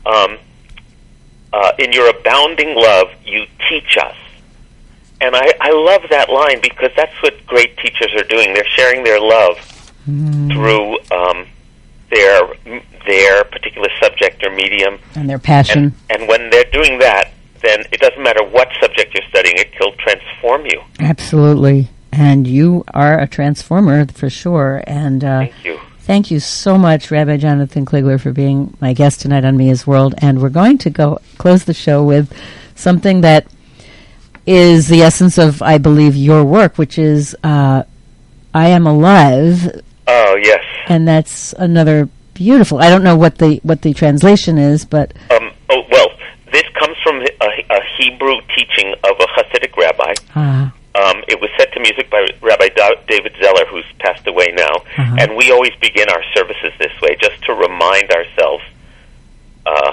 um, 0.05 0.37
uh, 1.53 1.71
"In 1.79 1.91
your 1.93 2.09
abounding 2.09 2.75
love, 2.75 3.09
you 3.25 3.45
teach 3.69 3.97
us." 3.97 4.15
And 5.19 5.35
I, 5.35 5.53
I 5.61 5.69
love 5.71 6.01
that 6.09 6.29
line 6.31 6.61
because 6.63 6.89
that's 6.95 7.13
what 7.21 7.45
great 7.45 7.77
teachers 7.77 8.11
are 8.17 8.23
doing. 8.23 8.55
They're 8.55 8.65
sharing 8.75 9.03
their 9.03 9.19
love 9.19 9.57
through 10.05 10.97
um, 11.11 11.45
their 12.09 12.41
their 13.05 13.43
particular 13.43 13.89
subject 14.01 14.43
or 14.43 14.49
medium, 14.51 14.97
And 15.15 15.29
their 15.29 15.37
passion. 15.39 15.93
and, 16.09 16.21
and 16.21 16.27
when 16.29 16.49
they're 16.49 16.69
doing 16.71 16.97
that, 16.99 17.31
then 17.63 17.81
it 17.91 17.99
doesn't 17.99 18.21
matter 18.23 18.43
what 18.43 18.67
subject 18.81 19.13
you're 19.13 19.27
studying; 19.29 19.55
it 19.57 19.71
will 19.79 19.93
transform 19.93 20.65
you. 20.65 20.81
Absolutely. 20.99 21.89
And 22.13 22.45
you 22.45 22.83
are 22.93 23.19
a 23.19 23.27
transformer 23.27 24.05
for 24.07 24.29
sure. 24.29 24.83
And 24.85 25.23
uh, 25.23 25.39
Thank 25.39 25.65
you. 25.65 25.79
thank 25.99 26.29
you 26.31 26.39
so 26.41 26.77
much, 26.77 27.09
Rabbi 27.09 27.37
Jonathan 27.37 27.85
Kligler, 27.85 28.19
for 28.19 28.31
being 28.33 28.75
my 28.81 28.91
guest 28.93 29.21
tonight 29.21 29.45
on 29.45 29.55
Mia's 29.55 29.87
World. 29.87 30.13
And 30.17 30.41
we're 30.41 30.49
going 30.49 30.77
to 30.79 30.89
go 30.89 31.19
close 31.37 31.63
the 31.63 31.73
show 31.73 32.03
with 32.03 32.33
something 32.75 33.21
that 33.21 33.47
is 34.45 34.87
the 34.89 35.01
essence 35.03 35.37
of, 35.37 35.61
I 35.61 35.77
believe, 35.77 36.15
your 36.15 36.43
work, 36.43 36.77
which 36.77 36.97
is 36.97 37.35
uh, 37.43 37.83
I 38.53 38.67
Am 38.69 38.85
Alive. 38.87 39.81
Oh 40.07 40.35
yes. 40.43 40.63
And 40.87 41.07
that's 41.07 41.53
another 41.53 42.09
beautiful. 42.33 42.79
I 42.79 42.89
don't 42.89 43.03
know 43.03 43.15
what 43.15 43.37
the 43.37 43.61
what 43.63 43.83
the 43.83 43.93
translation 43.93 44.57
is, 44.57 44.83
but 44.83 45.13
Um, 45.29 45.51
oh 45.69 45.81
well, 45.91 46.07
this 46.51 46.63
comes 46.77 46.97
from 47.03 47.21
a, 47.21 47.47
a 47.73 47.79
Hebrew 48.01 48.35
teaching 48.55 48.93
of 49.03 49.15
a 49.19 49.27
Hasidic 49.35 49.75
rabbi. 49.77 50.13
uh, 50.35 50.69
Um, 50.93 51.23
it 51.29 51.39
was 51.39 51.49
set 51.57 51.71
to 51.73 51.79
music 51.79 52.09
by 52.09 52.27
Rabbi 52.41 52.67
da- 52.75 52.99
David 53.07 53.33
Zeller, 53.41 53.65
who's 53.71 53.85
passed 53.99 54.27
away 54.27 54.51
now. 54.57 54.75
Uh-huh. 54.97 55.15
And 55.19 55.37
we 55.37 55.49
always 55.51 55.71
begin 55.79 56.09
our 56.09 56.23
services 56.35 56.73
this 56.79 56.91
way, 57.01 57.15
just 57.21 57.41
to 57.45 57.53
remind 57.53 58.11
ourselves, 58.11 58.63
uh, 59.65 59.91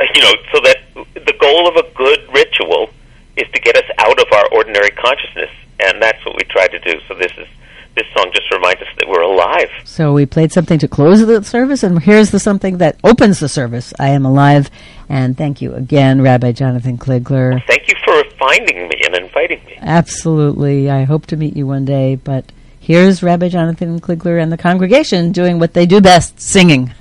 you 0.14 0.22
know, 0.22 0.32
so 0.52 0.60
that 0.62 0.78
the 1.26 1.34
goal 1.38 1.68
of 1.68 1.76
a 1.76 1.86
good 1.94 2.20
ritual 2.32 2.88
is 3.36 3.46
to 3.52 3.60
get 3.60 3.76
us 3.76 3.84
out 3.98 4.18
of 4.18 4.26
our 4.32 4.46
ordinary 4.52 4.90
consciousness, 4.90 5.50
and 5.80 6.00
that's 6.00 6.24
what 6.24 6.34
we 6.36 6.44
try 6.44 6.66
to 6.66 6.78
do. 6.78 6.98
So 7.08 7.14
this 7.14 7.32
is 7.36 7.46
this 7.94 8.06
song 8.16 8.28
just 8.34 8.50
reminds 8.50 8.80
us 8.82 8.88
that 8.98 9.08
we're 9.08 9.22
alive. 9.22 9.68
So 9.84 10.12
we 10.12 10.26
played 10.26 10.50
something 10.50 10.80
to 10.80 10.88
close 10.88 11.24
the 11.24 11.44
service, 11.44 11.82
and 11.84 12.02
here's 12.02 12.30
the 12.30 12.40
something 12.40 12.78
that 12.78 12.96
opens 13.04 13.38
the 13.38 13.48
service. 13.48 13.92
I 14.00 14.08
am 14.08 14.24
alive, 14.24 14.68
and 15.08 15.36
thank 15.36 15.60
you 15.60 15.74
again, 15.74 16.22
Rabbi 16.22 16.52
Jonathan 16.52 16.98
Kligler. 16.98 17.64
Thank 17.66 17.88
you 17.88 17.94
for 18.04 18.22
finding 18.38 18.88
me 18.88 19.00
and 19.06 19.14
inviting 19.16 19.64
me. 19.64 19.78
Absolutely, 19.80 20.90
I 20.90 21.04
hope 21.04 21.26
to 21.26 21.36
meet 21.36 21.56
you 21.56 21.66
one 21.66 21.84
day. 21.84 22.16
But 22.16 22.52
here's 22.78 23.22
Rabbi 23.22 23.48
Jonathan 23.48 24.00
Kligler 24.00 24.42
and 24.42 24.52
the 24.52 24.58
congregation 24.58 25.32
doing 25.32 25.58
what 25.58 25.74
they 25.74 25.86
do 25.86 26.00
best: 26.00 26.40
singing. 26.40 26.92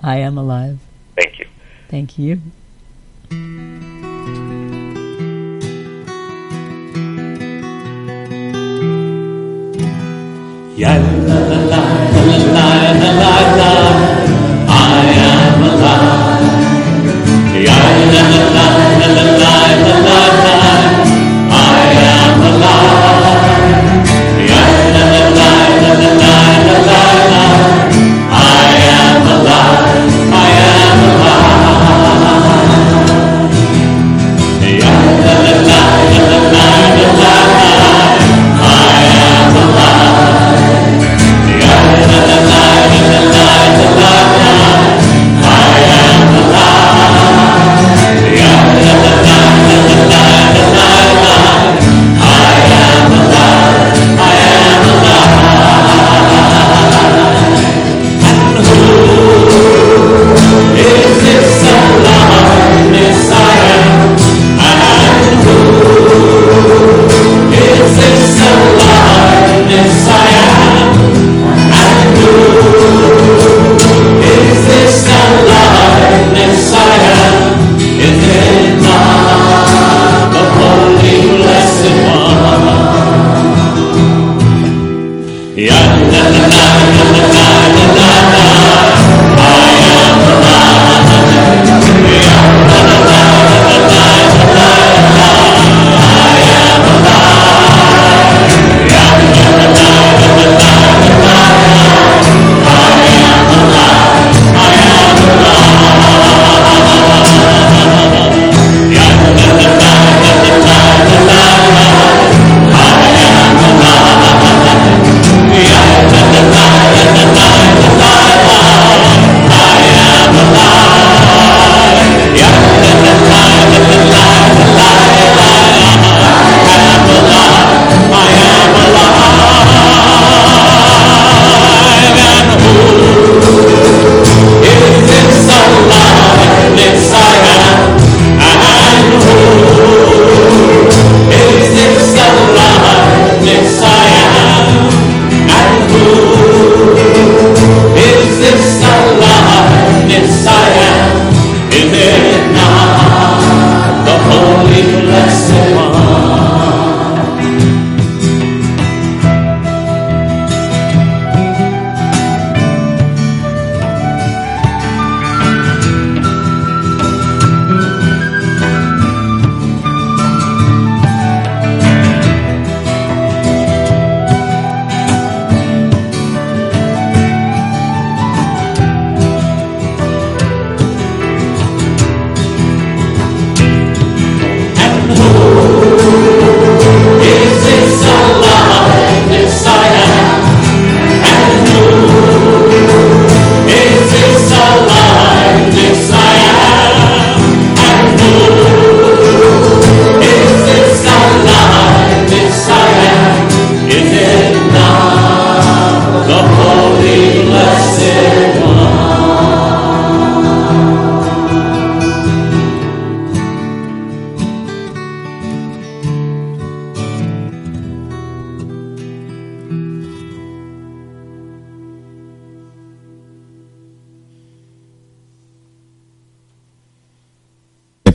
I 0.00 0.18
am 0.18 0.36
alive. 0.36 0.78
Thank 1.16 1.38
you. 1.38 1.46
Thank 1.88 2.18
you. 2.18 2.40
Ya 10.76 11.23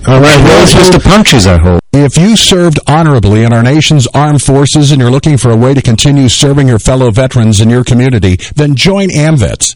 All 0.09 0.19
right, 0.19 0.43
well, 0.43 0.63
it's 0.63 0.73
just 0.73 0.91
the 0.91 0.99
punctures, 0.99 1.45
I 1.45 1.59
hope. 1.59 1.81
If 1.93 2.17
you 2.17 2.35
served 2.35 2.79
honorably 2.87 3.43
in 3.43 3.53
our 3.53 3.61
nation's 3.61 4.07
armed 4.07 4.41
forces 4.41 4.91
and 4.91 4.99
you're 4.99 5.11
looking 5.11 5.37
for 5.37 5.51
a 5.51 5.55
way 5.55 5.75
to 5.75 5.83
continue 5.83 6.29
serving 6.29 6.67
your 6.67 6.79
fellow 6.79 7.11
veterans 7.11 7.61
in 7.61 7.69
your 7.69 7.83
community, 7.83 8.37
then 8.55 8.73
join 8.75 9.09
AMVETS. 9.09 9.75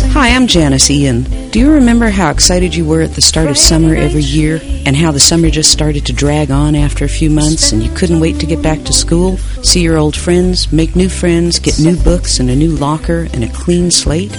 Hi, 0.00 0.30
I'm 0.30 0.46
Janis 0.46 0.90
Ian. 0.90 1.22
Do 1.50 1.58
you 1.58 1.72
remember 1.72 2.08
how 2.08 2.30
excited 2.30 2.74
you 2.74 2.84
were 2.84 3.02
at 3.02 3.12
the 3.12 3.20
start 3.20 3.48
of 3.48 3.58
summer 3.58 3.94
every 3.94 4.22
year 4.22 4.60
and 4.86 4.96
how 4.96 5.12
the 5.12 5.20
summer 5.20 5.50
just 5.50 5.72
started 5.72 6.06
to 6.06 6.12
drag 6.12 6.50
on 6.50 6.74
after 6.74 7.04
a 7.04 7.08
few 7.08 7.30
months 7.30 7.72
and 7.72 7.82
you 7.82 7.90
couldn't 7.94 8.20
wait 8.20 8.38
to 8.40 8.46
get 8.46 8.62
back 8.62 8.82
to 8.84 8.92
school, 8.92 9.36
see 9.62 9.80
your 9.80 9.96
old 9.96 10.16
friends, 10.16 10.72
make 10.72 10.96
new 10.96 11.08
friends, 11.08 11.58
get 11.58 11.78
new 11.78 11.96
books 12.02 12.40
and 12.40 12.50
a 12.50 12.56
new 12.56 12.70
locker 12.72 13.28
and 13.32 13.44
a 13.44 13.52
clean 13.52 13.90
slate? 13.90 14.32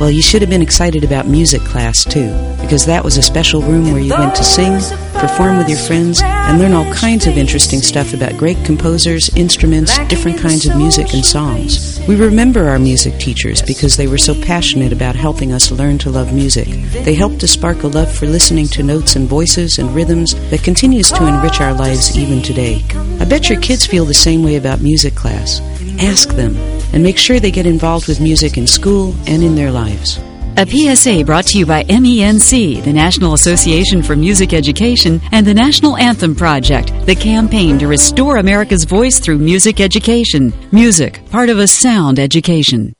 Well, 0.00 0.10
you 0.10 0.22
should 0.22 0.42
have 0.42 0.50
been 0.50 0.60
excited 0.60 1.04
about 1.04 1.28
music 1.28 1.62
class 1.62 2.04
too, 2.04 2.32
because 2.60 2.84
that 2.86 3.04
was 3.04 3.16
a 3.16 3.22
special 3.22 3.62
room 3.62 3.92
where 3.92 4.00
you 4.00 4.10
went 4.10 4.34
to 4.34 4.42
sing, 4.42 4.72
perform 5.14 5.56
with 5.56 5.68
your 5.68 5.78
friends, 5.78 6.20
and 6.20 6.58
learn 6.58 6.72
all 6.72 6.92
kinds 6.92 7.28
of 7.28 7.38
interesting 7.38 7.80
stuff 7.80 8.12
about 8.12 8.36
great 8.36 8.62
composers, 8.64 9.30
instruments, 9.36 9.96
different 10.08 10.38
kinds 10.38 10.66
of 10.66 10.76
music, 10.76 11.14
and 11.14 11.24
songs. 11.24 12.00
We 12.08 12.16
remember 12.16 12.68
our 12.68 12.78
music 12.78 13.18
teachers 13.20 13.62
because 13.62 13.96
they 13.96 14.08
were 14.08 14.18
so 14.18 14.34
passionate 14.42 14.92
about 14.92 15.14
helping 15.14 15.52
us 15.52 15.70
learn 15.70 15.98
to 15.98 16.10
love 16.10 16.34
music. 16.34 16.68
They 17.04 17.14
helped 17.14 17.38
to 17.40 17.48
spark 17.48 17.84
a 17.84 17.86
love 17.86 18.12
for 18.12 18.26
listening 18.26 18.66
to 18.68 18.82
notes 18.82 19.14
and 19.14 19.28
voices 19.28 19.78
and 19.78 19.94
rhythms 19.94 20.34
that 20.50 20.64
continues 20.64 21.12
to 21.12 21.26
enrich 21.26 21.60
our 21.60 21.72
lives 21.72 22.18
even 22.18 22.42
today. 22.42 22.84
I 23.20 23.26
bet 23.26 23.48
your 23.48 23.60
kids 23.60 23.86
feel 23.86 24.04
the 24.04 24.12
same 24.12 24.42
way 24.42 24.56
about 24.56 24.80
music 24.80 25.14
class. 25.14 25.60
Ask 26.00 26.30
them 26.30 26.56
and 26.92 27.02
make 27.02 27.16
sure 27.16 27.40
they 27.40 27.50
get 27.50 27.66
involved 27.66 28.08
with 28.08 28.20
music 28.20 28.56
in 28.56 28.66
school 28.66 29.14
and 29.26 29.42
in 29.42 29.54
their 29.54 29.70
lives. 29.70 29.83
A 30.56 30.64
PSA 30.64 31.24
brought 31.24 31.46
to 31.46 31.58
you 31.58 31.66
by 31.66 31.82
MENC, 31.84 32.84
the 32.84 32.92
National 32.92 33.34
Association 33.34 34.02
for 34.02 34.14
Music 34.14 34.52
Education, 34.52 35.20
and 35.32 35.44
the 35.44 35.52
National 35.52 35.96
Anthem 35.96 36.34
Project, 36.34 36.92
the 37.06 37.14
campaign 37.14 37.76
to 37.80 37.88
restore 37.88 38.36
America's 38.36 38.84
voice 38.84 39.18
through 39.18 39.38
music 39.38 39.80
education. 39.80 40.52
Music, 40.70 41.28
part 41.30 41.48
of 41.48 41.58
a 41.58 41.66
sound 41.66 42.20
education. 42.20 42.94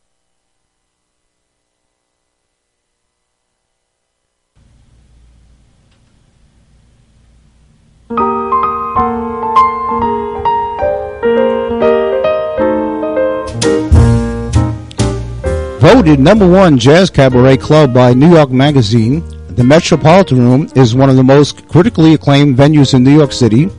Voted 16.05 16.21
number 16.21 16.47
one 16.47 16.77
jazz 16.77 17.09
cabaret 17.09 17.57
club 17.57 17.95
by 17.95 18.13
New 18.13 18.31
York 18.31 18.51
Magazine, 18.51 19.25
the 19.57 19.65
Metropolitan 19.65 20.39
Room 20.39 20.69
is 20.77 20.95
one 20.95 21.09
of 21.09 21.17
the 21.17 21.25
most 21.25 21.67
critically 21.67 22.13
acclaimed 22.13 22.59
venues 22.59 22.93
in 22.93 23.03
New 23.03 23.17
York 23.17 23.33
City 23.33 23.71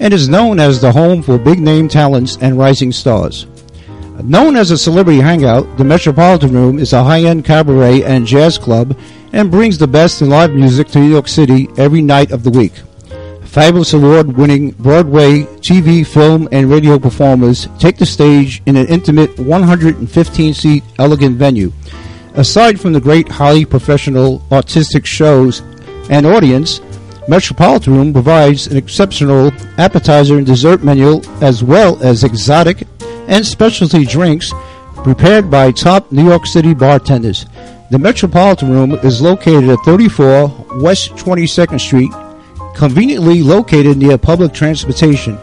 and 0.00 0.14
is 0.14 0.26
known 0.26 0.58
as 0.58 0.80
the 0.80 0.90
home 0.90 1.22
for 1.22 1.36
big 1.36 1.60
name 1.60 1.86
talents 1.86 2.38
and 2.40 2.58
rising 2.58 2.90
stars. 2.90 3.46
Known 4.22 4.56
as 4.56 4.70
a 4.70 4.78
celebrity 4.78 5.20
hangout, 5.20 5.76
the 5.76 5.84
Metropolitan 5.84 6.54
Room 6.54 6.78
is 6.78 6.94
a 6.94 7.04
high 7.04 7.24
end 7.24 7.44
cabaret 7.44 8.02
and 8.02 8.26
jazz 8.26 8.56
club 8.56 8.96
and 9.34 9.50
brings 9.50 9.76
the 9.76 9.86
best 9.86 10.22
in 10.22 10.30
live 10.30 10.54
music 10.54 10.88
to 10.88 11.00
New 11.00 11.10
York 11.10 11.28
City 11.28 11.68
every 11.76 12.00
night 12.00 12.30
of 12.30 12.44
the 12.44 12.50
week. 12.50 12.72
Fabulous 13.44 13.92
award 13.92 14.36
winning 14.36 14.70
Broadway, 14.72 15.42
TV, 15.60 16.06
film, 16.06 16.48
and 16.50 16.68
radio 16.68 16.98
performers 16.98 17.68
take 17.78 17.96
the 17.96 18.06
stage 18.06 18.62
in 18.66 18.76
an 18.76 18.86
intimate 18.88 19.38
115 19.38 20.54
seat 20.54 20.84
elegant 20.98 21.36
venue. 21.36 21.72
Aside 22.34 22.80
from 22.80 22.92
the 22.92 23.00
great, 23.00 23.28
highly 23.28 23.64
professional 23.64 24.42
artistic 24.50 25.06
shows 25.06 25.60
and 26.10 26.26
audience, 26.26 26.80
Metropolitan 27.28 27.94
Room 27.94 28.12
provides 28.12 28.66
an 28.66 28.76
exceptional 28.76 29.52
appetizer 29.78 30.36
and 30.36 30.46
dessert 30.46 30.82
menu 30.82 31.22
as 31.40 31.62
well 31.62 32.02
as 32.02 32.24
exotic 32.24 32.82
and 33.28 33.46
specialty 33.46 34.04
drinks 34.04 34.52
prepared 35.04 35.50
by 35.50 35.70
top 35.70 36.10
New 36.10 36.26
York 36.26 36.44
City 36.46 36.74
bartenders. 36.74 37.46
The 37.90 37.98
Metropolitan 37.98 38.70
Room 38.70 38.92
is 38.92 39.22
located 39.22 39.68
at 39.68 39.78
34 39.84 40.66
West 40.80 41.12
22nd 41.12 41.80
Street 41.80 42.10
conveniently 42.74 43.42
located 43.42 43.96
near 43.96 44.18
public 44.18 44.52
transportation. 44.52 45.38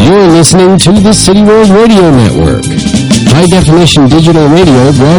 You're 0.09 0.29
listening 0.33 0.79
to 0.79 0.93
the 0.93 1.12
City 1.12 1.43
World 1.43 1.69
Radio 1.69 2.11
Network. 2.11 2.65
High 3.37 3.45
definition 3.45 4.09
digital 4.09 4.49
radio 4.49 4.93